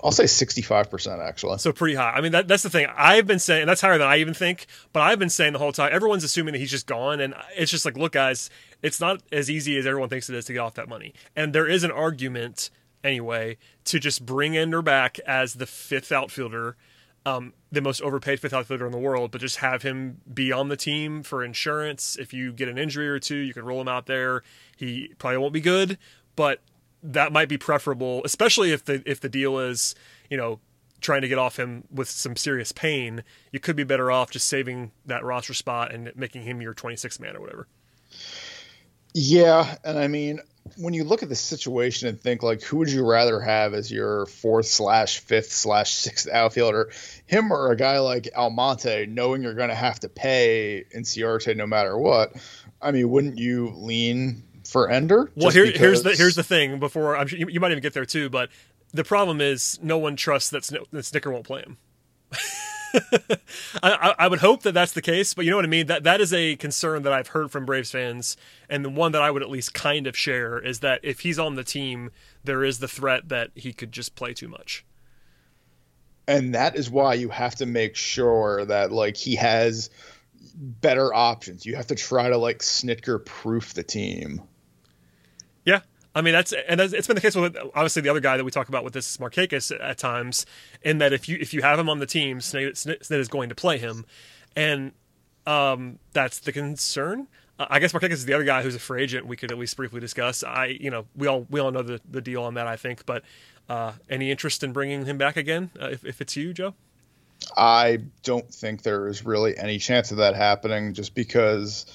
I'll 0.03 0.12
say 0.12 0.25
65% 0.25 1.19
actually. 1.27 1.57
So 1.57 1.71
pretty 1.71 1.95
high. 1.95 2.12
I 2.12 2.21
mean, 2.21 2.31
that, 2.31 2.47
that's 2.47 2.63
the 2.63 2.69
thing. 2.69 2.88
I've 2.95 3.27
been 3.27 3.39
saying, 3.39 3.67
that's 3.67 3.81
higher 3.81 3.97
than 3.97 4.07
I 4.07 4.17
even 4.17 4.33
think, 4.33 4.67
but 4.93 5.01
I've 5.01 5.19
been 5.19 5.29
saying 5.29 5.53
the 5.53 5.60
whole 5.60 5.71
time, 5.71 5.89
everyone's 5.91 6.23
assuming 6.23 6.53
that 6.53 6.60
he's 6.60 6.71
just 6.71 6.88
gone. 6.88 7.19
And 7.19 7.33
it's 7.55 7.71
just 7.71 7.86
like, 7.86 7.97
look, 7.97 8.13
guys, 8.13 8.49
it's 8.81 9.01
not 9.01 9.21
as 9.31 9.49
easy 9.49 9.77
as 9.77 9.86
everyone 9.86 10.10
thinks 10.10 10.29
it 10.29 10.36
is 10.36 10.45
to 10.45 10.53
get 10.53 10.60
off 10.60 10.75
that 10.75 10.88
money. 10.89 11.13
And 11.36 11.53
there 11.53 11.67
is 11.67 11.83
an 11.83 11.91
argument, 11.91 12.69
anyway, 13.03 13.57
to 13.86 13.99
just 13.99 14.25
bring 14.25 14.55
Ender 14.55 14.81
back 14.81 15.19
as 15.19 15.55
the 15.55 15.65
fifth 15.65 16.12
outfielder. 16.12 16.75
Um, 17.25 17.51
the 17.73 17.81
most 17.81 18.01
overpaid 18.01 18.39
fifth 18.39 18.53
outfielder 18.53 18.86
in 18.86 18.93
the 18.93 18.97
world, 18.97 19.31
but 19.31 19.41
just 19.41 19.57
have 19.57 19.81
him 19.81 20.21
be 20.33 20.53
on 20.53 20.69
the 20.69 20.77
team 20.77 21.23
for 21.23 21.43
insurance. 21.43 22.15
If 22.17 22.33
you 22.33 22.53
get 22.53 22.69
an 22.69 22.77
injury 22.77 23.10
or 23.10 23.19
two, 23.19 23.36
you 23.36 23.53
can 23.53 23.65
roll 23.65 23.81
him 23.81 23.89
out 23.89 24.05
there. 24.05 24.43
He 24.77 25.12
probably 25.17 25.39
won't 25.39 25.51
be 25.51 25.60
good, 25.60 25.97
but 26.38 26.62
that 27.03 27.31
might 27.31 27.49
be 27.49 27.57
preferable, 27.57 28.21
especially 28.25 28.71
if 28.71 28.86
the 28.86 29.01
if 29.05 29.19
the 29.19 29.29
deal 29.29 29.60
is 29.60 29.95
you 30.29 30.38
know 30.38 30.60
trying 30.99 31.21
to 31.21 31.27
get 31.27 31.38
off 31.38 31.57
him 31.57 31.83
with 31.91 32.10
some 32.10 32.36
serious 32.36 32.71
pain. 32.71 33.23
You 33.51 33.60
could 33.60 33.75
be 33.75 33.83
better 33.83 34.12
off 34.12 34.31
just 34.31 34.47
saving 34.47 34.91
that 35.05 35.23
roster 35.23 35.53
spot 35.53 35.93
and 35.93 36.12
making 36.15 36.43
him 36.43 36.62
your 36.62 36.73
26 36.73 37.19
man 37.19 37.36
or 37.36 37.41
whatever. 37.41 37.67
Yeah, 39.13 39.75
and 39.83 39.97
I 39.97 40.07
mean 40.07 40.41
when 40.75 40.93
you 40.93 41.03
look 41.03 41.23
at 41.23 41.29
the 41.29 41.36
situation 41.36 42.07
and 42.07 42.19
think 42.19 42.43
like 42.43 42.62
who 42.62 42.77
would 42.77 42.91
you 42.91 43.05
rather 43.05 43.39
have 43.39 43.73
as 43.73 43.91
your 43.91 44.26
fourth 44.26 44.65
slash 44.65 45.19
fifth 45.19 45.51
slash 45.51 45.91
sixth 45.93 46.28
outfielder 46.28 46.91
him 47.26 47.51
or 47.51 47.72
a 47.72 47.76
guy 47.76 47.99
like 47.99 48.28
almonte 48.36 49.05
knowing 49.07 49.41
you're 49.41 49.53
going 49.53 49.69
to 49.69 49.76
have 49.76 49.99
to 49.99 50.09
pay 50.09 50.84
Inciarte 50.95 51.55
no 51.55 51.65
matter 51.65 51.97
what 51.97 52.34
i 52.82 52.91
mean 52.91 53.09
wouldn't 53.09 53.38
you 53.38 53.72
lean 53.76 54.43
for 54.68 54.89
Ender. 54.89 55.32
Well, 55.36 55.49
here, 55.49 55.65
because... 55.65 55.80
here's 55.80 56.03
the 56.03 56.15
here's 56.15 56.36
the 56.36 56.43
thing. 56.43 56.80
Before 56.80 57.18
I'm 57.18 57.28
sure 57.28 57.39
you, 57.39 57.47
you, 57.49 57.59
might 57.59 57.72
even 57.72 57.82
get 57.82 57.93
there 57.93 58.05
too, 58.05 58.30
but 58.30 58.49
the 58.93 59.03
problem 59.03 59.41
is 59.41 59.80
no 59.82 59.97
one 59.97 60.15
trusts 60.15 60.49
that, 60.51 60.65
Sn- 60.65 60.86
that 60.91 61.03
Snitker 61.03 61.32
won't 61.32 61.45
play 61.45 61.61
him. 61.61 61.78
I, 63.84 64.15
I, 64.20 64.28
would 64.28 64.39
hope 64.39 64.63
that 64.63 64.72
that's 64.72 64.93
the 64.93 65.01
case, 65.01 65.34
but 65.34 65.45
you 65.45 65.51
know 65.51 65.57
what 65.57 65.65
I 65.65 65.70
mean. 65.70 65.88
That 65.88 66.03
that 66.03 66.22
is 66.22 66.34
a 66.34 66.55
concern 66.55 67.03
that 67.03 67.13
I've 67.13 67.30
heard 67.30 67.51
from 67.51 67.65
Braves 67.65 67.91
fans, 67.91 68.38
and 68.70 68.84
the 68.84 68.89
one 68.89 69.11
that 69.11 69.22
I 69.22 69.30
would 69.30 69.41
at 69.41 69.49
least 69.49 69.74
kind 69.74 70.07
of 70.07 70.18
share 70.18 70.57
is 70.57 70.80
that 70.80 71.01
if 71.03 71.22
he's 71.22 71.38
on 71.38 71.55
the 71.55 71.63
team, 71.63 72.11
there 72.43 72.63
is 72.63 72.80
the 72.80 72.88
threat 72.88 73.30
that 73.30 73.51
he 73.55 73.74
could 73.74 73.91
just 73.91 74.15
play 74.15 74.34
too 74.34 74.47
much. 74.47 74.86
And 76.28 76.55
that 76.55 76.76
is 76.76 76.89
why 76.89 77.13
you 77.13 77.30
have 77.30 77.55
to 77.55 77.65
make 77.65 77.95
sure 77.95 78.65
that 78.65 78.91
like 78.91 79.15
he 79.15 79.36
has 79.36 79.89
better 80.55 81.13
options. 81.13 81.65
You 81.65 81.76
have 81.76 81.88
to 81.88 81.95
try 81.95 82.30
to 82.30 82.38
like 82.38 82.59
Snitker 82.59 83.24
proof 83.24 83.74
the 83.74 83.84
team. 83.84 84.41
Yeah, 85.68 85.82
I 86.15 86.22
mean 86.22 86.34
that's 86.34 86.53
and 86.53 86.80
that's, 86.80 86.93
it's 86.93 87.07
been 87.07 87.15
the 87.15 87.22
case 87.22 87.36
with 87.36 87.57
obviously 87.76 88.01
the 88.01 88.07
other 88.07 88.22
guy 88.22 88.38
that 88.38 88.45
we 88.45 88.51
talk 88.51 88.70
about 88.70 88.86
with 88.86 88.93
this 88.93 89.18
Markakis 89.18 89.78
at 89.78 89.97
times, 89.97 90.45
in 90.82 90.99
that 90.99 91.11
if 91.11 91.28
you 91.28 91.38
if 91.41 91.53
you 91.53 91.61
have 91.61 91.78
him 91.78 91.89
on 91.89 91.99
the 91.99 92.05
team, 92.05 92.39
Snit, 92.39 92.72
Snit 92.72 93.20
is 93.20 93.28
going 93.28 93.49
to 93.49 93.55
play 93.55 93.78
him, 93.78 94.05
and 94.55 94.93
um, 95.45 95.99
that's 96.13 96.39
the 96.39 96.53
concern. 96.53 97.28
Uh, 97.59 97.65
I 97.70 97.80
guess 97.80 97.91
Markakis 97.91 98.11
is 98.11 98.26
the 98.26 98.34
other 98.34 98.45
guy 98.45 98.63
who's 98.63 98.76
a 98.76 98.80
free 98.80 99.03
agent. 99.03 99.28
We 99.28 99.36
could 99.36 99.51
at 99.51 99.57
least 99.57 99.76
briefly 99.76 99.99
discuss. 99.99 100.41
I 100.41 100.68
you 100.68 100.89
know 100.89 101.05
we 101.18 101.28
all 101.28 101.45
we 101.49 101.59
all 101.59 101.72
know 101.72 101.84
the 101.84 101.99
the 102.09 102.22
deal 102.22 102.43
on 102.43 102.53
that. 102.53 102.65
I 102.65 102.78
think, 102.78 103.05
but 103.05 103.24
uh, 103.68 103.91
any 104.09 104.32
interest 104.32 104.63
in 104.63 104.72
bringing 104.72 105.03
him 105.03 105.18
back 105.18 105.36
again 105.36 105.70
uh, 105.82 105.88
if 105.88 106.05
if 106.05 106.22
it's 106.22 106.38
you, 106.38 106.53
Joe? 106.53 106.76
I 107.57 107.99
don't 108.24 108.49
think 108.53 108.84
there 108.84 109.09
is 109.09 109.26
really 109.26 109.57
any 109.57 109.80
chance 109.80 110.11
of 110.11 110.18
that 110.18 110.36
happening 110.36 110.93
just 110.93 111.13
because 111.13 111.86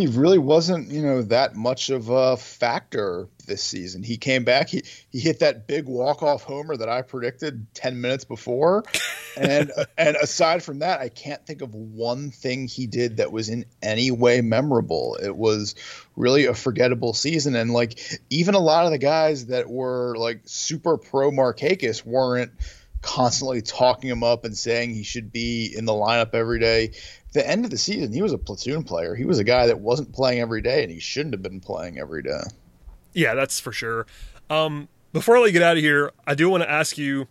he 0.00 0.06
really 0.06 0.38
wasn't, 0.38 0.90
you 0.90 1.02
know, 1.02 1.22
that 1.22 1.54
much 1.54 1.90
of 1.90 2.08
a 2.08 2.36
factor 2.36 3.28
this 3.46 3.62
season. 3.62 4.02
He 4.02 4.16
came 4.16 4.44
back, 4.44 4.68
he 4.68 4.82
he 5.10 5.20
hit 5.20 5.40
that 5.40 5.66
big 5.66 5.86
walk-off 5.86 6.42
homer 6.42 6.76
that 6.76 6.88
I 6.88 7.02
predicted 7.02 7.66
10 7.74 8.00
minutes 8.00 8.24
before. 8.24 8.84
And 9.36 9.70
and 9.96 10.16
aside 10.16 10.60
from 10.64 10.80
that, 10.80 10.98
I 10.98 11.08
can't 11.08 11.46
think 11.46 11.62
of 11.62 11.72
one 11.72 12.32
thing 12.32 12.66
he 12.66 12.88
did 12.88 13.18
that 13.18 13.30
was 13.30 13.48
in 13.48 13.64
any 13.80 14.10
way 14.10 14.40
memorable. 14.40 15.16
It 15.22 15.36
was 15.36 15.76
really 16.16 16.46
a 16.46 16.54
forgettable 16.54 17.14
season 17.14 17.54
and 17.54 17.72
like 17.72 18.00
even 18.28 18.56
a 18.56 18.58
lot 18.58 18.86
of 18.86 18.90
the 18.90 18.98
guys 18.98 19.46
that 19.46 19.70
were 19.70 20.16
like 20.18 20.40
super 20.46 20.98
pro 20.98 21.30
Markakis 21.30 22.04
weren't 22.04 22.50
constantly 23.02 23.62
talking 23.62 24.10
him 24.10 24.22
up 24.22 24.44
and 24.44 24.56
saying 24.56 24.94
he 24.94 25.02
should 25.02 25.32
be 25.32 25.72
in 25.76 25.84
the 25.84 25.92
lineup 25.92 26.34
every 26.34 26.58
day. 26.58 26.92
The 27.32 27.48
end 27.48 27.64
of 27.64 27.70
the 27.70 27.78
season, 27.78 28.12
he 28.12 28.22
was 28.22 28.32
a 28.32 28.38
platoon 28.38 28.82
player. 28.82 29.14
He 29.14 29.24
was 29.24 29.38
a 29.38 29.44
guy 29.44 29.66
that 29.66 29.78
wasn't 29.78 30.12
playing 30.12 30.40
every 30.40 30.60
day, 30.60 30.82
and 30.82 30.90
he 30.90 30.98
shouldn't 30.98 31.34
have 31.34 31.42
been 31.42 31.60
playing 31.60 31.98
every 31.98 32.22
day. 32.22 32.42
Yeah, 33.12 33.34
that's 33.34 33.60
for 33.60 33.72
sure. 33.72 34.06
Um, 34.48 34.88
before 35.12 35.36
I 35.36 35.50
get 35.50 35.62
out 35.62 35.76
of 35.76 35.82
here, 35.82 36.12
I 36.26 36.34
do 36.34 36.48
want 36.48 36.62
to 36.62 36.70
ask 36.70 36.98
you 36.98 37.28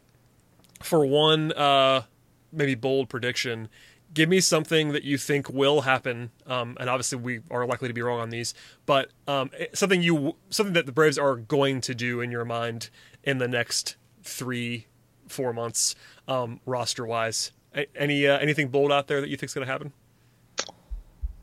for 0.82 1.06
one, 1.06 1.52
uh, 1.54 2.04
maybe 2.52 2.76
bold 2.76 3.10
prediction. 3.10 3.70
Give 4.14 4.30
me 4.30 4.40
something 4.40 4.94
that 4.94 5.04
you 5.04 5.18
think 5.18 5.50
will 5.50 5.82
happen, 5.82 6.32
um, 6.48 6.76
and 6.80 6.90
obviously 6.90 7.20
we 7.20 7.42
are 7.52 7.66
likely 7.68 7.88
to 7.90 7.94
be 7.94 8.02
wrong 8.02 8.20
on 8.20 8.30
these. 8.30 8.54
But 8.86 9.12
um, 9.28 9.52
something 9.74 10.02
you, 10.02 10.36
something 10.50 10.74
that 10.74 10.86
the 10.86 10.92
Braves 10.92 11.18
are 11.18 11.36
going 11.36 11.82
to 11.82 11.94
do 11.94 12.22
in 12.22 12.32
your 12.32 12.46
mind 12.46 12.90
in 13.24 13.38
the 13.38 13.48
next 13.48 13.98
three 14.24 14.88
four 15.28 15.54
months 15.54 15.96
um, 16.28 16.60
roster 16.66 17.06
wise. 17.06 17.52
Any 17.96 18.28
uh, 18.28 18.38
anything 18.40 18.70
bold 18.70 18.92
out 18.92 19.08
there 19.08 19.22
that 19.22 19.30
you 19.30 19.38
think 19.38 19.50
is 19.50 19.54
going 19.54 19.66
to 19.66 19.72
happen? 19.72 19.94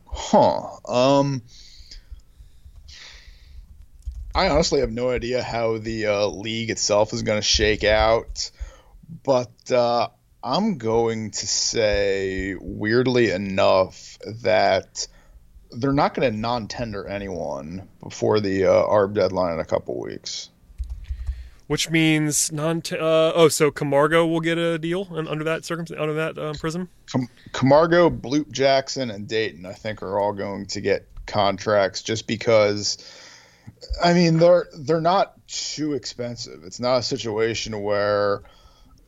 Huh. 0.07 0.79
Um. 0.87 1.43
I 4.35 4.51
honestly 4.51 4.81
have 4.81 4.91
no 4.91 5.09
idea 5.09 5.43
how 5.43 5.79
the 5.79 6.07
uh, 6.07 6.27
league 6.27 6.68
itself 6.68 7.14
is 7.14 7.22
going 7.22 7.39
to 7.39 7.47
shake 7.47 7.85
out, 7.85 8.51
but 9.24 9.70
uh, 9.70 10.09
I'm 10.45 10.77
going 10.77 11.31
to 11.31 11.47
say, 11.47 12.55
weirdly 12.61 13.31
enough, 13.31 14.18
that 14.43 15.09
they're 15.70 15.95
not 15.95 16.12
going 16.12 16.31
to 16.31 16.37
non-tender 16.37 17.07
anyone 17.07 17.89
before 18.03 18.41
the 18.41 18.66
uh, 18.66 18.72
ARB 18.72 19.14
deadline 19.14 19.55
in 19.55 19.61
a 19.61 19.64
couple 19.64 19.99
weeks 19.99 20.51
which 21.66 21.90
means 21.90 22.52
non. 22.52 22.82
Uh, 22.90 23.32
oh, 23.34 23.48
so 23.48 23.70
Camargo 23.70 24.26
will 24.26 24.40
get 24.40 24.58
a 24.58 24.78
deal 24.78 25.08
under 25.10 25.44
that 25.44 25.64
circumstance, 25.64 26.00
under 26.00 26.14
that 26.14 26.38
um, 26.38 26.54
prism. 26.54 26.88
Cam- 27.10 27.28
Camargo, 27.52 28.10
Luke 28.10 28.50
Jackson, 28.50 29.10
and 29.10 29.26
Dayton, 29.26 29.66
I 29.66 29.72
think, 29.72 30.02
are 30.02 30.18
all 30.18 30.32
going 30.32 30.66
to 30.66 30.80
get 30.80 31.08
contracts 31.26 32.02
just 32.02 32.26
because. 32.26 32.98
I 34.02 34.14
mean, 34.14 34.38
they're 34.38 34.68
they're 34.78 35.00
not 35.00 35.34
too 35.48 35.94
expensive. 35.94 36.62
It's 36.64 36.80
not 36.80 36.98
a 36.98 37.02
situation 37.02 37.82
where 37.82 38.42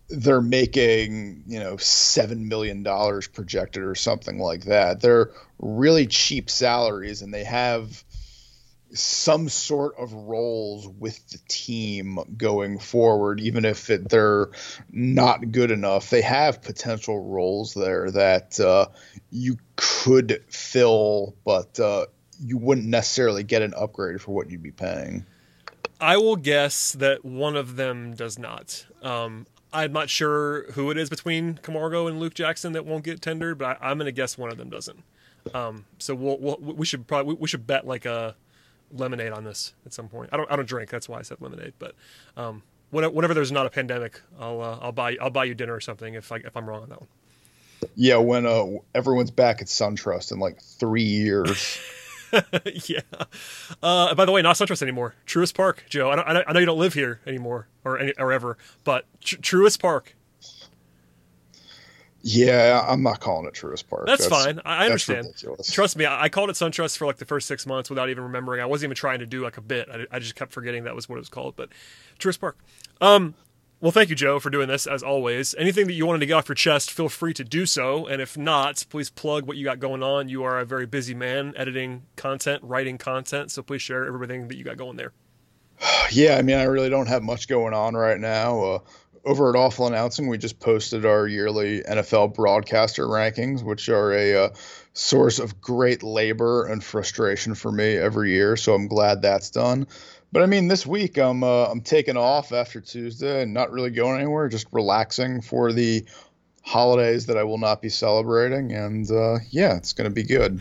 they're 0.08 0.40
making 0.40 1.44
you 1.46 1.60
know 1.60 1.76
seven 1.76 2.48
million 2.48 2.82
dollars 2.82 3.28
projected 3.28 3.82
or 3.84 3.94
something 3.94 4.38
like 4.38 4.64
that. 4.64 5.00
They're 5.00 5.30
really 5.58 6.06
cheap 6.06 6.50
salaries, 6.50 7.22
and 7.22 7.32
they 7.32 7.44
have 7.44 8.02
some 8.92 9.48
sort 9.48 9.94
of 9.98 10.12
roles 10.12 10.88
with 10.88 11.28
the 11.28 11.38
team 11.48 12.18
going 12.36 12.78
forward, 12.78 13.40
even 13.40 13.64
if 13.64 13.90
it, 13.90 14.08
they're 14.08 14.50
not 14.90 15.52
good 15.52 15.70
enough. 15.70 16.10
They 16.10 16.22
have 16.22 16.62
potential 16.62 17.22
roles 17.22 17.74
there 17.74 18.10
that 18.10 18.58
uh, 18.58 18.86
you 19.30 19.58
could 19.76 20.42
fill, 20.48 21.34
but 21.44 21.78
uh, 21.78 22.06
you 22.40 22.56
wouldn't 22.56 22.86
necessarily 22.86 23.42
get 23.42 23.62
an 23.62 23.74
upgrade 23.74 24.20
for 24.20 24.34
what 24.34 24.50
you'd 24.50 24.62
be 24.62 24.70
paying. 24.70 25.26
I 26.00 26.16
will 26.16 26.36
guess 26.36 26.92
that 26.92 27.24
one 27.24 27.56
of 27.56 27.76
them 27.76 28.14
does 28.14 28.38
not. 28.38 28.86
Um, 29.02 29.46
I'm 29.72 29.92
not 29.92 30.08
sure 30.08 30.70
who 30.72 30.90
it 30.90 30.96
is 30.96 31.10
between 31.10 31.54
Camargo 31.54 32.06
and 32.06 32.20
Luke 32.20 32.34
Jackson 32.34 32.72
that 32.72 32.86
won't 32.86 33.04
get 33.04 33.20
tendered, 33.20 33.58
but 33.58 33.78
I, 33.80 33.90
am 33.90 33.98
going 33.98 34.06
to 34.06 34.12
guess 34.12 34.38
one 34.38 34.50
of 34.50 34.56
them 34.56 34.70
doesn't. 34.70 35.02
Um, 35.52 35.84
so 35.98 36.14
we'll, 36.14 36.38
we'll, 36.38 36.56
we 36.60 36.86
should 36.86 37.06
probably 37.06 37.34
we 37.34 37.48
should 37.48 37.66
bet 37.66 37.86
like 37.86 38.04
a 38.04 38.36
lemonade 38.92 39.32
on 39.32 39.44
this 39.44 39.74
at 39.86 39.92
some 39.92 40.08
point. 40.08 40.30
I 40.32 40.36
don't 40.36 40.50
I 40.50 40.56
don't 40.56 40.68
drink. 40.68 40.90
That's 40.90 41.08
why 41.08 41.18
I 41.18 41.22
said 41.22 41.40
lemonade. 41.40 41.74
But 41.78 41.94
um, 42.36 42.62
whenever 42.90 43.34
there's 43.34 43.52
not 43.52 43.66
a 43.66 43.70
pandemic, 43.70 44.20
I'll 44.38 44.60
uh, 44.60 44.78
I'll 44.80 44.92
buy 44.92 45.16
I'll 45.20 45.30
buy 45.30 45.44
you 45.44 45.54
dinner 45.54 45.74
or 45.74 45.80
something 45.80 46.14
if 46.14 46.30
I 46.32 46.36
if 46.36 46.56
I'm 46.56 46.68
wrong 46.68 46.82
on 46.82 46.88
that 46.88 47.00
one. 47.00 47.08
Yeah, 47.94 48.16
when 48.16 48.44
uh, 48.44 48.66
everyone's 48.94 49.30
back 49.30 49.60
at 49.60 49.68
SunTrust 49.68 50.32
in 50.32 50.40
like 50.40 50.60
three 50.60 51.04
years. 51.04 51.78
yeah. 52.86 53.00
Uh, 53.82 54.14
by 54.14 54.24
the 54.24 54.32
way, 54.32 54.42
not 54.42 54.56
SunTrust 54.56 54.82
anymore. 54.82 55.14
Truist 55.26 55.54
Park, 55.54 55.84
Joe. 55.88 56.10
I, 56.10 56.42
I 56.48 56.52
know 56.52 56.60
you 56.60 56.66
don't 56.66 56.78
live 56.78 56.94
here 56.94 57.20
anymore 57.26 57.68
or 57.84 57.98
any, 57.98 58.12
or 58.18 58.32
ever, 58.32 58.58
but 58.84 59.04
Tr- 59.20 59.36
Truist 59.36 59.80
Park 59.80 60.14
yeah, 62.28 62.84
I'm 62.86 63.02
not 63.02 63.20
calling 63.20 63.46
it 63.46 63.54
Truist 63.54 63.88
Park. 63.88 64.06
That's, 64.06 64.28
that's 64.28 64.44
fine. 64.44 64.60
I 64.64 64.84
understand. 64.84 65.28
Trust 65.64 65.96
me, 65.96 66.04
I 66.04 66.28
called 66.28 66.50
it 66.50 66.54
SunTrust 66.54 66.98
for 66.98 67.06
like 67.06 67.16
the 67.16 67.24
first 67.24 67.48
six 67.48 67.66
months 67.66 67.88
without 67.88 68.10
even 68.10 68.22
remembering. 68.22 68.60
I 68.60 68.66
wasn't 68.66 68.88
even 68.88 68.96
trying 68.96 69.20
to 69.20 69.26
do 69.26 69.42
like 69.42 69.56
a 69.56 69.62
bit. 69.62 69.88
I, 69.90 70.04
I 70.10 70.18
just 70.18 70.34
kept 70.34 70.52
forgetting 70.52 70.84
that 70.84 70.94
was 70.94 71.08
what 71.08 71.16
it 71.16 71.20
was 71.20 71.30
called. 71.30 71.56
But 71.56 71.70
Truist 72.18 72.40
Park. 72.40 72.58
Um, 73.00 73.34
well, 73.80 73.92
thank 73.92 74.10
you, 74.10 74.16
Joe, 74.16 74.40
for 74.40 74.50
doing 74.50 74.68
this 74.68 74.86
as 74.86 75.02
always. 75.02 75.54
Anything 75.56 75.86
that 75.86 75.94
you 75.94 76.04
wanted 76.04 76.18
to 76.18 76.26
get 76.26 76.34
off 76.34 76.48
your 76.48 76.54
chest, 76.54 76.90
feel 76.90 77.08
free 77.08 77.32
to 77.32 77.44
do 77.44 77.64
so. 77.64 78.06
And 78.06 78.20
if 78.20 78.36
not, 78.36 78.84
please 78.90 79.08
plug 79.08 79.46
what 79.46 79.56
you 79.56 79.64
got 79.64 79.78
going 79.78 80.02
on. 80.02 80.28
You 80.28 80.42
are 80.42 80.58
a 80.58 80.66
very 80.66 80.84
busy 80.84 81.14
man, 81.14 81.54
editing 81.56 82.02
content, 82.16 82.62
writing 82.62 82.98
content. 82.98 83.52
So 83.52 83.62
please 83.62 83.80
share 83.80 84.04
everything 84.04 84.48
that 84.48 84.56
you 84.58 84.64
got 84.64 84.76
going 84.76 84.96
there. 84.96 85.12
Yeah, 86.10 86.36
I 86.36 86.42
mean, 86.42 86.56
I 86.56 86.62
really 86.62 86.88
don't 86.88 87.06
have 87.06 87.22
much 87.22 87.48
going 87.48 87.74
on 87.74 87.94
right 87.94 88.18
now. 88.18 88.62
Uh, 88.62 88.78
over 89.28 89.50
at 89.50 89.56
Awful 89.56 89.86
Announcing, 89.86 90.26
we 90.26 90.38
just 90.38 90.58
posted 90.58 91.04
our 91.04 91.28
yearly 91.28 91.82
NFL 91.82 92.34
broadcaster 92.34 93.06
rankings, 93.06 93.62
which 93.62 93.90
are 93.90 94.10
a 94.10 94.46
uh, 94.46 94.48
source 94.94 95.38
of 95.38 95.60
great 95.60 96.02
labor 96.02 96.64
and 96.64 96.82
frustration 96.82 97.54
for 97.54 97.70
me 97.70 97.94
every 97.94 98.32
year. 98.32 98.56
So 98.56 98.74
I'm 98.74 98.88
glad 98.88 99.20
that's 99.20 99.50
done. 99.50 99.86
But 100.32 100.42
I 100.42 100.46
mean, 100.46 100.68
this 100.68 100.86
week 100.86 101.18
I'm 101.18 101.44
uh, 101.44 101.66
I'm 101.66 101.82
taking 101.82 102.16
off 102.16 102.52
after 102.52 102.80
Tuesday 102.80 103.42
and 103.42 103.52
not 103.52 103.70
really 103.70 103.90
going 103.90 104.18
anywhere, 104.18 104.48
just 104.48 104.66
relaxing 104.72 105.42
for 105.42 105.74
the 105.74 106.06
holidays 106.68 107.24
that 107.26 107.38
I 107.38 107.44
will 107.44 107.56
not 107.56 107.80
be 107.80 107.88
celebrating. 107.88 108.72
And 108.72 109.10
uh, 109.10 109.38
yeah, 109.50 109.76
it's 109.76 109.94
going 109.94 110.08
to 110.08 110.14
be 110.14 110.22
good. 110.22 110.60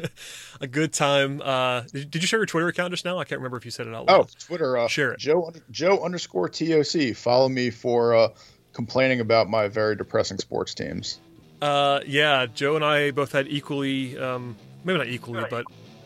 a 0.60 0.66
good 0.66 0.92
time. 0.92 1.40
Uh, 1.42 1.80
did, 1.92 2.10
did, 2.10 2.22
you 2.22 2.26
share 2.26 2.38
your 2.38 2.46
Twitter 2.46 2.68
account 2.68 2.92
just 2.92 3.06
now? 3.06 3.18
I 3.18 3.24
can't 3.24 3.38
remember 3.38 3.56
if 3.56 3.64
you 3.64 3.70
said 3.70 3.86
it 3.86 3.94
out 3.94 4.06
loud. 4.06 4.20
Oh, 4.20 4.26
Twitter. 4.38 4.76
Uh, 4.76 4.88
share 4.88 5.12
it. 5.12 5.18
Joe 5.18 5.50
Joe 5.70 6.04
underscore 6.04 6.50
TOC. 6.50 7.14
Follow 7.16 7.48
me 7.48 7.70
for 7.70 8.14
uh, 8.14 8.28
complaining 8.74 9.20
about 9.20 9.48
my 9.48 9.68
very 9.68 9.96
depressing 9.96 10.36
sports 10.36 10.74
teams. 10.74 11.18
Uh, 11.62 12.00
yeah, 12.06 12.46
Joe 12.46 12.76
and 12.76 12.84
I 12.84 13.10
both 13.10 13.32
had 13.32 13.48
equally, 13.48 14.18
um, 14.18 14.54
maybe 14.84 14.98
not 14.98 15.08
equally, 15.08 15.44
but 15.50 15.64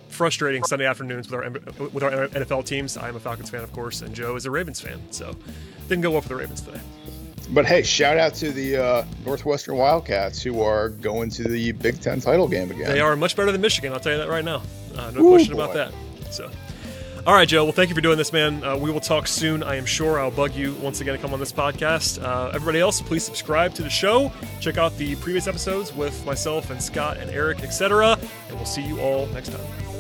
frustrating 0.09 0.63
Sunday 0.63 0.87
afternoons 0.87 1.29
with 1.29 1.35
our 1.35 1.51
with 1.89 2.03
our 2.05 2.29
NFL 2.29 2.65
teams. 2.65 2.97
I'm 2.97 3.17
a 3.17 3.21
Falcons 3.21 3.51
fan, 3.51 3.65
of 3.65 3.73
course, 3.73 4.03
and 4.03 4.15
Joe 4.15 4.37
is 4.37 4.47
a 4.47 4.53
Ravens 4.53 4.81
fan. 4.81 5.01
So 5.11 5.35
didn't 5.89 6.03
go 6.03 6.13
well 6.13 6.21
for 6.21 6.29
the 6.29 6.37
Ravens 6.37 6.61
today. 6.61 6.81
But 7.53 7.67
hey, 7.67 7.83
shout 7.83 8.17
out 8.17 8.35
to 8.37 8.51
the 8.51 8.77
uh, 8.77 9.05
Northwestern 9.27 9.77
Wildcats 9.77 10.43
who 10.43 10.63
are 10.63 10.89
going 10.89 11.29
to 11.31 11.45
the 11.45 11.73
Big 11.73 12.01
Ten 12.01 12.19
title 12.19 12.49
game 12.49 12.71
again. 12.71 12.89
They 12.89 13.01
are 13.01 13.15
much 13.15 13.37
better 13.37 13.53
than 13.53 13.61
Michigan. 13.61 13.93
I'll 13.93 14.01
tell 14.01 14.13
you 14.13 14.19
that 14.19 14.29
right 14.29 14.45
now. 14.45 14.63
Uh, 14.97 15.11
no 15.11 15.21
Ooh, 15.21 15.31
question 15.31 15.55
about 15.55 15.75
that. 15.75 15.93
So, 16.31 16.51
All 17.27 17.35
right, 17.35 17.47
Joe. 17.47 17.65
Well, 17.65 17.73
thank 17.73 17.91
you 17.91 17.95
for 17.95 18.01
doing 18.01 18.17
this, 18.17 18.33
man. 18.33 18.65
Uh, 18.65 18.79
we 18.79 18.91
will 18.91 19.01
talk 19.01 19.27
soon. 19.27 19.63
I 19.63 19.77
am 19.77 19.85
sure 19.85 20.19
I'll 20.19 20.31
bug 20.31 20.55
you 20.55 20.73
once 20.77 21.03
again 21.03 21.15
to 21.15 21.21
come 21.21 21.35
on 21.35 21.41
this 21.41 21.53
podcast. 21.53 22.23
Uh, 22.23 22.49
everybody 22.55 22.81
else, 22.81 23.03
please 23.03 23.23
subscribe 23.23 23.75
to 23.75 23.83
the 23.83 23.91
show. 23.91 24.33
Check 24.61 24.79
out 24.79 24.97
the 24.97 25.15
previous 25.17 25.47
episodes 25.47 25.95
with 25.95 26.25
myself 26.25 26.71
and 26.71 26.83
Scott 26.83 27.19
and 27.19 27.31
Eric, 27.31 27.63
etc. 27.63 28.19
And 28.49 28.57
we'll 28.57 28.65
see 28.65 28.83
you 28.83 28.99
all 29.01 29.27
next 29.27 29.51
time. 29.51 29.92